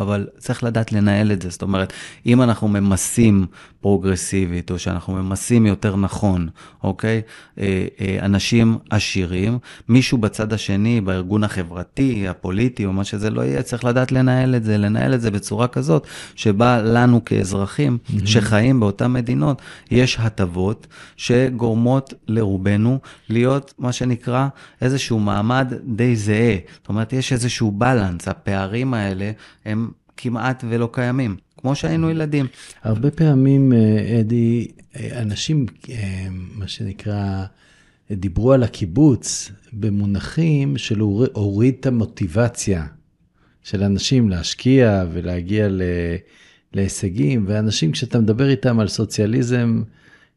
אבל 0.00 0.26
צריך 0.38 0.64
לדעת 0.64 0.92
לנהל 0.92 1.32
את 1.32 1.42
זה. 1.42 1.50
זאת 1.50 1.62
אומרת, 1.62 1.92
אם 2.26 2.42
אנחנו 2.42 2.68
ממסים 2.68 3.46
פרוגרסיבית, 3.80 4.70
או 4.70 4.78
שאנחנו 4.78 5.14
ממסים 5.14 5.66
יותר 5.66 5.96
נכון, 5.96 6.48
אוקיי? 6.84 7.22
אה, 7.58 7.86
אה, 8.00 8.18
אנשים 8.22 8.78
עשירים, 8.90 9.58
מישהו 9.88 10.18
בצד 10.18 10.52
השני, 10.52 11.00
בארגון 11.00 11.44
החברתי, 11.44 12.28
הפוליטי, 12.28 12.84
או 12.84 12.92
מה 12.92 13.04
שזה 13.04 13.30
לא 13.30 13.40
יהיה, 13.40 13.62
צריך 13.62 13.84
לדעת 13.84 14.12
לנהל 14.12 14.54
את 14.54 14.64
זה, 14.64 14.78
לנהל 14.78 15.14
את 15.14 15.20
זה 15.20 15.30
בצורה 15.30 15.68
כזאת, 15.68 16.06
שבה 16.34 16.82
לנו 16.82 17.24
כאזרחים 17.24 17.98
mm-hmm. 18.04 18.26
שחיים 18.26 18.80
באותן 18.80 19.12
מדינות, 19.12 19.62
יש 19.90 20.18
הטבות 20.20 20.86
שגורמות 21.16 22.14
לרובנו 22.28 22.98
להיות, 23.28 23.74
מה 23.78 23.92
שנקרא, 23.92 24.48
איזשהו 24.82 25.18
מעמד 25.18 25.72
די 25.84 26.16
זהה. 26.16 26.56
זאת 26.80 26.88
אומרת, 26.88 27.12
יש 27.12 27.32
איזשהו 27.32 27.70
בלנס, 27.70 28.28
הפערים 28.28 28.94
האלה 28.94 29.30
הם 29.70 29.90
כמעט 30.16 30.64
ולא 30.68 30.88
קיימים. 30.92 31.36
כמו 31.60 31.74
שהיינו 31.74 32.10
ילדים. 32.10 32.46
הרבה 32.82 33.10
פעמים, 33.10 33.72
אה, 33.72 34.20
אדי, 34.20 34.68
אה, 34.96 35.22
אנשים, 35.22 35.66
אה, 35.90 36.26
מה 36.30 36.68
שנקרא, 36.68 37.44
דיברו 38.10 38.52
על 38.52 38.62
הקיבוץ 38.62 39.50
במונחים 39.72 40.78
של 40.78 41.00
הוריד 41.32 41.74
את 41.80 41.86
המוטיבציה 41.86 42.86
של 43.62 43.82
אנשים 43.82 44.28
להשקיע 44.28 45.04
ולהגיע 45.12 45.68
ל... 45.68 45.82
להישגים, 46.74 47.44
ואנשים, 47.48 47.92
כשאתה 47.92 48.20
מדבר 48.20 48.48
איתם 48.48 48.80
על 48.80 48.88
סוציאליזם 48.88 49.82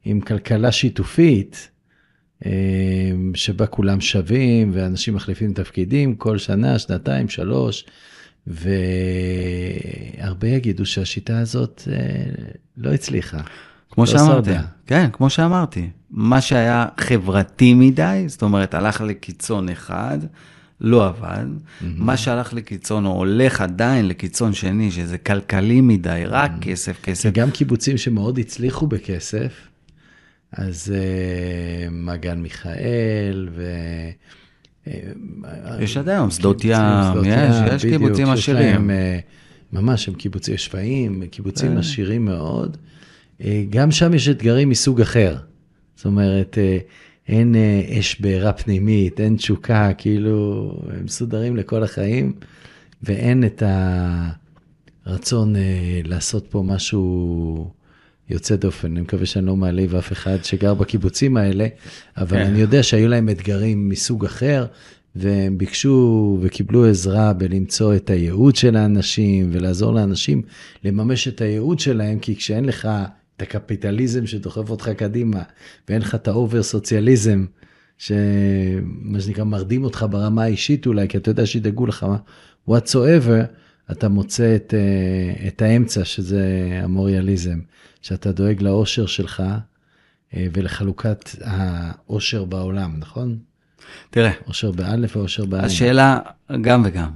עם 0.06 0.22
כלכלה 0.22 0.72
שיתופית, 0.72 1.70
שבה 3.34 3.66
כולם 3.66 4.02
שווים 4.02 4.72
ואנשים 4.74 5.14
מחליפים 5.14 5.54
תפקידים 5.54 6.16
כל 6.16 6.38
שנה, 6.38 6.80
שנתיים, 6.80 7.30
שלוש, 7.30 7.86
והרבה 8.48 10.48
יגידו 10.48 10.86
שהשיטה 10.86 11.40
הזאת 11.40 11.82
לא 12.78 12.94
הצליחה. 12.94 13.38
כמו 13.92 14.04
לא 14.04 14.10
שאמרתי, 14.10 14.50
סודה. 14.50 14.62
כן, 14.88 15.10
כמו 15.14 15.30
שאמרתי, 15.30 15.90
מה 16.12 16.42
שהיה 16.42 16.86
חברתי 16.98 17.74
מדי, 17.74 18.24
זאת 18.28 18.42
אומרת, 18.42 18.74
הלך 18.74 19.02
לקיצון 19.02 19.70
אחד, 19.70 20.18
לא 20.82 21.08
עבד. 21.08 21.46
Mm-hmm. 21.46 21.82
מה 21.82 22.18
שהלך 22.18 22.54
לקיצון, 22.54 23.06
או 23.06 23.12
הולך 23.12 23.62
עדיין 23.62 24.08
לקיצון 24.08 24.54
שני, 24.54 24.92
שזה 24.92 25.18
כלכלי 25.18 25.82
מדי, 25.82 26.24
רק 26.28 26.52
mm-hmm. 26.52 26.64
כסף, 26.64 27.02
כסף. 27.02 27.30
וגם 27.30 27.52
קיבוצים 27.52 27.98
שמאוד 27.98 28.40
הצליחו 28.40 28.88
בכסף, 28.88 29.68
אז 30.52 30.94
uh, 30.94 31.92
מגן 31.92 32.40
מיכאל, 32.40 33.50
ו... 33.56 33.64
אה, 34.88 34.94
יש 35.80 35.98
עד 35.98 36.10
היום, 36.10 36.32
שדות 36.32 36.62
ים, 36.64 36.72
יש, 37.26 37.56
יש 37.76 37.86
קיבוצים 37.86 38.30
עשירים. 38.30 38.90
אה, 38.90 39.20
ממש, 39.74 40.08
הם 40.08 40.14
קיבוצים 40.14 40.58
שפיים, 40.58 41.24
קיבוצים 41.32 41.78
עשירים 41.78 42.26
מאוד. 42.26 42.78
גם 43.70 43.92
שם 43.92 44.14
יש 44.14 44.30
אתגרים 44.30 44.70
מסוג 44.70 45.02
אחר. 45.02 45.38
זאת 45.96 46.06
אומרת, 46.06 46.58
אין 47.28 47.56
אה, 47.56 48.00
אש 48.00 48.22
בעירה 48.22 48.54
פנימית, 48.54 49.20
אין 49.20 49.36
תשוקה, 49.36 49.94
כאילו, 49.98 50.72
הם 50.90 51.06
מסודרים 51.06 51.56
לכל 51.56 51.84
החיים, 51.84 52.34
ואין 53.04 53.44
את 53.44 53.64
הרצון 55.06 55.56
אה, 55.56 56.02
לעשות 56.04 56.48
פה 56.50 56.64
משהו 56.66 57.72
יוצא 58.30 58.56
דופן. 58.56 58.92
אני 58.92 59.02
מקווה 59.02 59.26
שאני 59.26 59.46
לא 59.46 59.56
מעליב 59.56 59.96
אף 59.96 60.12
אחד 60.12 60.44
שגר 60.44 60.74
בקיבוצים 60.74 61.38
האלה, 61.38 61.68
אבל 62.18 62.38
כן. 62.38 62.46
אני 62.46 62.60
יודע 62.60 62.84
שהיו 62.84 63.08
להם 63.08 63.30
אתגרים 63.30 63.90
מסוג 63.90 64.26
אחר, 64.26 64.66
והם 65.16 65.58
ביקשו 65.58 66.38
וקיבלו 66.42 66.86
עזרה 66.86 67.34
בלמצוא 67.34 67.96
את 67.96 68.10
הייעוד 68.10 68.56
של 68.56 68.76
האנשים 68.76 69.50
ולעזור 69.52 69.94
לאנשים 69.94 70.42
לממש 70.84 71.28
את 71.28 71.42
הייעוד 71.42 71.80
שלהם, 71.80 72.20
כי 72.20 72.36
כשאין 72.36 72.66
לך 72.66 72.88
את 73.38 73.42
הקפיטליזם 73.42 74.28
שדוחף 74.28 74.70
אותך 74.70 74.90
קדימה, 74.90 75.42
ואין 75.90 76.02
לך 76.02 76.16
את 76.16 76.28
ה 76.28 76.35
over 76.35 76.64
סוציאליזם, 76.64 77.46
שמה 77.98 79.20
שנקרא 79.20 79.44
מרדים 79.44 79.84
אותך 79.84 80.06
ברמה 80.10 80.44
האישית 80.44 80.86
אולי, 80.86 81.08
כי 81.08 81.18
אתה 81.18 81.32
יודע 81.32 81.46
שידאגו 81.46 81.86
לך 81.86 82.06
whatsoever, 82.70 83.44
אתה 83.92 84.10
מוצא 84.10 84.56
את, 84.56 84.74
אה, 84.74 85.48
את 85.48 85.62
האמצע, 85.62 86.06
שזה 86.06 86.70
האמוריאליזם, 86.84 87.60
שאתה 88.02 88.32
דואג 88.32 88.62
לאושר 88.62 89.06
שלך 89.06 89.44
אה, 90.34 90.48
ולחלוקת 90.54 91.30
האושר 91.42 92.46
בעולם, 92.46 92.96
נכון? 92.98 93.38
תראה. 94.10 94.32
אושר 94.48 94.72
באלף 94.72 95.16
ואושר 95.16 95.46
בעין. 95.46 95.66
השאלה, 95.66 96.20
גם 96.62 96.82
וגם. 96.86 97.10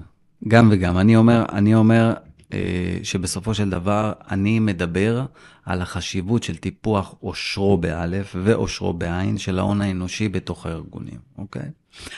גם 0.47 0.69
וגם. 0.71 0.97
אני 0.97 1.15
אומר, 1.15 1.45
אני 1.51 1.75
אומר, 1.75 2.13
אה, 2.53 2.97
שבסופו 3.03 3.53
של 3.53 3.69
דבר 3.69 4.13
אני 4.31 4.59
מדבר 4.59 5.25
על 5.65 5.81
החשיבות 5.81 6.43
של 6.43 6.55
טיפוח 6.55 7.15
אושרו 7.23 7.77
באלף 7.77 8.35
ואושרו 8.43 8.93
בעין 8.93 9.37
של 9.37 9.59
ההון 9.59 9.81
האנושי 9.81 10.29
בתוך 10.29 10.65
הארגונים, 10.65 11.19
אוקיי? 11.37 11.69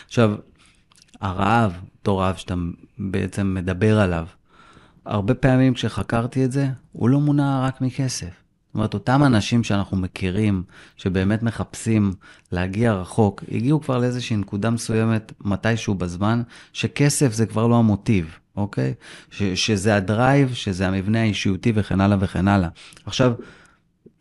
עכשיו, 0.08 0.36
הרעב, 1.22 1.74
אותו 2.00 2.18
רעב 2.18 2.36
שאתה 2.36 2.56
בעצם 2.98 3.54
מדבר 3.54 4.00
עליו, 4.00 4.26
הרבה 5.10 5.34
פעמים 5.34 5.74
כשחקרתי 5.74 6.46
את 6.46 6.52
זה, 6.52 6.68
הוא 6.92 7.10
לא 7.10 7.20
מונע 7.20 7.62
רק 7.66 7.82
מכסף. 7.82 8.26
זאת 8.26 8.76
אומרת, 8.76 8.94
אותם 8.94 9.24
אנשים 9.24 9.64
שאנחנו 9.64 9.98
מכירים, 9.98 10.64
שבאמת 10.98 11.44
מחפשים 11.44 12.14
להגיע 12.52 12.94
רחוק, 12.94 13.44
הגיעו 13.52 13.82
כבר 13.82 13.98
לאיזושהי 13.98 14.36
נקודה 14.36 14.70
מסוימת, 14.70 15.32
מתישהו 15.42 15.96
בזמן, 15.96 16.42
שכסף 16.74 17.34
זה 17.34 17.46
כבר 17.46 17.68
לא 17.68 17.76
המוטיב. 17.76 18.38
אוקיי? 18.56 18.94
ש, 19.32 19.44
שזה 19.44 19.96
הדרייב, 19.96 20.54
שזה 20.54 20.88
המבנה 20.88 21.22
האישיותי 21.22 21.72
וכן 21.76 22.02
הלאה 22.02 22.18
וכן 22.20 22.48
הלאה. 22.48 22.70
עכשיו, 23.06 23.34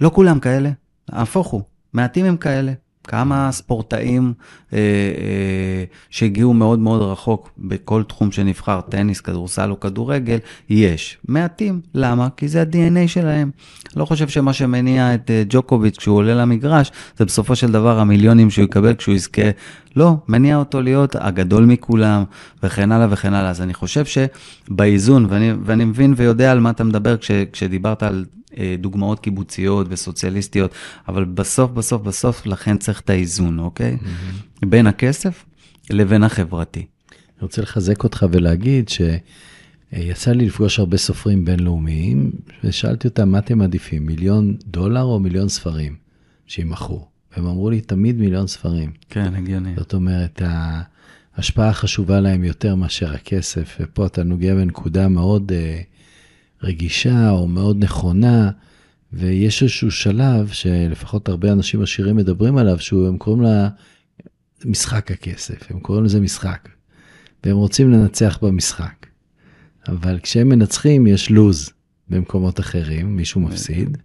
לא 0.01 0.11
כולם 0.15 0.41
כאלה, 0.41 0.71
הפוך 1.09 1.49
הוא, 1.49 1.63
מעטים 1.93 2.25
הם 2.25 2.37
כאלה. 2.37 2.73
כמה 3.09 3.53
ספורטאים 3.53 4.33
אה, 4.73 4.79
אה, 4.79 5.85
שהגיעו 6.11 6.55
מאוד 6.55 6.79
מאוד 6.79 7.03
רחוק 7.03 7.51
בכל 7.59 8.03
תחום 8.03 8.33
שנבחר, 8.33 8.81
טניס, 8.81 9.21
כדורסל 9.21 9.71
או 9.71 9.81
כדורגל, 9.81 10.39
יש. 10.71 11.19
מעטים. 11.29 11.81
למה? 11.95 12.29
כי 12.37 12.49
זה 12.49 12.61
ה-DNA 12.63 13.09
שלהם. 13.09 13.51
לא 13.97 14.05
חושב 14.05 14.29
שמה 14.29 14.53
שמניע 14.53 15.15
את 15.15 15.31
אה, 15.31 15.43
ג'וקוביץ' 15.49 15.97
כשהוא 15.97 16.17
עולה 16.17 16.35
למגרש, 16.35 16.93
זה 17.17 17.25
בסופו 17.25 17.57
של 17.57 17.73
דבר 17.73 17.99
המיליונים 17.99 18.51
שהוא 18.51 18.65
יקבל 18.65 18.95
כשהוא 18.95 19.15
יזכה. 19.15 19.51
לא, 19.97 20.17
מניע 20.29 20.57
אותו 20.57 20.83
להיות 20.83 21.17
הגדול 21.19 21.65
מכולם, 21.65 22.25
וכן 22.63 22.93
הלאה 22.93 23.07
וכן 23.11 23.35
הלאה. 23.35 23.51
אז 23.51 23.63
אני 23.63 23.75
חושב 23.75 24.05
שבאיזון, 24.05 25.27
ואני, 25.29 25.53
ואני 25.65 25.85
מבין 25.85 26.15
ויודע 26.17 26.53
על 26.53 26.61
מה 26.61 26.71
אתה 26.71 26.85
מדבר 26.85 27.17
כש, 27.17 27.31
כשדיברת 27.53 28.03
על 28.03 28.25
דוגמאות 28.79 29.21
קיבוציות 29.21 29.87
וסוציאליסטיות, 29.91 30.75
אבל 31.09 31.25
בסוף, 31.25 31.71
בסוף, 31.71 32.03
בסוף, 32.03 32.47
לכן 32.47 32.79
צריך 32.79 33.01
את 33.01 33.11
האיזון, 33.11 33.59
אוקיי? 33.59 33.97
Mm-hmm. 34.01 34.67
בין 34.67 34.87
הכסף 34.87 35.45
לבין 35.91 36.23
החברתי. 36.23 36.81
אני 36.81 37.43
רוצה 37.43 37.63
לחזק 37.63 38.05
אותך 38.05 38.27
ולהגיד 38.33 38.89
שיצא 38.89 40.33
לי 40.33 40.47
לפגוש 40.47 40.79
הרבה 40.79 40.97
סופרים 40.97 41.45
בינלאומיים, 41.45 42.31
ושאלתי 42.65 43.09
אותם, 43.09 43.29
מה 43.29 43.39
אתם 43.39 43.59
מעדיפים, 43.59 44.07
מיליון 44.07 44.57
דולר 44.67 45.03
או 45.03 45.21
מיליון 45.21 45.49
ספרים 45.49 45.97
שימכרו? 46.47 47.07
והם 47.37 47.47
אמרו 47.47 47.71
לי, 47.71 47.81
תמיד 47.81 48.19
מיליון 48.19 48.47
ספרים. 48.47 48.91
כן, 49.11 49.35
הגיוני. 49.35 49.75
זאת 49.77 49.95
אומרת, 49.95 50.43
ההשפעה 51.37 51.73
חשובה 51.73 52.21
להם 52.21 52.45
יותר 52.45 52.75
מאשר 52.75 53.15
הכסף, 53.15 53.77
ופה 53.81 54.07
אתה 54.07 54.23
נוגע 54.23 54.55
בנקודה 54.55 55.09
מאוד... 55.09 55.53
Uh, 55.53 55.98
רגישה 56.63 57.31
או 57.31 57.49
מאוד 57.49 57.85
נכונה, 57.85 58.51
ויש 59.13 59.63
איזשהו 59.63 59.91
שלב 59.91 60.49
שלפחות 60.53 61.29
הרבה 61.29 61.53
אנשים 61.53 61.83
עשירים 61.83 62.17
מדברים 62.17 62.57
עליו, 62.57 62.79
שהם 62.79 63.19
קוראים 63.19 63.43
לה 63.43 63.69
משחק 64.65 65.11
הכסף, 65.11 65.71
הם 65.71 65.81
קוראים 65.81 66.05
לזה 66.05 66.21
משחק, 66.21 66.69
והם 67.45 67.57
רוצים 67.57 67.93
לנצח 67.93 68.39
במשחק. 68.43 69.07
אבל 69.89 70.19
כשהם 70.23 70.49
מנצחים 70.49 71.07
יש 71.07 71.31
לוז 71.31 71.71
במקומות 72.09 72.61
אחרים, 72.61 73.17
מישהו 73.17 73.41
מפסיד, 73.41 73.99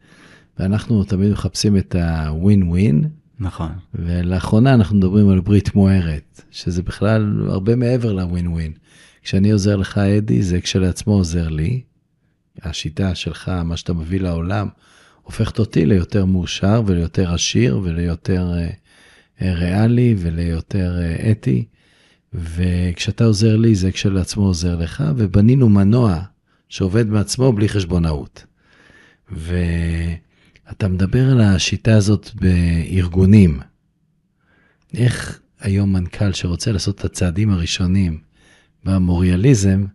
ואנחנו 0.60 1.04
תמיד 1.04 1.32
מחפשים 1.32 1.78
את 1.78 1.96
הווין 1.96 2.64
ווין. 2.64 3.10
נכון. 3.40 3.72
ולאחרונה 3.94 4.74
אנחנו 4.74 4.98
מדברים 4.98 5.30
על 5.30 5.40
ברית 5.40 5.76
מוארת, 5.76 6.42
שזה 6.52 6.84
בכלל 6.84 7.46
הרבה 7.50 7.76
מעבר 7.76 8.14
לווין 8.14 8.48
ווין. 8.48 8.72
כשאני 9.24 9.52
עוזר 9.52 9.76
לך, 9.76 9.98
אדי, 9.98 10.44
זה 10.44 10.62
כשלעצמו 10.62 11.14
עוזר 11.14 11.50
לי, 11.50 11.82
השיטה 12.62 13.16
שלך, 13.16 13.52
מה 13.66 13.78
שאתה 13.78 13.94
מביא 13.94 14.20
לעולם, 14.20 14.68
הופכת 15.24 15.60
אותי 15.60 15.86
ליותר 15.86 16.26
מאושר 16.26 16.82
וליותר 16.86 17.34
עשיר 17.34 17.80
וליותר 17.84 18.54
אה, 18.54 18.70
אה, 19.42 19.54
ריאלי 19.54 20.16
וליותר 20.18 21.00
אה, 21.02 21.32
אתי. 21.32 21.66
וכשאתה 22.34 23.26
עוזר 23.26 23.58
לי, 23.58 23.76
זה 23.76 23.92
כשלעצמו 23.92 24.46
עוזר 24.46 24.76
לך, 24.76 25.04
ובנינו 25.18 25.70
מנוע 25.70 26.22
שעובד 26.70 27.08
מעצמו 27.08 27.54
בלי 27.54 27.70
חשבונאות. 27.70 28.46
ואתה 29.32 30.88
מדבר 30.88 31.32
על 31.32 31.42
השיטה 31.42 31.96
הזאת 31.96 32.30
בארגונים. 32.36 33.60
איך 34.94 35.40
היום 35.60 35.94
מנכ"ל 35.94 36.34
שרוצה 36.34 36.72
לעשות 36.72 37.00
את 37.00 37.06
הצעדים 37.06 37.52
הראשונים 37.52 38.20
במוריאליזם, 38.84 39.86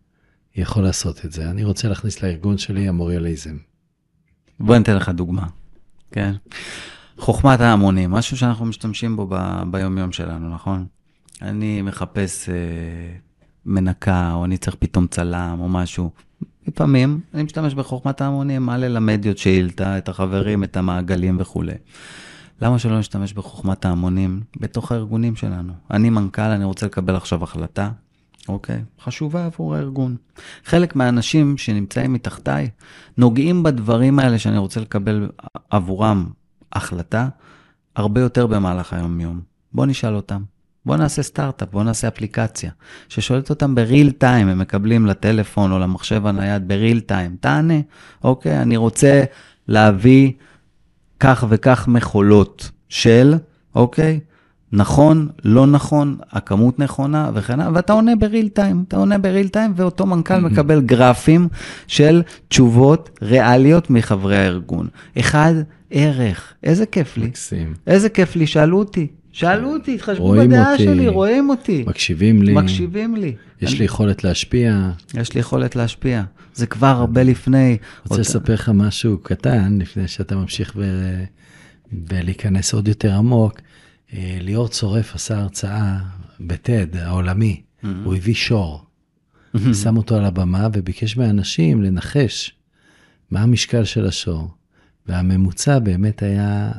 יכול 0.59 0.83
לעשות 0.83 1.25
את 1.25 1.33
זה. 1.33 1.51
אני 1.51 1.65
רוצה 1.65 1.89
להכניס 1.89 2.23
לארגון 2.23 2.59
שלי 2.59 2.89
המוריאליזם. 2.89 3.57
בוא 4.61 4.77
ניתן 4.77 4.97
לך 4.97 5.09
דוגמה, 5.09 5.47
כן? 6.13 6.35
חוכמת 7.19 7.61
ההמונים, 7.61 8.11
משהו 8.11 8.37
שאנחנו 8.37 8.67
משתמשים 8.67 9.17
בו 9.17 9.27
ב- 9.31 9.63
ביום-יום 9.71 10.13
שלנו, 10.13 10.55
נכון? 10.55 10.87
אני 11.43 11.83
מחפש 11.83 12.49
אה, 12.49 12.55
מנקה, 13.67 14.33
או 14.33 14.45
אני 14.45 14.59
צריך 14.59 14.77
פתאום 14.79 15.07
צלם, 15.07 15.57
או 15.61 15.69
משהו. 15.69 16.11
לפעמים 16.67 17.21
אני 17.35 17.43
משתמש 17.43 17.75
בחוכמת 17.75 18.21
ההמונים, 18.21 18.63
מעלה 18.63 18.89
למדיות 18.89 19.39
שאילתה, 19.39 19.99
את 19.99 20.09
החברים, 20.09 20.65
את 20.65 20.77
המעגלים 20.77 21.37
וכולי. 21.41 21.75
למה 22.63 22.79
שלא 22.79 22.99
נשתמש 22.99 23.33
בחוכמת 23.33 23.85
ההמונים 23.85 24.41
בתוך 24.61 24.93
הארגונים 24.93 25.37
שלנו? 25.37 25.73
אני 25.91 26.11
מנכ"ל, 26.11 26.43
אני 26.43 26.65
רוצה 26.65 26.87
לקבל 26.87 27.17
עכשיו 27.17 27.45
החלטה, 27.45 27.91
אוקיי? 28.49 28.83
חשובה 29.01 29.45
עבור 29.45 29.75
הארגון. 29.75 30.17
חלק 30.65 30.97
מהאנשים 30.97 31.57
שנמצאים 31.57 32.13
מתחתיי 32.13 32.69
נוגעים 33.19 33.63
בדברים 33.63 34.19
האלה 34.19 34.39
שאני 34.39 34.59
רוצה 34.59 34.81
לקבל 34.81 35.29
עבורם 35.71 36.27
החלטה 36.73 37.29
הרבה 37.97 38.21
יותר 38.21 38.47
במהלך 38.47 38.93
היום-יום. 38.93 39.41
בוא 39.73 39.87
נשאל 39.87 40.15
אותם. 40.15 40.43
בוא 40.87 40.97
נעשה 40.97 41.23
סטארט-אפ, 41.23 41.69
בוא 41.71 41.85
נעשה 41.85 42.09
אפליקציה, 42.09 42.71
ששואלת 43.09 43.51
אותם 43.51 43.75
בריל 43.75 44.11
טיים, 44.11 44.49
הם 44.49 44.59
מקבלים 44.59 45.07
לטלפון 45.07 45.73
או 45.73 45.79
למחשב 45.79 46.27
הנייד 46.27 46.69
בריל 46.69 47.01
טיים. 47.01 47.37
תענה, 47.41 47.75
אוקיי, 48.25 48.63
אני 48.63 48.77
רוצה 48.77 49.25
להביא 49.69 50.33
כך 51.21 51.45
וכך 51.49 51.89
מכולות 51.89 52.71
של, 52.89 53.35
אוקיי, 53.75 54.21
נכון, 54.73 55.29
לא 55.45 55.67
נכון, 55.67 56.17
הכמות 56.31 56.79
נכונה 56.79 57.31
וכן 57.35 57.61
הלאה, 57.61 57.75
ואתה 57.75 57.93
עונה 57.93 58.17
בריל 58.17 58.49
טיים, 58.49 58.85
אתה 58.89 58.97
עונה 58.97 59.19
בריל 59.19 59.49
טיים, 59.49 59.73
ואותו 59.77 60.07
מנכ"ל. 60.07 60.39
מקבל 60.41 60.81
גרפים 60.81 61.49
של 61.87 62.23
תשובות 62.49 63.19
ריאליות 63.23 63.91
מחברי 63.91 64.37
הארגון. 64.37 64.89
אחד, 65.19 65.55
ערך, 65.91 66.53
איזה 66.63 66.87
כיף 66.87 67.17
לי. 67.17 67.27
מקסים. 67.27 67.75
איזה 67.87 68.09
כיף 68.09 68.37
לי, 68.37 68.47
שאלו 68.47 68.79
אותי. 68.79 69.07
שאלו 69.33 69.73
אותי, 69.73 69.95
התחשבו 69.95 70.33
בדעה 70.33 70.73
אותי, 70.73 70.85
שלי, 70.85 71.09
רואים 71.09 71.51
אותי. 71.51 71.85
מקשיבים 71.87 72.43
לי. 72.43 72.53
מקשיבים 72.55 73.17
לי. 73.17 73.35
יש 73.63 73.71
אני... 73.71 73.79
לי 73.79 73.85
יכולת 73.85 74.25
להשפיע. 74.25 74.91
יש 75.15 75.35
לי 75.35 75.41
יכולת 75.41 75.77
להשפיע. 75.77 76.23
זה 76.55 76.67
כבר 76.67 76.87
הרבה 76.87 77.23
לפני. 77.23 77.77
רוצה 78.09 78.21
לספר 78.21 78.55
לך 78.55 78.71
משהו 78.75 79.19
קטן, 79.19 79.79
לפני 79.81 80.09
שאתה 80.09 80.37
ממשיך 80.37 80.77
ב... 80.77 80.83
בלהיכנס 81.93 82.75
עוד 82.75 82.89
יותר 82.89 83.15
עמוק. 83.15 83.61
אה, 84.13 84.39
ליאור 84.41 84.69
צורף 84.69 85.15
עשה 85.15 85.39
הרצאה 85.39 85.99
בטד 86.41 86.97
העולמי, 86.97 87.63
mm-hmm. 87.63 87.87
הוא 88.05 88.15
הביא 88.15 88.35
שור, 88.35 88.85
mm-hmm. 89.57 89.75
שם 89.83 89.97
אותו 89.97 90.17
על 90.17 90.25
הבמה 90.25 90.69
וביקש 90.73 91.17
מהאנשים 91.17 91.83
לנחש 91.83 92.55
מה 93.31 93.43
המשקל 93.43 93.85
של 93.85 94.07
השור. 94.07 94.51
והממוצע 95.09 95.79
באמת 95.79 96.23
היה 96.23 96.73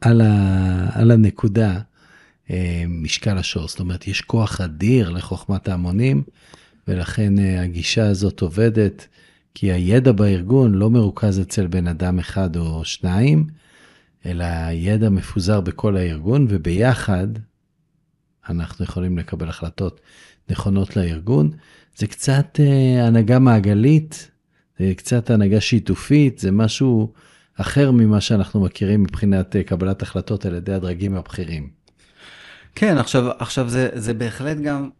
על, 0.00 0.20
ה, 0.20 1.00
על 1.00 1.10
הנקודה 1.10 1.80
אה, 2.50 2.84
משקל 2.88 3.38
השור. 3.38 3.68
זאת 3.68 3.80
אומרת, 3.80 4.08
יש 4.08 4.20
כוח 4.20 4.60
אדיר 4.60 5.10
לחוכמת 5.10 5.68
ההמונים, 5.68 6.22
ולכן 6.88 7.38
אה, 7.38 7.62
הגישה 7.62 8.06
הזאת 8.06 8.40
עובדת, 8.40 9.06
כי 9.54 9.72
הידע 9.72 10.12
בארגון 10.12 10.74
לא 10.74 10.90
מרוכז 10.90 11.40
אצל 11.40 11.66
בן 11.66 11.86
אדם 11.86 12.18
אחד 12.18 12.56
או 12.56 12.84
שניים, 12.84 13.46
אלא 14.26 14.44
הידע 14.44 15.08
מפוזר 15.08 15.60
בכל 15.60 15.96
הארגון, 15.96 16.46
וביחד 16.48 17.28
אנחנו 18.48 18.84
יכולים 18.84 19.18
לקבל 19.18 19.48
החלטות 19.48 20.00
נכונות 20.50 20.96
לארגון. 20.96 21.50
זה 21.96 22.06
קצת 22.06 22.60
אה, 22.60 23.06
הנהגה 23.06 23.38
מעגלית, 23.38 24.30
זה 24.78 24.92
קצת 24.96 25.30
הנהגה 25.30 25.60
שיתופית, 25.60 26.38
זה 26.38 26.50
משהו 26.50 27.12
אחר 27.54 27.90
ממה 27.90 28.20
שאנחנו 28.20 28.60
מכירים 28.60 29.02
מבחינת 29.02 29.56
אה, 29.56 29.62
קבלת 29.62 30.02
החלטות 30.02 30.46
על 30.46 30.54
ידי 30.54 30.72
הדרגים 30.72 31.14
הבכירים. 31.14 31.70
כן, 32.74 32.98
עכשיו, 32.98 33.30
עכשיו 33.38 33.68
זה, 33.68 33.88
זה 33.94 34.14
בהחלט 34.14 34.56
גם, 34.56 34.90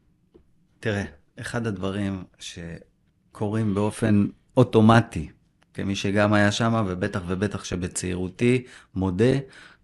תראה, 0.80 1.04
אחד 1.40 1.66
הדברים 1.66 2.24
שקורים 2.38 3.74
באופן 3.74 4.26
אוטומטי 4.56 5.28
כמי 5.76 5.96
שגם 5.96 6.32
היה 6.32 6.52
שם, 6.52 6.84
ובטח 6.88 7.20
ובטח 7.26 7.64
שבצעירותי, 7.64 8.62
מודה, 8.94 9.32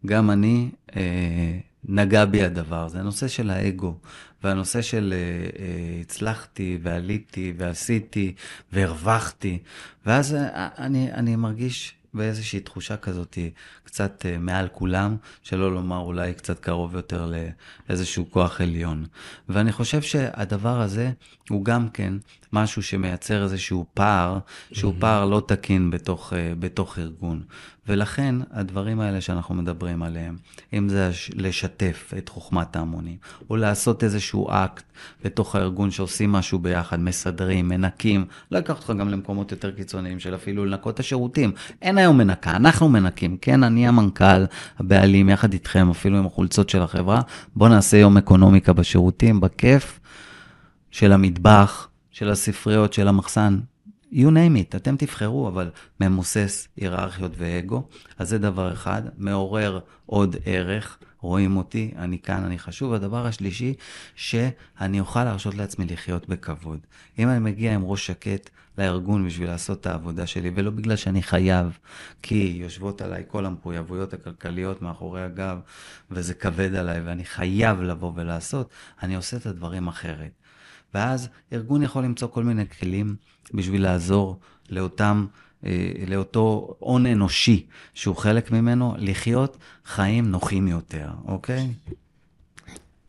גם 0.07 0.31
אני, 0.31 0.71
אה, 0.97 1.59
נגע 1.85 2.25
בי 2.25 2.43
הדבר. 2.43 2.89
זה 2.89 3.01
הנושא 3.01 3.29
של 3.29 3.51
האגו, 3.51 3.99
והנושא 4.43 4.83
של 4.83 5.15
אה, 5.17 5.19
אה, 5.19 6.01
הצלחתי, 6.01 6.79
ועליתי, 6.83 7.53
ועשיתי, 7.57 8.35
והרווחתי. 8.73 9.59
ואז 10.07 10.35
אה, 10.35 10.69
אני, 10.79 11.13
אני 11.13 11.37
מרגיש 11.37 11.95
באיזושהי 12.15 12.61
תחושה 12.61 12.97
כזאת, 12.97 13.39
קצת 13.85 14.25
uh, 14.25 14.39
מעל 14.39 14.69
כולם, 14.73 15.17
שלא 15.43 15.73
לומר 15.75 15.99
אולי 15.99 16.35
קצת 16.35 16.61
קרוב 16.61 16.95
יותר 16.95 17.33
לאיזשהו 17.89 18.31
כוח 18.31 18.61
עליון. 18.61 19.05
ואני 19.49 19.73
חושב 19.73 20.03
שהדבר 20.03 20.81
הזה 20.81 21.11
הוא 21.53 21.65
גם 21.65 21.89
כן 21.89 22.15
משהו 22.53 22.83
שמייצר 22.83 23.43
איזשהו 23.43 23.85
פער, 23.95 24.39
שהוא 24.73 24.93
mm-hmm. 24.93 25.01
פער 25.01 25.25
לא 25.25 25.43
תקין 25.47 25.91
בתוך, 25.91 26.33
uh, 26.33 26.37
בתוך 26.59 26.99
ארגון. 26.99 27.43
ולכן 27.89 28.35
הדברים 28.51 29.01
האלה 29.01 29.21
שאנחנו 29.21 29.55
מדברים 29.55 30.03
עליהם, 30.03 30.37
אם 30.73 30.89
זה 30.89 31.11
לשתף 31.35 32.13
את 32.19 32.29
חוכמת 32.29 32.77
ההמונים, 32.77 33.17
או 33.51 33.57
לעשות 33.57 34.05
איזשהו 34.05 34.51
אקט 34.51 34.83
בתוך 35.25 35.57
הארגון 35.57 35.91
שעושים 35.91 36.33
משהו 36.33 36.59
ביחד, 36.59 37.01
מסדרים, 37.01 37.69
מנקים, 37.69 38.25
אקח 38.55 38.77
אותך 38.77 38.93
גם 38.99 39.09
למקומות 39.09 39.53
יותר 39.53 39.71
קיצוניים 39.71 40.21
של 40.21 40.35
אפילו 40.35 40.65
לנקות 40.65 40.95
את 40.95 41.01
השירותים. 41.01 41.53
אין 41.83 41.99
היום 41.99 42.19
מנקה, 42.19 42.51
אנחנו 42.51 42.89
מנקים, 42.89 43.37
כן, 43.41 43.63
אני 43.63 43.89
המנכ"ל, 43.89 44.45
הבעלים, 44.79 45.29
יחד 45.29 45.53
איתכם, 45.53 45.91
אפילו 45.91 46.19
עם 46.19 46.27
החולצות 46.27 46.71
של 46.71 46.83
החברה, 46.83 47.21
בואו 47.57 47.71
נעשה 47.71 47.97
יום 47.97 48.17
אקונומיקה 48.17 48.73
בשירותים, 48.73 49.41
בכיף 49.41 50.01
של 50.93 51.13
המטבח, 51.13 51.89
של 52.11 52.31
הספריות, 52.31 52.93
של 52.93 53.09
המחסן, 53.09 53.61
you 54.13 54.27
name 54.27 54.57
it, 54.57 54.77
אתם 54.77 54.97
תבחרו, 54.97 55.49
אבל 55.49 55.71
ממוסס 56.01 56.69
היררכיות 56.77 57.33
ואגו, 57.37 57.89
אז 58.19 58.29
זה 58.29 58.39
דבר 58.39 58.73
אחד, 58.73 59.03
מעורר 59.19 59.81
עוד 60.07 60.37
ערך, 60.45 60.99
רואים 61.21 61.57
אותי, 61.57 61.93
אני 61.97 62.19
כאן, 62.19 62.45
אני 62.45 62.59
חשוב. 62.59 62.93
הדבר 62.93 63.27
השלישי, 63.27 63.75
שאני 64.15 65.01
אוכל 65.01 65.25
להרשות 65.25 65.55
לעצמי 65.55 65.87
לחיות 65.87 66.29
בכבוד. 66.29 66.79
אם 67.19 67.29
אני 67.29 67.39
מגיע 67.39 67.75
עם 67.75 67.85
ראש 67.85 68.07
שקט 68.07 68.51
לארגון 68.79 69.27
בשביל 69.27 69.49
לעשות 69.49 69.81
את 69.81 69.87
העבודה 69.87 70.27
שלי, 70.27 70.51
ולא 70.55 70.71
בגלל 70.71 70.97
שאני 70.97 71.23
חייב, 71.23 71.79
כי 72.23 72.59
יושבות 72.61 73.03
עליי 73.03 73.25
כל 73.29 73.47
המחויבויות 73.47 74.15
הכלכליות 74.15 74.83
מאחורי 74.83 75.23
הגב, 75.23 75.59
וזה 76.11 76.35
כבד 76.35 76.75
עליי, 76.75 77.01
ואני 77.01 77.25
חייב 77.25 77.83
לבוא 77.83 78.13
ולעשות, 78.15 78.71
אני 79.03 79.15
עושה 79.17 79.37
את 79.37 79.47
הדברים 79.47 79.89
אחרת. 79.89 80.42
ואז 80.95 81.29
ארגון 81.53 81.83
יכול 81.83 82.05
למצוא 82.05 82.29
כל 82.29 82.45
מיני 82.45 82.69
כלים 82.69 83.17
בשביל 83.55 83.83
לעזור 83.83 84.39
לאותם, 84.71 85.27
אה, 85.67 85.93
לאותו 86.07 86.77
הון 86.79 87.07
אנושי 87.07 87.67
שהוא 87.95 88.17
חלק 88.17 88.51
ממנו, 88.51 88.95
לחיות 88.99 89.57
חיים 89.85 90.31
נוחים 90.31 90.69
יותר, 90.69 91.11
אוקיי? 91.25 91.69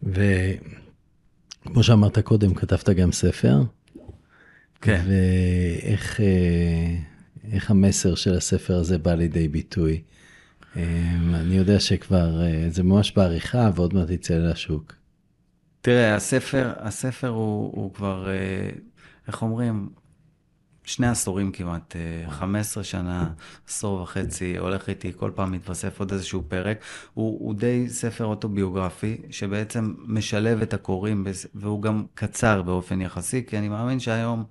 וכמו 0.04 1.84
שאמרת 1.84 2.19
קודם, 2.19 2.54
כתבת 2.54 2.89
גם 2.89 3.12
ספר. 3.12 3.63
כן. 4.82 5.06
ואיך 5.08 6.19
איך 7.52 7.72
המסר 7.72 8.15
של 8.15 8.34
הספר 8.38 8.76
הזה 8.76 8.98
בא 8.98 9.13
לידי 9.13 9.48
ביטוי? 9.48 10.02
אה, 10.76 11.12
אני 11.34 11.56
יודע 11.56 11.80
שכבר, 11.80 12.41
אה, 12.41 12.65
זה 12.69 12.84
ממש 12.84 13.12
בעריכה 13.15 13.69
ועוד 13.76 13.93
מעט 13.93 14.10
יצא 14.10 14.38
לשוק. 14.38 14.93
תראה, 15.84 16.15
הספר, 16.15 16.74
הספר 16.78 17.28
הוא, 17.28 17.72
הוא 17.76 17.93
כבר, 17.93 18.30
אה, 18.30 18.69
איך 19.28 19.41
אומרים, 19.41 19.89
שני 20.84 21.08
עשורים 21.08 21.52
כמעט, 21.52 21.96
15 22.30 22.82
אה, 22.82 22.86
שנה, 22.86 23.30
עשור 23.67 24.02
וחצי, 24.02 24.58
הולך 24.58 24.89
איתי, 24.89 25.12
כל 25.17 25.32
פעם 25.36 25.52
מתווסף 25.52 26.00
עוד 26.00 26.12
איזשהו 26.12 26.43
פרק. 26.48 26.78
הוא, 27.13 27.39
הוא 27.39 27.56
די 27.56 27.89
ספר 27.89 28.26
אוטוביוגרפי, 28.26 29.17
שבעצם 29.30 29.93
משלב 29.98 30.62
את 30.62 30.74
הקוראים, 30.74 31.28
והוא 31.56 31.82
גם 31.82 32.06
קצר 32.13 32.62
באופן 32.62 33.02
יחסי, 33.02 33.46
כי 33.46 33.58
אני 33.58 33.69
מאמין 33.69 34.00
שהיום 34.00 34.43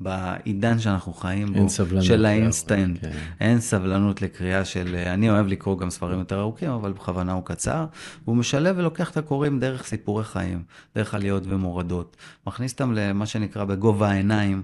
בעידן 0.00 0.78
שאנחנו 0.78 1.12
חיים 1.12 1.52
בו, 1.52 1.60
של 2.02 2.24
האינסטנט. 2.26 2.98
כן. 3.00 3.10
אין 3.40 3.60
סבלנות 3.60 4.22
לקריאה 4.22 4.64
של, 4.64 4.96
אני 5.06 5.30
אוהב 5.30 5.46
לקרוא 5.46 5.78
גם 5.78 5.90
ספרים 5.90 6.18
יותר 6.18 6.40
ארוכים, 6.40 6.70
אבל 6.70 6.92
בכוונה 6.92 7.32
הוא 7.32 7.44
קצר. 7.44 7.86
והוא 8.24 8.36
משלב 8.36 8.74
ולוקח 8.78 9.10
את 9.10 9.16
הקוראים 9.16 9.60
דרך 9.60 9.84
סיפורי 9.86 10.24
חיים, 10.24 10.62
דרך 10.96 11.14
עליות 11.14 11.42
ומורדות. 11.46 12.16
מכניס 12.46 12.72
אותם 12.72 12.92
למה 12.92 13.26
שנקרא 13.26 13.64
בגובה 13.64 14.10
העיניים, 14.10 14.62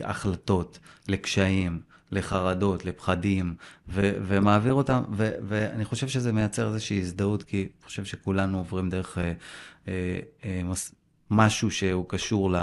להחלטות, 0.00 0.78
לקשיים. 1.08 1.80
לחרדות, 2.12 2.84
לפחדים, 2.84 3.54
ו- 3.88 4.10
ומעביר 4.26 4.74
אותם, 4.74 5.02
ו- 5.12 5.30
ואני 5.48 5.84
חושב 5.84 6.08
שזה 6.08 6.32
מייצר 6.32 6.68
איזושהי 6.68 6.98
הזדהות, 6.98 7.42
כי 7.42 7.56
אני 7.60 7.84
חושב 7.84 8.04
שכולנו 8.04 8.58
עוברים 8.58 8.90
דרך 8.90 9.18
אה, 9.18 9.32
אה, 9.88 10.18
אה, 10.44 10.60
מס- 10.64 10.94
משהו 11.30 11.70
שהוא 11.70 12.04
קשור 12.08 12.54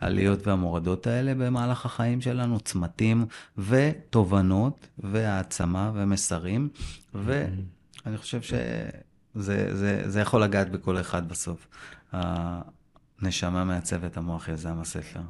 לעליות 0.00 0.46
והמורדות 0.46 1.06
האלה 1.06 1.34
במהלך 1.34 1.86
החיים 1.86 2.20
שלנו, 2.20 2.60
צמתים 2.60 3.26
ותובנות 3.58 4.86
והעצמה 4.98 5.90
ומסרים, 5.94 6.68
ואני 7.14 8.16
חושב 8.16 8.42
שזה 8.42 9.70
זה, 9.72 10.10
זה 10.10 10.20
יכול 10.20 10.42
לגעת 10.42 10.70
בכל 10.70 11.00
אחד 11.00 11.28
בסוף. 11.28 11.68
הנשמה 12.12 13.64
מעצבת 13.64 14.16
המוח 14.16 14.48
יזם 14.48 14.80
הספר. 14.80 15.20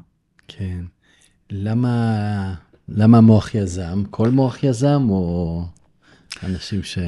כן. 0.48 0.84
למה, 1.50 2.54
למה 2.88 3.20
מוח 3.20 3.54
יזם? 3.54 4.02
כל 4.10 4.30
מוח 4.30 4.62
יזם 4.62 5.06
או 5.08 5.64
אנשים 6.42 6.82
ש... 6.82 6.98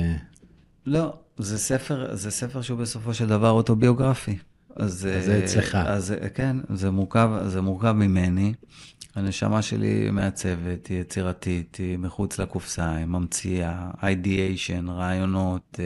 לא, 0.86 1.16
זה 1.38 1.58
ספר, 1.58 2.14
זה 2.16 2.30
ספר 2.30 2.62
שהוא 2.62 2.78
בסופו 2.78 3.14
של 3.14 3.26
דבר 3.26 3.50
אוטוביוגרפי. 3.50 4.38
אז 4.76 5.08
זה 5.20 5.40
אצלך. 5.44 5.74
אז 5.74 6.14
כן, 6.34 6.56
זה 6.74 6.90
מורכב, 6.90 7.30
זה 7.46 7.60
מורכב 7.60 7.92
ממני. 7.92 8.52
הנשמה 9.14 9.62
שלי 9.62 10.10
מעצבת, 10.10 10.86
היא 10.86 11.00
יצירתית, 11.00 11.76
היא 11.76 11.98
מחוץ 11.98 12.38
לקופסה, 12.38 12.94
היא 12.96 13.04
ממציאה, 13.04 13.90
אידיאשן, 14.02 14.88
רעיונות, 14.88 15.80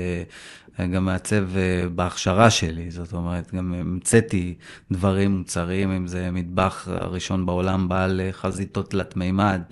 אה, 0.79 0.87
גם 0.87 1.05
מעצב 1.05 1.57
אה, 1.57 1.89
בהכשרה 1.89 2.51
שלי, 2.51 2.91
זאת 2.91 3.13
אומרת, 3.13 3.55
גם 3.55 3.75
המצאתי 3.75 4.55
דברים 4.93 5.39
מוצרים, 5.39 5.91
אם 5.91 6.07
זה 6.07 6.31
מטבח 6.31 6.89
הראשון 6.91 7.47
בעולם 7.47 7.89
בעל 7.89 8.21
חזיתות 8.31 8.91
תלת 8.91 9.17
מימד, 9.17 9.63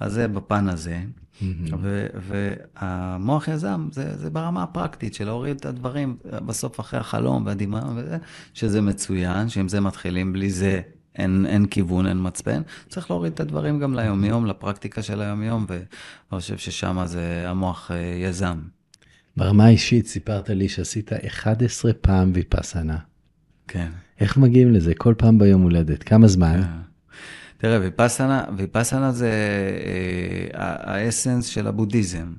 אז 0.00 0.12
זה 0.12 0.28
בפן 0.28 0.68
הזה. 0.68 1.00
Mm-hmm. 1.42 1.74
והמוח 2.80 3.48
יזם, 3.48 3.88
זה, 3.92 4.16
זה 4.16 4.30
ברמה 4.30 4.62
הפרקטית 4.62 5.14
של 5.14 5.24
להוריד 5.24 5.56
את 5.56 5.66
הדברים 5.66 6.16
בסוף 6.46 6.80
אחרי 6.80 7.00
החלום 7.00 7.46
והדמעה 7.46 7.92
וזה, 7.96 8.16
שזה 8.54 8.80
מצוין, 8.80 9.48
שאם 9.48 9.68
זה 9.68 9.80
מתחילים 9.80 10.32
בלי 10.32 10.50
זה, 10.50 10.80
אין, 11.16 11.46
אין 11.46 11.66
כיוון, 11.66 12.06
אין 12.06 12.18
מצפן. 12.20 12.62
צריך 12.88 13.10
להוריד 13.10 13.32
את 13.32 13.40
הדברים 13.40 13.78
גם 13.78 13.94
ליומיום, 13.94 14.46
לפרקטיקה 14.46 15.02
של 15.02 15.20
היומיום, 15.20 15.66
ואני 15.68 16.40
חושב 16.40 16.58
ששם 16.58 17.02
זה 17.06 17.44
המוח 17.46 17.90
אה, 17.90 17.96
יזם. 17.96 18.58
ברמה 19.36 19.64
האישית 19.64 20.06
סיפרת 20.06 20.50
לי 20.50 20.68
שעשית 20.68 21.12
11 21.12 21.92
פעם 21.92 22.30
ויפאסנה. 22.34 22.98
כן. 23.68 23.88
איך 24.20 24.36
מגיעים 24.36 24.72
לזה? 24.72 24.94
כל 24.94 25.14
פעם 25.18 25.38
ביום 25.38 25.62
הולדת. 25.62 26.02
כמה 26.02 26.28
זמן? 26.28 26.62
כן. 26.62 26.87
תראה, 27.58 27.80
ויפאסנה, 27.80 28.44
ויפאסנה 28.56 29.12
זה 29.12 29.30
אה, 30.54 30.94
האסנס 30.94 31.46
של 31.46 31.66
הבודהיזם, 31.66 32.32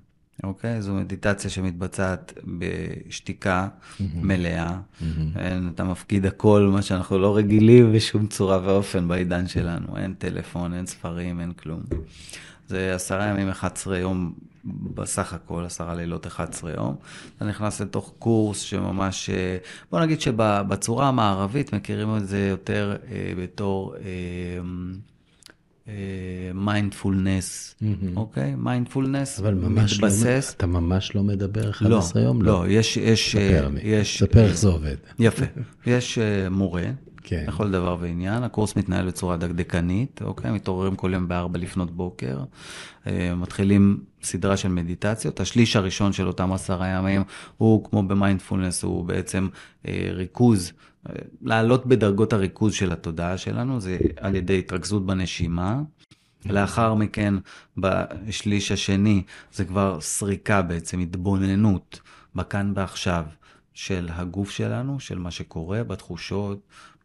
אוקיי? 0.43 0.81
זו 0.81 0.93
מדיטציה 0.93 1.49
שמתבצעת 1.49 2.33
בשתיקה 2.59 3.67
mm-hmm. 3.67 4.03
מלאה. 4.15 4.77
Mm-hmm. 4.77 5.39
אין, 5.39 5.71
אתה 5.75 5.83
מפקיד 5.83 6.25
הכל, 6.25 6.69
מה 6.73 6.81
שאנחנו 6.81 7.19
לא 7.19 7.37
רגילים 7.37 7.93
בשום 7.93 8.27
צורה 8.27 8.59
ואופן 8.63 9.07
בעידן 9.07 9.47
שלנו. 9.47 9.97
אין 9.97 10.13
טלפון, 10.13 10.73
אין 10.73 10.85
ספרים, 10.85 11.39
אין 11.41 11.51
כלום. 11.51 11.81
זה 12.67 12.95
עשרה 12.95 13.25
ימים, 13.25 13.49
11 13.49 13.97
יום 13.97 14.33
בסך 14.93 15.33
הכל, 15.33 15.65
עשרה 15.65 15.95
לילות, 15.95 16.27
11 16.27 16.71
יום. 16.71 16.95
אתה 17.37 17.45
נכנס 17.45 17.81
לתוך 17.81 18.13
קורס 18.19 18.59
שממש, 18.59 19.29
אה, 19.29 19.57
בוא 19.91 19.99
נגיד 19.99 20.21
שבצורה 20.21 21.07
המערבית 21.07 21.73
מכירים 21.73 22.17
את 22.17 22.27
זה 22.27 22.47
יותר 22.47 22.95
אה, 23.11 23.33
בתור... 23.37 23.95
אה, 23.95 24.59
מיינדפולנס, 26.53 27.75
אוקיי? 28.15 28.55
מיינדפולנס 28.57 29.39
מתבסס. 29.39 30.47
לא, 30.49 30.55
אתה 30.57 30.67
ממש 30.67 31.15
לא 31.15 31.23
מדבר 31.23 31.69
11 31.69 32.21
לא, 32.21 32.27
יום? 32.27 32.41
לא, 32.41 32.51
לא, 32.51 32.67
יש... 32.69 32.97
יש 32.97 33.31
ספר 33.31 33.67
לי, 33.67 33.81
יש, 33.83 34.19
ספר 34.19 34.43
איך 34.43 34.57
זה 34.57 34.67
עובד. 34.67 34.95
יפה. 35.19 35.45
יש 35.85 36.19
מורה, 36.51 36.83
כן. 37.23 37.45
לכל 37.47 37.71
דבר 37.71 37.97
ועניין. 37.99 38.43
הקורס 38.43 38.75
מתנהל 38.75 39.07
בצורה 39.07 39.37
דקדקנית, 39.37 40.21
אוקיי? 40.23 40.51
מתעוררים 40.51 40.95
כל 40.95 41.11
יום 41.13 41.27
ב-4 41.27 41.57
לפנות 41.57 41.91
בוקר. 41.91 42.39
מתחילים 43.35 43.99
סדרה 44.23 44.57
של 44.57 44.69
מדיטציות. 44.69 45.39
השליש 45.39 45.75
הראשון 45.75 46.13
של 46.13 46.27
אותם 46.27 46.53
עשרה 46.53 46.87
ימים 46.87 47.23
הוא, 47.57 47.89
כמו 47.89 48.03
במיינדפולנס, 48.03 48.83
הוא 48.83 49.05
בעצם 49.05 49.47
ריכוז. 50.11 50.71
לעלות 51.41 51.85
בדרגות 51.85 52.33
הריכוז 52.33 52.73
של 52.73 52.91
התודעה 52.91 53.37
שלנו, 53.37 53.79
זה 53.79 53.97
על 54.17 54.35
ידי 54.35 54.59
התרכזות 54.59 55.05
בנשימה. 55.05 55.81
לאחר 56.45 56.93
מכן, 56.93 57.33
בשליש 57.77 58.71
השני, 58.71 59.23
זה 59.53 59.65
כבר 59.65 60.01
סריקה 60.01 60.61
בעצם, 60.61 60.99
התבוננות 60.99 61.99
בכאן 62.35 62.73
ועכשיו 62.75 63.25
של 63.73 64.09
הגוף 64.11 64.49
שלנו, 64.49 64.99
של 64.99 65.19
מה 65.19 65.31
שקורה 65.31 65.83
בתחושות, 65.83 66.59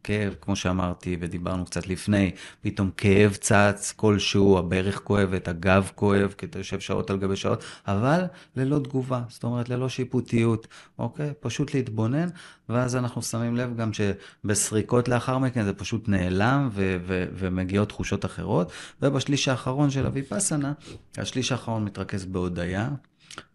כאב, 0.05 0.35
כמו 0.41 0.55
שאמרתי 0.55 1.17
ודיברנו 1.19 1.65
קצת 1.65 1.87
לפני, 1.87 2.31
פתאום 2.61 2.91
כאב 2.97 3.33
צץ 3.33 3.93
כלשהו, 3.95 4.57
הברך 4.57 5.01
כואבת, 5.03 5.47
הגב 5.47 5.91
כואב, 5.95 6.33
כי 6.37 6.45
אתה 6.45 6.59
יושב 6.59 6.79
שעות 6.79 7.09
על 7.09 7.17
גבי 7.17 7.35
שעות, 7.35 7.63
אבל 7.87 8.23
ללא 8.55 8.79
תגובה, 8.79 9.21
זאת 9.29 9.43
אומרת 9.43 9.69
ללא 9.69 9.89
שיפוטיות, 9.89 10.67
אוקיי? 10.99 11.33
פשוט 11.39 11.73
להתבונן, 11.73 12.27
ואז 12.69 12.95
אנחנו 12.95 13.21
שמים 13.21 13.55
לב 13.55 13.77
גם 13.77 13.91
שבסריקות 13.93 15.07
לאחר 15.07 15.37
מכן 15.37 15.63
זה 15.63 15.73
פשוט 15.73 16.09
נעלם 16.09 16.69
ו- 16.71 16.97
ו- 17.07 17.25
ומגיעות 17.33 17.89
תחושות 17.89 18.25
אחרות, 18.25 18.71
ובשליש 19.01 19.47
האחרון 19.47 19.89
של 19.89 20.05
הוויפאסנה, 20.05 20.73
השליש 21.17 21.51
האחרון 21.51 21.85
מתרכז 21.85 22.25
בהודיה. 22.25 22.89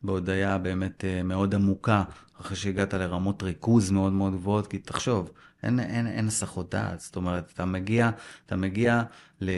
בהודיה 0.02 0.58
באמת 0.58 1.04
אה, 1.04 1.22
מאוד 1.22 1.54
עמוקה, 1.54 2.02
אחרי 2.40 2.56
שהגעת 2.56 2.94
לרמות 2.94 3.42
ריכוז 3.42 3.90
מאוד 3.90 4.12
מאוד 4.12 4.32
גבוהות, 4.32 4.66
כי 4.66 4.78
תחשוב, 4.78 5.30
אין, 5.62 5.80
אין, 5.80 6.06
אין 6.06 6.26
הסחות 6.26 6.74
דעת. 6.74 7.00
זאת 7.00 7.16
אומרת, 7.16 7.50
אתה 7.54 7.64
מגיע, 7.64 8.10
אתה 8.46 8.56
מגיע 8.56 9.02
ל, 9.40 9.50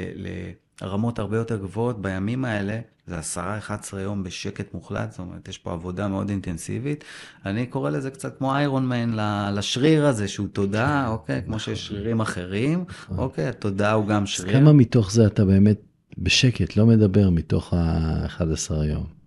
לרמות 0.82 1.18
הרבה 1.18 1.36
יותר 1.36 1.56
גבוהות 1.56 2.02
בימים 2.02 2.44
האלה, 2.44 2.80
זה 3.06 3.18
עשרה, 3.18 3.58
11 3.58 4.00
יום 4.00 4.22
בשקט 4.22 4.74
מוחלט, 4.74 5.10
זאת 5.10 5.18
אומרת, 5.18 5.48
יש 5.48 5.58
פה 5.58 5.72
עבודה 5.72 6.08
מאוד 6.08 6.28
אינטנסיבית. 6.28 7.04
אני 7.46 7.66
קורא 7.66 7.90
לזה 7.90 8.10
קצת 8.10 8.38
כמו 8.38 8.54
איירון 8.54 8.86
מן, 8.88 9.10
לשריר 9.54 10.06
הזה, 10.06 10.28
שהוא 10.28 10.48
תודעה, 10.48 11.08
אוקיי? 11.08 11.42
כמו 11.46 11.58
שיש 11.58 11.86
שרירים 11.86 12.20
אחרים, 12.20 12.84
אוקיי? 13.18 13.48
התודעה 13.48 13.92
הוא 13.92 14.06
גם 14.06 14.26
שריר. 14.26 14.56
אז 14.56 14.62
כמה 14.62 14.72
מתוך 14.72 15.12
זה 15.12 15.26
אתה 15.26 15.44
באמת 15.44 15.80
בשקט, 16.18 16.76
לא 16.76 16.86
מדבר 16.86 17.30
מתוך 17.30 17.74
ה-11 17.74 18.74
יום? 18.84 19.21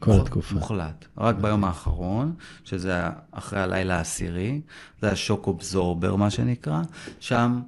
כל 0.00 0.20
התקופה. 0.20 0.54
מוחלט. 0.54 1.04
רק 1.18 1.36
ביום 1.36 1.64
האחרון, 1.64 2.34
שזה 2.64 3.02
אחרי 3.32 3.60
הלילה 3.60 3.96
העשירי, 3.96 4.60
זה 5.02 5.12
השוק 5.12 5.46
אובזורבר, 5.46 6.16
מה 6.16 6.30
שנקרא, 6.30 6.82
שם 7.20 7.60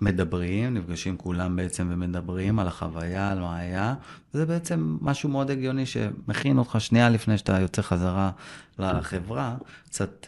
מדברים, 0.00 0.74
נפגשים 0.74 1.16
כולם 1.16 1.56
בעצם 1.56 1.88
ומדברים 1.90 2.58
על 2.58 2.66
החוויה, 2.66 3.30
על 3.30 3.38
מה 3.40 3.56
היה. 3.56 3.94
זה 4.32 4.46
בעצם 4.46 4.96
משהו 5.00 5.28
מאוד 5.28 5.50
הגיוני 5.50 5.86
שמכין 5.86 6.58
אותך 6.58 6.76
שנייה 6.78 7.08
לפני 7.08 7.38
שאתה 7.38 7.60
יוצא 7.60 7.82
חזרה 7.82 8.30
לחברה, 8.78 9.56
קצת 9.84 10.26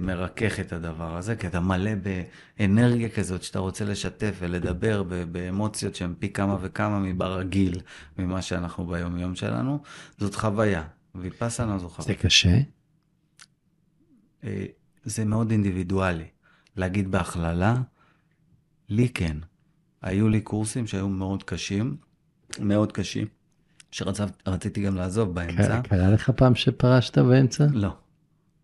מרכך 0.00 0.60
את 0.60 0.72
הדבר 0.72 1.16
הזה, 1.16 1.36
כי 1.36 1.46
אתה 1.46 1.60
מלא 1.60 1.90
באנרגיה 2.58 3.08
כזאת 3.08 3.42
שאתה 3.42 3.58
רוצה 3.58 3.84
לשתף 3.84 4.34
ולדבר 4.38 5.02
באמוציות 5.32 5.94
שהן 5.94 6.14
פי 6.18 6.32
כמה 6.32 6.56
וכמה 6.60 6.98
מברגיל, 6.98 7.80
ממה 8.18 8.42
שאנחנו 8.42 8.86
ביום-יום 8.86 9.34
שלנו. 9.34 9.82
זאת 10.18 10.34
חוויה, 10.34 10.82
ויפאסנה 11.14 11.78
זו 11.78 11.88
חוויה. 11.88 12.16
זה 12.16 12.22
קשה? 12.22 12.58
אה, 14.44 14.64
זה 15.04 15.24
מאוד 15.24 15.50
אינדיבידואלי. 15.50 16.26
להגיד 16.76 17.10
בהכללה, 17.10 17.74
לי 18.88 19.08
כן. 19.08 19.36
היו 20.02 20.28
לי 20.28 20.40
קורסים 20.40 20.86
שהיו 20.86 21.08
מאוד 21.08 21.42
קשים, 21.42 21.96
מאוד 22.58 22.92
קשים, 22.92 23.26
שרציתי 23.90 24.82
גם 24.82 24.96
לעזוב 24.96 25.34
באמצע. 25.34 25.80
קרה 25.82 26.10
לך 26.10 26.30
פעם 26.30 26.54
שפרשת 26.54 27.18
באמצע? 27.18 27.66
לא. 27.72 27.96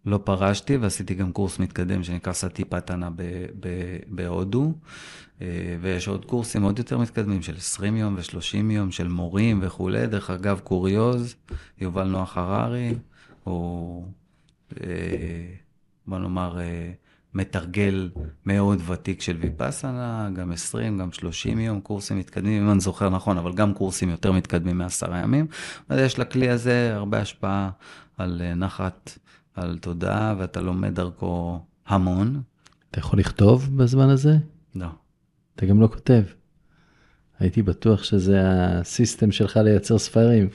לא 0.07 0.21
פרשתי 0.25 0.77
ועשיתי 0.77 1.15
גם 1.15 1.33
קורס 1.33 1.59
מתקדם 1.59 2.03
שנקרא 2.03 2.33
סטי 2.33 2.65
פתנה 2.65 3.09
בהודו, 4.09 4.73
אה, 5.43 5.77
ויש 5.81 6.09
עוד 6.09 6.25
קורסים 6.25 6.63
עוד 6.63 6.79
יותר 6.79 6.99
מתקדמים 6.99 7.43
של 7.43 7.57
20 7.57 7.97
יום 7.97 8.17
ו-30 8.17 8.73
יום 8.73 8.91
של 8.91 9.09
מורים 9.09 9.61
וכולי. 9.63 10.07
דרך 10.07 10.31
אגב, 10.31 10.61
קוריוז, 10.65 11.35
יובל 11.81 12.09
נוח 12.09 12.39
הררי, 12.39 12.95
הוא, 13.45 14.07
אה, 14.81 14.87
בוא 16.07 16.19
נאמר, 16.19 16.61
אה, 16.61 16.93
מתרגל 17.35 18.11
מאוד 18.47 18.83
ותיק 18.87 19.21
של 19.21 19.37
ויפאסנה, 19.41 20.29
גם 20.35 20.53
20, 20.53 20.99
גם 20.99 21.13
30 21.13 21.59
יום, 21.59 21.81
קורסים 21.81 22.19
מתקדמים, 22.19 22.63
אם 22.63 22.71
אני 22.71 22.81
זוכר 22.81 23.09
נכון, 23.09 23.39
אבל 23.39 23.53
גם 23.53 23.75
קורסים 23.75 24.11
יותר 24.11 24.33
מתקדמים 24.33 24.79
מעשרה 24.79 25.19
ימים. 25.19 25.47
ויש 25.91 26.19
לכלי 26.19 26.49
הזה 26.49 26.95
הרבה 26.95 27.21
השפעה 27.21 27.71
על 28.19 28.43
נחת. 28.57 29.19
על 29.55 29.79
תודעה, 29.79 30.35
ואתה 30.39 30.61
לומד 30.61 30.95
דרכו 30.95 31.61
המון. 31.87 32.43
אתה 32.91 32.99
יכול 32.99 33.19
לכתוב 33.19 33.77
בזמן 33.77 34.09
הזה? 34.09 34.37
לא. 34.75 34.89
אתה 35.57 35.67
גם 35.67 35.81
לא 35.81 35.87
כותב. 35.87 36.23
הייתי 37.41 37.63
בטוח 37.63 38.03
שזה 38.03 38.41
הסיסטם 38.45 39.33
שלך 39.33 39.57
לייצר 39.57 39.99
ספרים, 39.99 40.49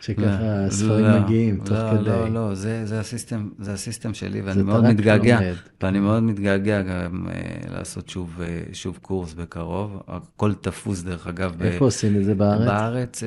שככה 0.00 0.40
לא, 0.40 0.66
הספרים 0.66 1.04
לא, 1.04 1.20
מגיעים 1.20 1.58
לא, 1.58 1.64
תוך 1.64 1.72
לא, 1.72 1.90
כדי. 1.92 2.04
לא, 2.04 2.28
לא, 2.28 2.54
זה, 2.54 2.86
זה, 2.86 3.00
הסיסטם, 3.00 3.48
זה 3.58 3.72
הסיסטם 3.72 4.14
שלי, 4.14 4.40
ואני 4.40 4.62
מאוד 4.62 4.84
מתגעגע, 4.84 5.38
ואני 5.82 6.00
מאוד 6.00 6.22
מתגעגע 6.22 6.82
גם 6.82 7.26
uh, 7.28 7.70
לעשות 7.70 8.08
שוב, 8.08 8.40
uh, 8.40 8.74
שוב 8.74 8.98
קורס 9.02 9.34
בקרוב. 9.34 10.02
הכל 10.08 10.54
תפוס, 10.54 11.02
דרך 11.02 11.26
אגב. 11.26 11.62
איפה 11.62 11.78
ב, 11.78 11.82
עושים 11.82 12.16
את 12.16 12.24
זה 12.24 12.34
בארץ? 12.34 12.66
בארץ, 12.66 13.22
uh, 13.22 13.26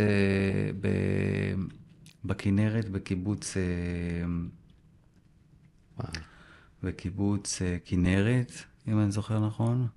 ב, 0.82 0.88
בכנרת, 2.26 2.90
בקיבוץ... 2.90 3.54
Uh, 3.54 4.63
בקיבוץ 6.84 7.62
אה, 7.62 7.78
כנרת, 7.86 8.52
אם 8.88 9.00
אני 9.00 9.12
זוכר 9.12 9.40
נכון. 9.40 9.88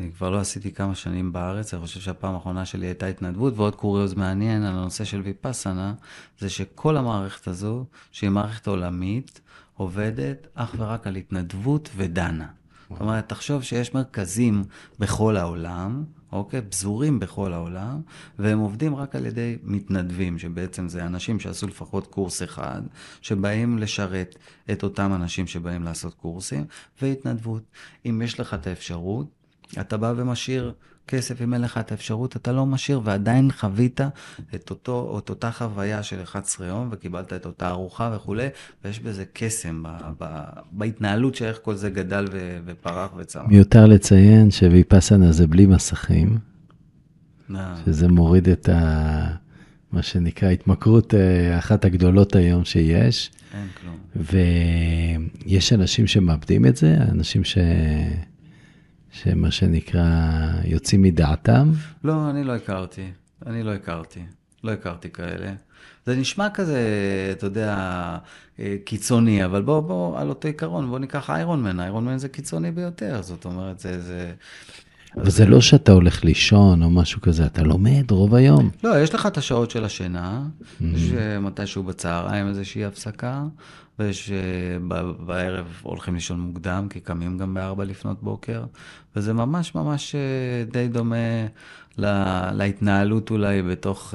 אני 0.00 0.12
כבר 0.12 0.30
לא 0.30 0.38
עשיתי 0.38 0.72
כמה 0.72 0.94
שנים 0.94 1.32
בארץ, 1.32 1.74
אני 1.74 1.82
חושב 1.82 2.00
שהפעם 2.00 2.34
האחרונה 2.34 2.64
שלי 2.64 2.86
הייתה 2.86 3.06
התנדבות, 3.06 3.54
ועוד 3.56 3.74
קוריוז 3.74 4.14
מעניין 4.14 4.62
על 4.62 4.78
הנושא 4.78 5.04
של 5.04 5.20
ויפאסנה, 5.20 5.94
זה 6.38 6.50
שכל 6.50 6.96
המערכת 6.96 7.48
הזו, 7.48 7.84
שהיא 8.12 8.30
מערכת 8.30 8.66
עולמית, 8.66 9.40
עובדת 9.74 10.46
אך 10.54 10.74
ורק 10.78 11.06
על 11.06 11.16
התנדבות 11.16 11.90
ודנה. 11.96 12.46
זאת 12.90 13.00
אומרת, 13.00 13.28
תחשוב 13.28 13.62
שיש 13.62 13.94
מרכזים 13.94 14.64
בכל 14.98 15.36
העולם, 15.36 16.04
אוקיי? 16.32 16.62
פזורים 16.62 17.18
בכל 17.18 17.52
העולם, 17.52 18.00
והם 18.38 18.58
עובדים 18.58 18.96
רק 18.96 19.16
על 19.16 19.26
ידי 19.26 19.56
מתנדבים, 19.62 20.38
שבעצם 20.38 20.88
זה 20.88 21.06
אנשים 21.06 21.40
שעשו 21.40 21.66
לפחות 21.66 22.06
קורס 22.06 22.42
אחד, 22.42 22.82
שבאים 23.20 23.78
לשרת 23.78 24.36
את 24.72 24.82
אותם 24.82 25.12
אנשים 25.14 25.46
שבאים 25.46 25.82
לעשות 25.82 26.14
קורסים, 26.14 26.64
והתנדבות. 27.02 27.62
אם 28.06 28.22
יש 28.24 28.40
לך 28.40 28.54
את 28.54 28.66
האפשרות, 28.66 29.26
אתה 29.80 29.96
בא 29.96 30.12
ומשאיר 30.16 30.74
כסף, 31.08 31.42
אם 31.42 31.54
אין 31.54 31.62
לך 31.62 31.78
את 31.78 31.92
האפשרות, 31.92 32.36
אתה 32.36 32.52
לא 32.52 32.66
משאיר, 32.66 33.00
ועדיין 33.04 33.52
חווית 33.52 34.00
את, 34.54 34.70
אותו, 34.70 35.20
את 35.24 35.30
אותה 35.30 35.50
חוויה 35.50 36.02
של 36.02 36.22
11 36.22 36.66
יום, 36.66 36.88
וקיבלת 36.90 37.32
את 37.32 37.46
אותה 37.46 37.68
ארוחה 37.68 38.12
וכולי, 38.16 38.48
ויש 38.84 39.00
בזה 39.00 39.24
קסם 39.32 39.82
ב, 39.82 39.88
ב, 40.18 40.44
בהתנהלות 40.72 41.34
של 41.34 41.44
איך 41.44 41.58
כל 41.62 41.74
זה 41.74 41.90
גדל 41.90 42.26
ו, 42.32 42.58
ופרח 42.66 43.10
וצמח. 43.16 43.44
מיותר 43.48 43.86
לציין 43.86 44.50
שוויפסנה 44.50 45.32
זה 45.32 45.46
בלי 45.46 45.66
מסכים, 45.66 46.38
שזה 47.84 48.08
מוריד 48.08 48.48
את 48.48 48.68
ה... 48.68 49.46
מה 49.92 50.02
שנקרא 50.02 50.48
התמכרות 50.48 51.14
אה, 51.14 51.58
אחת 51.58 51.84
הגדולות 51.84 52.36
היום 52.36 52.64
שיש. 52.64 53.30
אין 53.54 53.68
כלום. 53.80 53.96
ויש 55.46 55.72
אנשים 55.72 56.06
שמאבדים 56.06 56.66
את 56.66 56.76
זה, 56.76 56.96
אנשים 57.10 57.44
ש... 57.44 57.58
שמה 59.22 59.50
שנקרא 59.50 60.02
יוצאים 60.64 61.02
מדעתם? 61.02 61.70
לא, 62.04 62.30
אני 62.30 62.44
לא 62.44 62.52
הכרתי. 62.54 63.10
אני 63.46 63.62
לא 63.62 63.74
הכרתי. 63.74 64.20
לא 64.64 64.70
הכרתי 64.70 65.10
כאלה. 65.10 65.52
זה 66.06 66.16
נשמע 66.16 66.50
כזה, 66.50 66.80
אתה 67.32 67.46
יודע, 67.46 67.76
אה, 68.58 68.76
קיצוני, 68.84 69.44
אבל 69.44 69.62
בוא, 69.62 69.80
בוא, 69.80 70.18
על 70.20 70.28
אותו 70.28 70.48
עיקרון, 70.48 70.88
בוא 70.88 70.98
ניקח 70.98 71.30
איירון 71.30 71.62
מן. 71.62 71.80
איירון 71.80 72.04
מן 72.04 72.18
זה 72.18 72.28
קיצוני 72.28 72.70
ביותר, 72.70 73.22
זאת 73.22 73.44
אומרת, 73.44 73.78
זה... 73.78 74.00
זה... 74.00 74.32
וזה 75.16 75.46
לא 75.46 75.60
שאתה 75.60 75.92
הולך 75.92 76.24
לישון 76.24 76.82
או 76.82 76.90
משהו 76.90 77.20
כזה, 77.20 77.46
אתה 77.46 77.62
לומד 77.62 78.10
רוב 78.10 78.34
היום. 78.34 78.70
לא, 78.84 79.02
יש 79.02 79.14
לך 79.14 79.26
את 79.26 79.38
השעות 79.38 79.70
של 79.70 79.84
השינה, 79.84 80.42
mm-hmm. 80.42 80.84
יש 80.94 81.12
אה, 81.12 81.40
מתישהו 81.40 81.82
בצהריים 81.82 82.48
איזושהי 82.48 82.84
הפסקה, 82.84 83.44
ויש 83.98 84.30
אה, 84.30 85.00
בערב 85.26 85.66
הולכים 85.82 86.14
לישון 86.14 86.40
מוקדם, 86.40 86.86
כי 86.90 87.00
קמים 87.00 87.38
גם 87.38 87.54
בארבע 87.54 87.84
לפנות 87.84 88.22
בוקר, 88.22 88.64
וזה 89.16 89.32
ממש 89.32 89.74
ממש 89.74 90.14
אה, 90.14 90.64
די 90.72 90.88
דומה 90.88 91.46
לה, 91.98 92.50
להתנהלות 92.54 93.30
אולי 93.30 93.62
בתוך 93.62 94.14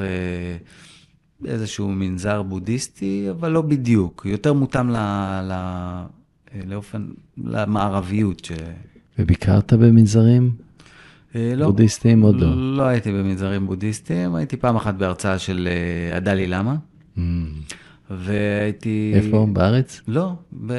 איזשהו 1.45 1.91
מנזר 1.91 2.41
בודהיסטי, 2.41 3.28
אבל 3.32 3.52
לא 3.52 3.62
בדיוק, 3.62 4.26
יותר 4.30 4.54
מותאם 4.54 4.89
ל, 4.89 4.97
ל, 5.43 5.54
לאופן, 6.66 7.08
למערביות. 7.38 8.45
ש... 8.45 8.52
וביקרת 9.20 9.74
במנזרים? 9.74 10.52
אה, 11.36 11.53
לא, 11.55 11.65
בודהיסטים 11.65 12.21
עוד 12.21 12.41
לא? 12.41 12.77
לא 12.77 12.84
הייתי 12.84 13.11
במנזרים 13.11 13.67
בודהיסטים, 13.67 14.36
הייתי 14.36 14.57
פעם 14.57 14.75
אחת 14.75 14.95
בהרצאה 14.95 15.39
של 15.39 15.67
אה, 15.71 16.17
הדלי 16.17 16.47
למה. 16.47 16.75
Mm. 17.17 17.19
והייתי... 18.09 19.11
איפה? 19.15 19.47
בארץ? 19.53 20.01
לא, 20.07 20.34
ב... 20.65 20.73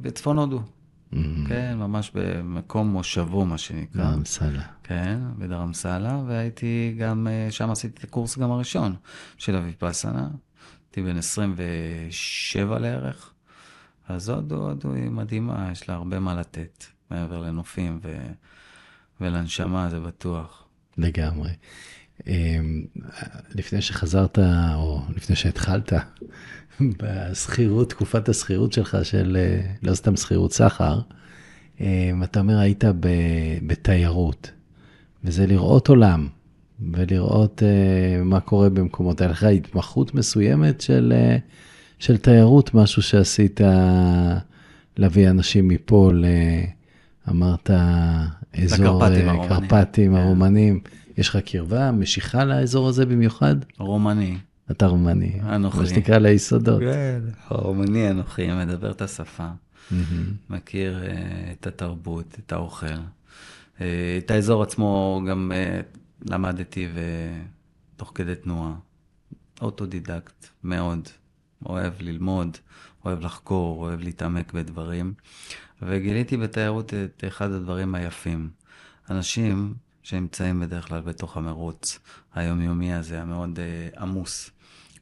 בצפון 0.00 0.38
הודו. 0.38 0.60
Mm. 1.12 1.16
כן, 1.48 1.74
ממש 1.78 2.10
במקום 2.14 2.88
מושבו, 2.88 3.44
מה 3.44 3.58
שנקרא. 3.58 4.10
דרמסלה. 4.10 4.62
כן, 4.82 5.18
בדרמסלה, 5.38 6.22
והייתי 6.26 6.94
גם, 6.98 7.28
אה, 7.30 7.50
שם 7.50 7.70
עשיתי 7.70 7.98
את 7.98 8.04
הקורס 8.04 8.38
גם 8.38 8.50
הראשון 8.50 8.94
של 9.38 9.56
אביפסנה. 9.56 10.28
הייתי 10.86 11.02
בן 11.02 11.18
27 11.18 12.78
לערך. 12.78 13.32
אז 14.08 14.28
הודו, 14.28 14.56
הודו 14.56 14.92
היא 14.92 15.10
מדהימה, 15.10 15.68
יש 15.72 15.88
לה 15.88 15.94
הרבה 15.94 16.20
מה 16.20 16.34
לתת, 16.34 16.84
מעבר 17.10 17.40
לנופים 17.40 17.98
ו... 18.02 18.16
ולנשמה, 19.20 19.88
זה 19.90 20.00
בטוח. 20.00 20.66
לגמרי. 20.98 21.50
אמ, 22.26 22.84
לפני 23.54 23.80
שחזרת, 23.80 24.38
או 24.74 25.00
לפני 25.16 25.36
שהתחלת 25.36 25.92
בשכירות, 27.02 27.90
תקופת 27.90 28.28
השכירות 28.28 28.72
שלך, 28.72 28.98
של 29.02 29.36
לא 29.82 29.94
סתם 29.94 30.16
שכירות 30.16 30.52
סחר, 30.52 31.00
אמ, 31.80 32.22
אתה 32.22 32.40
אומר, 32.40 32.58
היית 32.58 32.84
בתיירות, 33.66 34.50
וזה 35.24 35.46
לראות 35.46 35.88
עולם, 35.88 36.28
ולראות 36.92 37.62
אה, 37.62 38.24
מה 38.24 38.40
קורה 38.40 38.68
במקומות. 38.70 39.20
היה 39.20 39.30
לך 39.30 39.42
התמחות 39.42 40.14
מסוימת 40.14 40.80
של, 40.80 41.12
אה, 41.16 41.36
של 41.98 42.16
תיירות, 42.16 42.74
משהו 42.74 43.02
שעשית 43.02 43.60
להביא 44.96 45.30
אנשים 45.30 45.68
מפה. 45.68 46.10
אמרת 47.28 47.70
אזור 48.64 49.04
אה, 49.04 49.48
קרפטים 49.48 50.12
כן. 50.12 50.18
הרומנים. 50.18 50.80
יש 51.18 51.28
לך 51.28 51.36
קרבה, 51.36 51.92
משיכה 51.92 52.44
לאזור 52.44 52.88
הזה 52.88 53.06
במיוחד? 53.06 53.56
רומני. 53.78 54.38
אתה 54.70 54.86
רומני. 54.86 55.40
אנוכי. 55.42 55.78
מה 55.78 55.86
שנקרא 55.86 56.18
ליסודות. 56.18 56.80
כן, 56.80 57.20
רומני 57.48 58.10
אנוכי, 58.10 58.52
מדבר 58.52 58.90
את 58.90 59.02
השפה. 59.02 59.48
מכיר 60.50 61.04
uh, 61.04 61.08
את 61.52 61.66
התרבות, 61.66 62.36
את 62.38 62.52
האוכל. 62.52 62.86
Uh, 62.86 63.80
את 64.18 64.30
האזור 64.30 64.62
עצמו 64.62 65.20
גם 65.28 65.52
למדתי 66.30 66.88
ותוך 67.94 68.12
כדי 68.14 68.34
תנועה. 68.34 68.74
אוטודידקט, 69.62 70.46
מאוד. 70.64 71.08
אוהב 71.66 71.92
ללמוד, 72.00 72.56
אוהב 73.06 73.20
לחקור, 73.20 73.82
אוהב 73.82 74.00
להתעמק 74.00 74.52
בדברים. 74.52 75.14
וגיליתי 75.82 76.36
בתיירות 76.36 76.94
את 76.94 77.24
אחד 77.26 77.50
הדברים 77.50 77.94
היפים. 77.94 78.50
אנשים 79.10 79.74
שנמצאים 80.02 80.60
בדרך 80.60 80.88
כלל 80.88 81.00
בתוך 81.00 81.36
המרוץ 81.36 81.98
היומיומי 82.34 82.94
הזה, 82.94 83.22
המאוד 83.22 83.58
uh, 83.58 84.00
עמוס, 84.00 84.50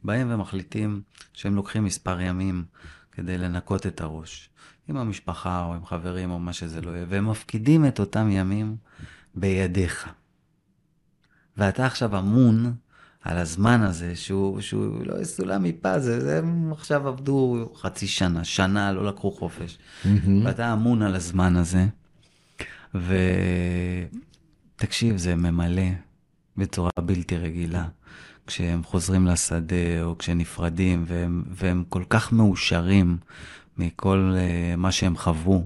באים 0.03 0.33
ומחליטים 0.33 1.01
שהם 1.33 1.55
לוקחים 1.55 1.83
מספר 1.83 2.21
ימים 2.21 2.65
כדי 3.11 3.37
לנקות 3.37 3.85
את 3.85 4.01
הראש, 4.01 4.49
עם 4.87 4.97
המשפחה 4.97 5.65
או 5.65 5.73
עם 5.73 5.85
חברים 5.85 6.31
או 6.31 6.39
מה 6.39 6.53
שזה 6.53 6.81
לא 6.81 6.91
יהיה, 6.91 7.05
והם 7.09 7.29
מפקידים 7.29 7.87
את 7.87 7.99
אותם 7.99 8.29
ימים 8.31 8.77
בידיך. 9.35 10.09
ואתה 11.57 11.85
עכשיו 11.85 12.19
אמון 12.19 12.75
על 13.25 13.37
הזמן 13.37 13.81
הזה, 13.81 14.15
שהוא, 14.15 14.61
שהוא 14.61 15.05
לא 15.05 15.23
סולם 15.23 15.63
מפה, 15.63 15.99
זה, 15.99 16.37
הם 16.37 16.71
עכשיו 16.71 17.07
עבדו 17.07 17.69
חצי 17.75 18.07
שנה, 18.07 18.43
שנה, 18.43 18.91
לא 18.91 19.05
לקחו 19.05 19.31
חופש. 19.31 19.77
Mm-hmm. 19.77 20.07
ואתה 20.43 20.73
אמון 20.73 21.01
על 21.01 21.15
הזמן 21.15 21.55
הזה, 21.55 21.85
ותקשיב, 24.75 25.17
זה 25.17 25.35
ממלא 25.35 25.89
בצורה 26.57 26.89
בלתי 26.99 27.37
רגילה. 27.37 27.85
כשהם 28.47 28.83
חוזרים 28.83 29.27
לשדה, 29.27 30.03
או 30.03 30.17
כשנפרדים, 30.17 31.03
והם, 31.07 31.43
והם 31.49 31.83
כל 31.89 32.03
כך 32.09 32.33
מאושרים 32.33 33.17
מכל 33.77 34.33
uh, 34.35 34.77
מה 34.77 34.91
שהם 34.91 35.17
חוו. 35.17 35.65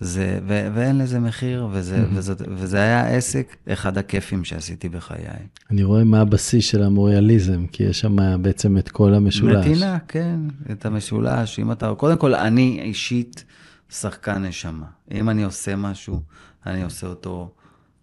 זה, 0.00 0.38
ו, 0.46 0.68
ואין 0.74 0.98
לזה 0.98 1.20
מחיר, 1.20 1.68
וזה, 1.72 1.96
mm-hmm. 1.96 2.16
וזה, 2.16 2.34
וזה 2.48 2.76
היה 2.78 3.06
עסק, 3.06 3.56
אחד 3.68 3.98
הכיפים 3.98 4.44
שעשיתי 4.44 4.88
בחיי. 4.88 5.24
אני 5.70 5.82
רואה 5.82 6.04
מה 6.04 6.20
הבסיס 6.20 6.64
של 6.64 6.82
המוריאליזם, 6.82 7.66
כי 7.66 7.82
יש 7.82 8.00
שם 8.00 8.42
בעצם 8.42 8.78
את 8.78 8.88
כל 8.88 9.14
המשולש. 9.14 9.66
נתינה, 9.66 9.98
כן, 10.08 10.40
את 10.72 10.86
המשולש. 10.86 11.58
אם 11.58 11.72
אתה, 11.72 11.94
קודם 11.94 12.18
כל, 12.18 12.34
אני 12.34 12.80
אישית 12.82 13.44
שחקן 13.90 14.44
נשמה. 14.44 14.86
אם 15.12 15.30
אני 15.30 15.42
עושה 15.44 15.76
משהו, 15.76 16.20
אני 16.66 16.82
עושה 16.82 17.06
אותו 17.06 17.54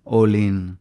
all 0.07 0.11
in 0.33 0.71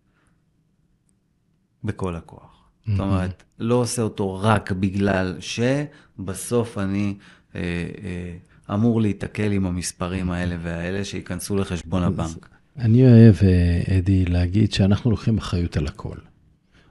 בכל 1.85 2.17
הכוח. 2.17 2.43
Mm-hmm. 2.43 2.91
זאת 2.91 3.01
אומרת, 3.01 3.43
לא 3.59 3.75
עושה 3.75 4.03
אותו 4.03 4.41
רק 4.43 4.73
בגלל 4.73 5.37
שבסוף 5.41 6.79
אני... 6.79 7.15
אה, 7.55 7.61
אה, 8.05 8.37
אמור 8.73 9.01
להיתקל 9.01 9.53
עם 9.53 9.67
המספרים 9.67 10.31
האלה 10.31 10.57
והאלה 10.63 11.05
שייכנסו 11.05 11.57
לחשבון 11.57 12.03
הבנק. 12.03 12.49
אני 12.79 13.07
אוהב, 13.07 13.35
אה, 13.43 13.99
אדי, 13.99 14.25
להגיד 14.25 14.73
שאנחנו 14.73 15.11
לוקחים 15.11 15.39
אחריות 15.39 15.77
על 15.77 15.87
הכל. 15.87 16.17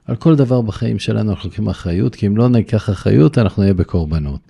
על 0.04 0.16
כל 0.16 0.36
דבר 0.36 0.60
בחיים 0.60 0.98
שלנו 0.98 1.30
אנחנו 1.30 1.48
לוקחים 1.48 1.68
אחריות, 1.68 2.14
כי 2.14 2.26
אם 2.26 2.36
לא 2.36 2.48
ניקח 2.48 2.90
אחריות, 2.90 3.38
אנחנו 3.38 3.62
נהיה 3.62 3.74
בקורבנות. 3.74 4.40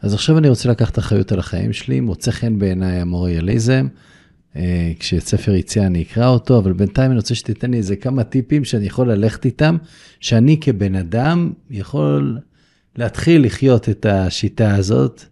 אז 0.00 0.14
עכשיו 0.14 0.38
אני 0.38 0.48
רוצה 0.48 0.68
לקחת 0.68 0.98
אחריות 0.98 1.32
על 1.32 1.38
החיים 1.38 1.72
שלי, 1.72 2.00
מוצא 2.00 2.30
חן 2.30 2.58
בעיניי 2.58 3.00
המוריאליזם. 3.00 3.86
אה, 4.56 4.92
כשספר 4.98 5.54
יציאה 5.54 5.86
אני 5.86 6.02
אקרא 6.02 6.28
אותו, 6.28 6.58
אבל 6.58 6.72
בינתיים 6.72 7.10
אני 7.10 7.16
רוצה 7.18 7.34
שתיתן 7.34 7.70
לי 7.70 7.76
איזה 7.76 7.96
כמה 7.96 8.24
טיפים 8.24 8.64
שאני 8.64 8.86
יכול 8.86 9.12
ללכת 9.12 9.44
איתם, 9.44 9.76
שאני 10.20 10.60
כבן 10.60 10.94
אדם 10.94 11.52
יכול 11.70 12.38
להתחיל 12.96 13.44
לחיות 13.44 13.88
את 13.88 14.06
השיטה 14.06 14.74
הזאת, 14.74 15.24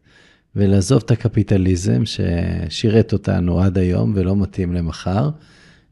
ולעזוב 0.56 1.02
את 1.04 1.10
הקפיטליזם 1.10 2.02
ששירת 2.04 3.12
אותנו 3.12 3.60
עד 3.60 3.78
היום 3.78 4.12
ולא 4.14 4.36
מתאים 4.36 4.72
למחר. 4.72 5.30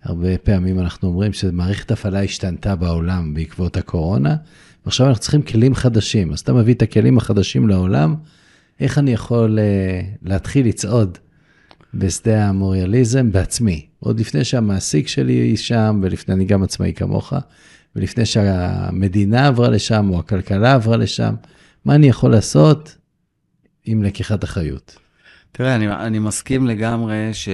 הרבה 0.02 0.38
פעמים 0.38 0.78
אנחנו 0.78 1.08
אומרים 1.08 1.32
שמערכת 1.32 1.90
הפעלה 1.90 2.22
השתנתה 2.22 2.76
בעולם 2.76 3.34
בעקבות 3.34 3.76
הקורונה, 3.76 4.36
ועכשיו 4.84 5.06
אנחנו 5.06 5.20
צריכים 5.20 5.42
כלים 5.42 5.74
חדשים. 5.74 6.32
אז 6.32 6.40
אתה 6.40 6.52
מביא 6.52 6.74
את 6.74 6.82
הכלים 6.82 7.18
החדשים 7.18 7.68
לעולם, 7.68 8.14
איך 8.80 8.98
אני 8.98 9.12
יכול 9.12 9.58
uh, 9.58 10.28
להתחיל 10.28 10.66
לצעוד 10.66 11.18
בשדה 11.94 12.48
המוריאליזם 12.48 13.32
בעצמי, 13.32 13.86
עוד 14.00 14.20
לפני 14.20 14.44
שהמעסיק 14.44 15.08
שלי 15.08 15.56
שם, 15.56 16.00
ולפני 16.02 16.34
אני 16.34 16.44
גם 16.44 16.62
עצמאי 16.62 16.92
כמוך, 16.96 17.32
ולפני 17.96 18.26
שהמדינה 18.26 19.46
עברה 19.46 19.68
לשם, 19.68 20.10
או 20.10 20.18
הכלכלה 20.18 20.74
עברה 20.74 20.96
לשם, 20.96 21.34
מה 21.84 21.94
אני 21.94 22.06
יכול 22.06 22.30
לעשות 22.30 22.96
עם 23.85 24.03
לקיחת 24.03 24.45
אחריות. 24.45 24.97
תראה, 25.53 25.74
אני, 25.74 25.93
אני 25.93 26.18
מסכים 26.18 26.66
לגמרי 26.66 27.35
ש, 27.35 27.49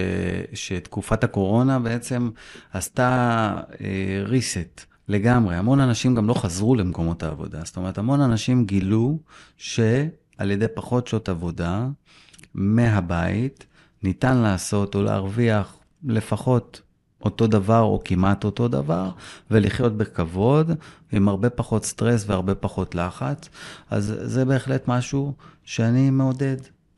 שתקופת 0.55 1.25
הקורונה 1.25 1.79
בעצם 1.79 2.31
עשתה 2.73 3.55
אה, 3.81 4.25
reset 4.27 4.85
לגמרי. 5.09 5.57
המון 5.57 5.81
אנשים 5.81 6.15
גם 6.15 6.29
לא 6.29 6.35
חזרו 6.35 6.75
למקומות 6.75 7.23
העבודה. 7.23 7.61
זאת 7.65 7.77
אומרת, 7.77 7.99
המון 7.99 8.21
אנשים 8.21 8.65
גילו 8.65 9.19
שעל 9.57 10.51
ידי 10.51 10.67
פחות 10.75 11.07
שעות 11.07 11.29
עבודה 11.29 11.87
מהבית, 12.55 13.67
ניתן 14.03 14.37
לעשות 14.37 14.95
או 14.95 15.03
להרוויח 15.03 15.77
לפחות 16.05 16.81
אותו 17.25 17.47
דבר 17.47 17.81
או 17.81 18.01
כמעט 18.05 18.45
אותו 18.45 18.69
דבר, 18.69 19.11
ולחיות 19.51 19.97
בכבוד, 19.97 20.71
עם 21.13 21.29
הרבה 21.29 21.51
פחות 21.51 21.85
סטרס 21.85 22.25
והרבה 22.27 22.55
פחות 22.55 22.95
לחץ. 22.95 23.49
אז 23.91 24.15
זה 24.23 24.45
בהחלט 24.45 24.89
משהו 24.89 25.35
שאני 25.69 26.11
מעודד 26.11 26.57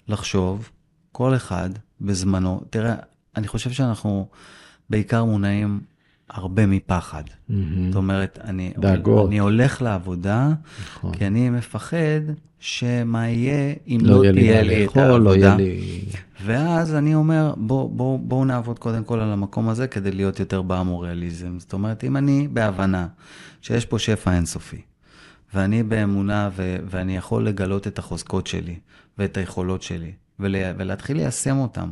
לחשוב, 0.09 0.71
כל 1.13 1.37
אחד 1.37 1.71
בזמנו. 2.01 2.63
תראה, 2.71 2.95
אני 3.37 3.49
חושב 3.49 3.71
שאנחנו 3.71 4.29
בעיקר 4.91 5.25
מונעים 5.25 5.81
הרבה 6.29 6.67
מפחד. 6.67 7.25
Mm-hmm. 7.27 7.55
זאת 7.87 7.97
אומרת, 7.97 8.39
אני, 8.45 8.73
אני 9.27 9.39
הולך 9.39 9.83
לעבודה, 9.83 10.49
נכון. 10.83 11.15
כי 11.15 11.27
אני 11.27 11.51
מפחד 11.51 12.21
שמה 12.59 13.29
יהיה 13.29 13.75
אם 13.89 13.99
לא, 14.03 14.25
לא 14.25 14.33
תהיה 14.33 14.63
לי 14.63 14.87
את 14.87 14.97
העבודה. 14.97 15.19
לא 15.19 15.37
יהיה 15.37 15.57
לי... 15.57 16.05
ואז 16.45 16.95
אני 16.95 17.15
אומר, 17.15 17.55
בואו 17.57 17.89
בוא, 17.89 18.19
בוא 18.19 18.47
נעבוד 18.47 18.79
קודם 18.79 19.05
כל 19.05 19.21
על 19.21 19.33
המקום 19.33 19.69
הזה 19.69 19.87
כדי 19.87 20.13
להיות 20.13 20.41
יותר 20.41 20.63
באמוריאליזם. 20.63 21.59
זאת 21.59 21.73
אומרת, 21.73 22.05
אם 22.05 22.17
אני 22.17 22.49
בהבנה 22.53 23.07
שיש 23.63 23.87
פה 23.87 23.99
שפע 23.99 24.33
אינסופי, 24.33 24.83
ואני 25.55 25.83
באמונה 25.83 26.51
ו- 26.57 26.77
ואני 26.91 27.17
יכול 27.17 27.47
לגלות 27.47 27.87
את 27.87 27.99
החוזקות 27.99 28.47
שלי 28.47 28.79
ואת 29.19 29.37
היכולות 29.37 29.83
שלי, 29.83 30.13
ולה- 30.41 30.73
ולהתחיל 30.79 31.17
ליישם 31.17 31.59
אותם. 31.59 31.91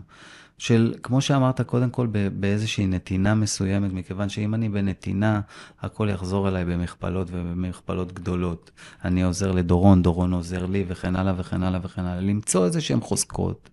של, 0.59 0.95
כמו 1.03 1.21
שאמרת, 1.21 1.61
קודם 1.61 1.91
כל 1.91 2.07
באיזושהי 2.33 2.87
נתינה 2.87 3.35
מסוימת, 3.35 3.93
מכיוון 3.93 4.29
שאם 4.29 4.55
אני 4.55 4.69
בנתינה, 4.69 5.41
הכל 5.81 6.09
יחזור 6.13 6.49
אליי 6.49 6.65
במכפלות 6.65 7.29
ובמכפלות 7.31 8.13
גדולות. 8.13 8.71
אני 9.05 9.23
עוזר 9.23 9.53
לדורון, 9.53 10.03
דורון 10.03 10.33
עוזר 10.33 10.67
לי, 10.67 10.85
וכן 10.89 11.17
הלאה 11.17 11.33
וכן 11.37 11.63
הלאה 11.63 11.81
וכן 11.83 12.03
הלאה. 12.03 12.21
למצוא 12.21 12.67
איזה 12.67 12.81
שהן 12.81 13.01
חוזקות, 13.01 13.71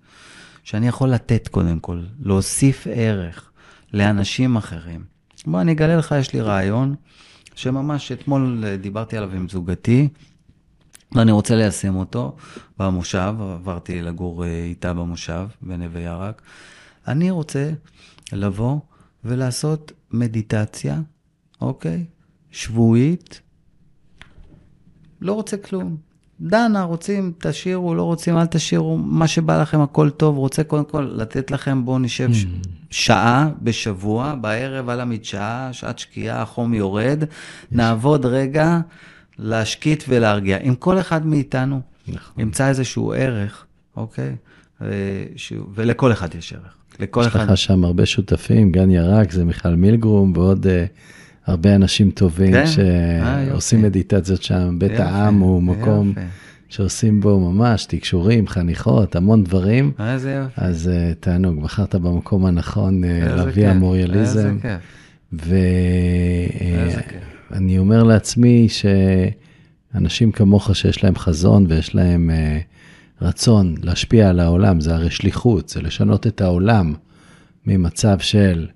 שאני 0.63 0.87
יכול 0.87 1.09
לתת 1.09 1.47
קודם 1.47 1.79
כל, 1.79 2.01
להוסיף 2.19 2.87
ערך 2.91 3.51
לאנשים 3.93 4.55
אחרים. 4.55 5.03
בוא, 5.47 5.61
אני 5.61 5.71
אגלה 5.71 5.95
לך, 5.95 6.15
יש 6.19 6.33
לי 6.33 6.41
רעיון, 6.41 6.95
שממש 7.55 8.11
אתמול 8.11 8.63
דיברתי 8.81 9.17
עליו 9.17 9.31
עם 9.31 9.49
זוגתי, 9.49 10.07
ואני 11.11 11.31
רוצה 11.31 11.55
ליישם 11.55 11.95
אותו 11.95 12.35
במושב, 12.79 13.33
עברתי 13.39 14.01
לגור 14.01 14.45
אה, 14.45 14.63
איתה 14.63 14.93
במושב, 14.93 15.47
בנווה 15.61 16.01
ירק. 16.01 16.41
אני 17.07 17.31
רוצה 17.31 17.71
לבוא 18.33 18.79
ולעשות 19.23 19.91
מדיטציה, 20.11 20.99
אוקיי? 21.61 22.05
שבועית. 22.51 23.41
לא 25.21 25.33
רוצה 25.33 25.57
כלום. 25.57 25.97
דנה, 26.41 26.83
רוצים, 26.83 27.33
תשאירו, 27.37 27.95
לא 27.95 28.03
רוצים, 28.03 28.37
אל 28.37 28.45
תשאירו, 28.45 28.97
מה 28.97 29.27
שבא 29.27 29.61
לכם, 29.61 29.81
הכל 29.81 30.09
טוב. 30.09 30.37
רוצה 30.37 30.63
קודם 30.63 30.85
כל 30.85 31.11
לתת 31.15 31.51
לכם, 31.51 31.85
בואו 31.85 31.99
נשב. 31.99 32.29
Mm. 32.29 32.67
שעה 32.95 33.49
בשבוע, 33.61 34.35
בערב 34.41 34.89
על 34.89 35.01
המדשאה, 35.01 35.69
שעת 35.71 35.99
שקיעה, 35.99 36.41
החום 36.41 36.73
יורד, 36.73 37.23
נעבוד 37.71 38.25
רגע 38.25 38.79
להשקיט 39.39 40.03
ולהרגיע. 40.07 40.57
אם 40.57 40.75
כל 40.75 40.99
אחד 40.99 41.25
מאיתנו 41.25 41.81
נכון. 42.07 42.41
ימצא 42.41 42.67
איזשהו 42.67 43.13
ערך, 43.13 43.65
אוקיי? 43.97 44.35
ש... 45.35 45.53
ולכל 45.75 46.11
אחד 46.11 46.35
יש 46.35 46.53
ערך. 46.53 46.75
לכל 46.99 47.21
יש 47.21 47.27
אחד. 47.27 47.39
יש 47.39 47.49
לך 47.49 47.57
שם 47.57 47.85
הרבה 47.85 48.05
שותפים, 48.05 48.71
גן 48.71 48.91
ירק, 48.91 49.31
זה 49.31 49.45
מיכל 49.45 49.69
מילגרום 49.69 50.33
ועוד 50.35 50.65
uh, 50.65 50.69
הרבה 51.45 51.75
אנשים 51.75 52.11
טובים 52.11 52.51
כן? 52.51 52.65
שעושים 52.67 53.79
אה, 53.79 53.85
מדיטציות 53.89 54.43
שם. 54.43 54.79
בית 54.79 54.91
יפה, 54.91 55.03
העם 55.03 55.39
הוא 55.39 55.63
מקום 55.63 56.11
יפה. 56.11 56.21
שעושים 56.69 57.21
בו 57.21 57.51
ממש 57.51 57.85
תקשורים, 57.85 58.47
חניכות, 58.47 59.15
המון 59.15 59.43
דברים. 59.43 59.91
איזה 59.99 60.31
יופי. 60.31 60.61
אז 60.61 60.89
uh, 60.93 61.15
תענוג, 61.19 61.63
בחרת 61.63 61.95
במקום 61.95 62.45
הנכון 62.45 63.03
uh, 63.03 63.07
להביא 63.07 63.67
המוריאליזם. 63.67 64.57
איזה 64.57 64.59
כיף. 64.61 65.49
ואני 67.51 67.77
uh, 67.77 67.79
אומר 67.79 68.03
לעצמי 68.03 68.67
שאנשים 68.69 70.31
כמוך 70.31 70.75
שיש 70.75 71.03
להם 71.03 71.15
חזון 71.15 71.65
ויש 71.69 71.95
להם... 71.95 72.29
Uh, 72.29 72.75
רצון 73.21 73.75
להשפיע 73.83 74.29
על 74.29 74.39
העולם, 74.39 74.81
זה 74.81 74.95
הרי 74.95 75.09
שליחות, 75.09 75.69
זה 75.69 75.81
לשנות 75.81 76.27
את 76.27 76.41
העולם 76.41 76.93
ממצב 77.65 78.19
של 78.19 78.67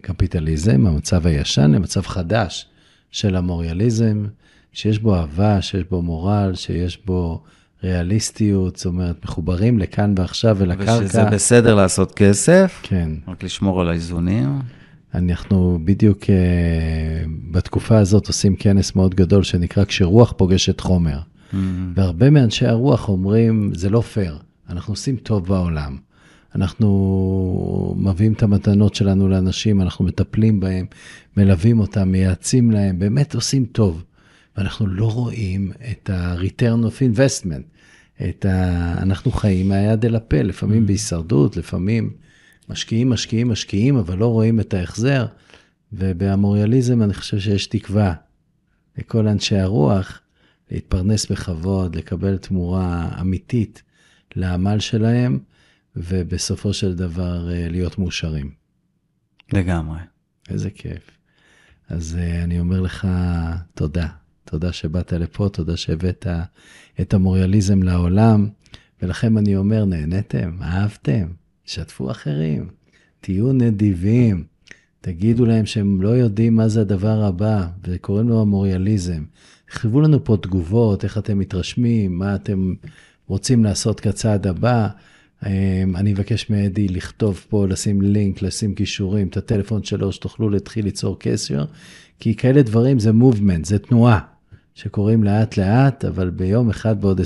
קפיטליזם, 0.00 0.86
המצב 0.86 1.26
הישן, 1.26 1.70
למצב 1.70 2.00
חדש 2.00 2.66
של 3.10 3.36
המוריאליזם, 3.36 4.24
שיש 4.74 4.98
בו 4.98 5.14
אהבה, 5.14 5.62
שיש 5.62 5.84
בו 5.90 6.02
מורל, 6.02 6.52
שיש 6.54 6.98
בו 7.06 7.42
ריאליסטיות, 7.84 8.76
זאת 8.76 8.86
אומרת, 8.86 9.24
מחוברים 9.24 9.78
לכאן 9.78 10.14
ועכשיו 10.16 10.56
ולקרקע. 10.58 10.98
ושזה 11.04 11.24
בסדר 11.24 11.74
לעשות 11.74 12.12
כסף, 12.12 12.80
כן. 12.82 13.10
רק 13.28 13.42
לשמור 13.42 13.80
על 13.80 13.88
האיזונים. 13.88 14.58
אנחנו 15.14 15.78
בדיוק 15.84 16.22
uh, 16.22 16.26
בתקופה 17.50 17.98
הזאת 17.98 18.26
עושים 18.26 18.56
כנס 18.56 18.96
מאוד 18.96 19.14
גדול 19.14 19.42
שנקרא 19.42 19.84
כשרוח 19.84 20.34
פוגשת 20.36 20.80
חומר. 20.80 21.18
Mm-hmm. 21.18 21.56
והרבה 21.94 22.30
מאנשי 22.30 22.66
הרוח 22.66 23.08
אומרים, 23.08 23.70
זה 23.74 23.90
לא 23.90 24.00
פייר, 24.00 24.38
אנחנו 24.70 24.92
עושים 24.92 25.16
טוב 25.16 25.46
בעולם. 25.46 25.96
אנחנו 26.54 27.94
מביאים 27.98 28.32
את 28.32 28.42
המתנות 28.42 28.94
שלנו 28.94 29.28
לאנשים, 29.28 29.80
אנחנו 29.80 30.04
מטפלים 30.04 30.60
בהם, 30.60 30.86
מלווים 31.36 31.80
אותם, 31.80 32.08
מייעצים 32.08 32.70
להם, 32.70 32.98
באמת 32.98 33.34
עושים 33.34 33.64
טוב. 33.64 34.04
ואנחנו 34.56 34.86
לא 34.86 35.12
רואים 35.12 35.72
את 35.90 36.10
ה-return 36.10 36.84
of 36.84 37.18
investment. 37.18 37.62
את 38.28 38.44
ה... 38.44 38.92
אנחנו 39.02 39.30
חיים 39.30 39.68
מהיד 39.68 40.04
אל 40.04 40.16
הפה, 40.16 40.42
לפעמים 40.42 40.82
mm. 40.82 40.86
בהישרדות, 40.86 41.56
לפעמים 41.56 42.16
משקיעים, 42.68 43.10
משקיעים, 43.10 43.48
משקיעים, 43.48 43.96
אבל 43.96 44.18
לא 44.18 44.26
רואים 44.26 44.60
את 44.60 44.74
ההחזר. 44.74 45.26
ובאמוריאליזם 45.92 47.02
אני 47.02 47.14
חושב 47.14 47.38
שיש 47.38 47.66
תקווה 47.66 48.14
לכל 48.98 49.28
אנשי 49.28 49.56
הרוח, 49.56 50.20
להתפרנס 50.70 51.26
בכבוד, 51.26 51.96
לקבל 51.96 52.36
תמורה 52.36 53.10
אמיתית 53.20 53.82
לעמל 54.36 54.80
שלהם, 54.80 55.38
ובסופו 55.96 56.72
של 56.72 56.94
דבר 56.94 57.52
אה, 57.52 57.68
להיות 57.68 57.98
מאושרים. 57.98 58.50
לגמרי. 59.52 59.98
איזה 60.50 60.70
כיף. 60.70 61.10
אז 61.88 62.18
אה, 62.20 62.44
אני 62.44 62.60
אומר 62.60 62.80
לך 62.80 63.08
תודה. 63.74 64.08
תודה 64.44 64.72
שבאת 64.72 65.12
לפה, 65.12 65.48
תודה 65.52 65.76
שהבאת 65.76 66.26
את 67.00 67.14
המוריאליזם 67.14 67.82
לעולם, 67.82 68.48
ולכם 69.02 69.38
אני 69.38 69.56
אומר, 69.56 69.84
נהניתם? 69.84 70.56
אהבתם? 70.62 71.26
שתפו 71.64 72.10
אחרים, 72.10 72.68
תהיו 73.20 73.52
נדיבים, 73.52 74.44
תגידו 75.00 75.46
להם 75.46 75.66
שהם 75.66 76.02
לא 76.02 76.08
יודעים 76.08 76.54
מה 76.54 76.68
זה 76.68 76.80
הדבר 76.80 77.24
הבא, 77.24 77.66
וקוראים 77.84 78.28
לו 78.28 78.40
המוריאליזם. 78.40 79.24
תכתבו 79.66 80.00
לנו 80.00 80.24
פה 80.24 80.36
תגובות, 80.42 81.04
איך 81.04 81.18
אתם 81.18 81.38
מתרשמים, 81.38 82.18
מה 82.18 82.34
אתם 82.34 82.74
רוצים 83.26 83.64
לעשות 83.64 84.00
כצעד 84.00 84.46
הבא. 84.46 84.88
אמ, 85.46 85.96
אני 85.96 86.12
אבקש 86.12 86.50
מאדי 86.50 86.88
לכתוב 86.88 87.44
פה, 87.48 87.66
לשים 87.66 88.02
לינק, 88.02 88.42
לשים 88.42 88.74
כישורים, 88.74 89.28
את 89.28 89.36
הטלפון 89.36 89.82
שלו, 89.82 90.12
שתוכלו 90.12 90.50
להתחיל 90.50 90.84
ליצור 90.84 91.16
קשר, 91.18 91.64
כי 92.20 92.34
כאלה 92.34 92.62
דברים 92.62 92.98
זה 92.98 93.12
מובמנט, 93.12 93.64
זה 93.64 93.78
תנועה, 93.78 94.20
שקורים 94.74 95.24
לאט 95.24 95.56
לאט, 95.56 96.04
אבל 96.04 96.30
ביום 96.30 96.70
אחד 96.70 97.00
בעוד 97.00 97.20
20-30 97.20 97.24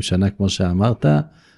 שנה, 0.00 0.30
כמו 0.30 0.48
שאמרת, 0.48 1.06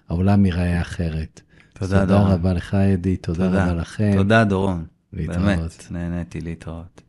העולם 0.08 0.46
ייראה 0.46 0.80
אחרת. 0.80 1.40
תודה, 1.78 2.04
דורון. 2.04 2.22
תודה 2.22 2.34
רבה 2.34 2.52
לך, 2.52 2.74
אדי, 2.74 3.16
תודה, 3.16 3.46
תודה 3.46 3.64
רבה 3.64 3.74
לכם. 3.74 4.12
תודה, 4.16 4.44
דורון. 4.44 4.84
להתראות. 5.12 5.40
באמת, 5.40 5.86
נהניתי 5.90 6.40
להתראות. 6.40 7.00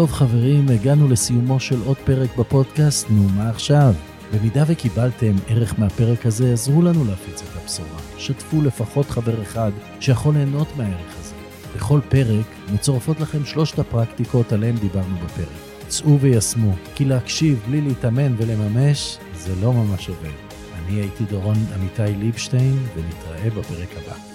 טוב 0.00 0.12
חברים, 0.12 0.68
הגענו 0.68 1.08
לסיומו 1.08 1.60
של 1.60 1.80
עוד 1.86 1.96
פרק 1.96 2.36
בפודקאסט, 2.36 3.10
נו 3.10 3.28
מה 3.36 3.50
עכשיו? 3.50 3.94
במידה 4.32 4.64
וקיבלתם 4.66 5.32
ערך 5.48 5.78
מהפרק 5.78 6.26
הזה, 6.26 6.52
עזרו 6.52 6.82
לנו 6.82 7.04
להפיץ 7.04 7.42
את 7.42 7.62
הבשורה. 7.62 8.00
שתפו 8.18 8.62
לפחות 8.62 9.10
חבר 9.10 9.42
אחד 9.42 9.70
שיכול 10.00 10.34
ליהנות 10.34 10.68
מהערך 10.76 11.18
הזה. 11.20 11.34
בכל 11.76 12.00
פרק 12.08 12.46
מצורפות 12.74 13.20
לכם 13.20 13.44
שלושת 13.44 13.78
הפרקטיקות 13.78 14.52
עליהן 14.52 14.76
דיברנו 14.76 15.16
בפרק. 15.24 15.88
צאו 15.88 16.20
ויישמו, 16.20 16.72
כי 16.94 17.04
להקשיב 17.04 17.60
בלי 17.68 17.80
להתאמן 17.80 18.34
ולממש, 18.36 19.18
זה 19.34 19.52
לא 19.62 19.72
ממש 19.72 20.08
עובד. 20.08 20.30
אני 20.74 21.00
הייתי 21.00 21.24
דורון 21.24 21.56
עמיתי 21.74 22.16
ליבשטיין, 22.18 22.78
ונתראה 22.96 23.50
בפרק 23.50 23.88
הבא. 23.96 24.29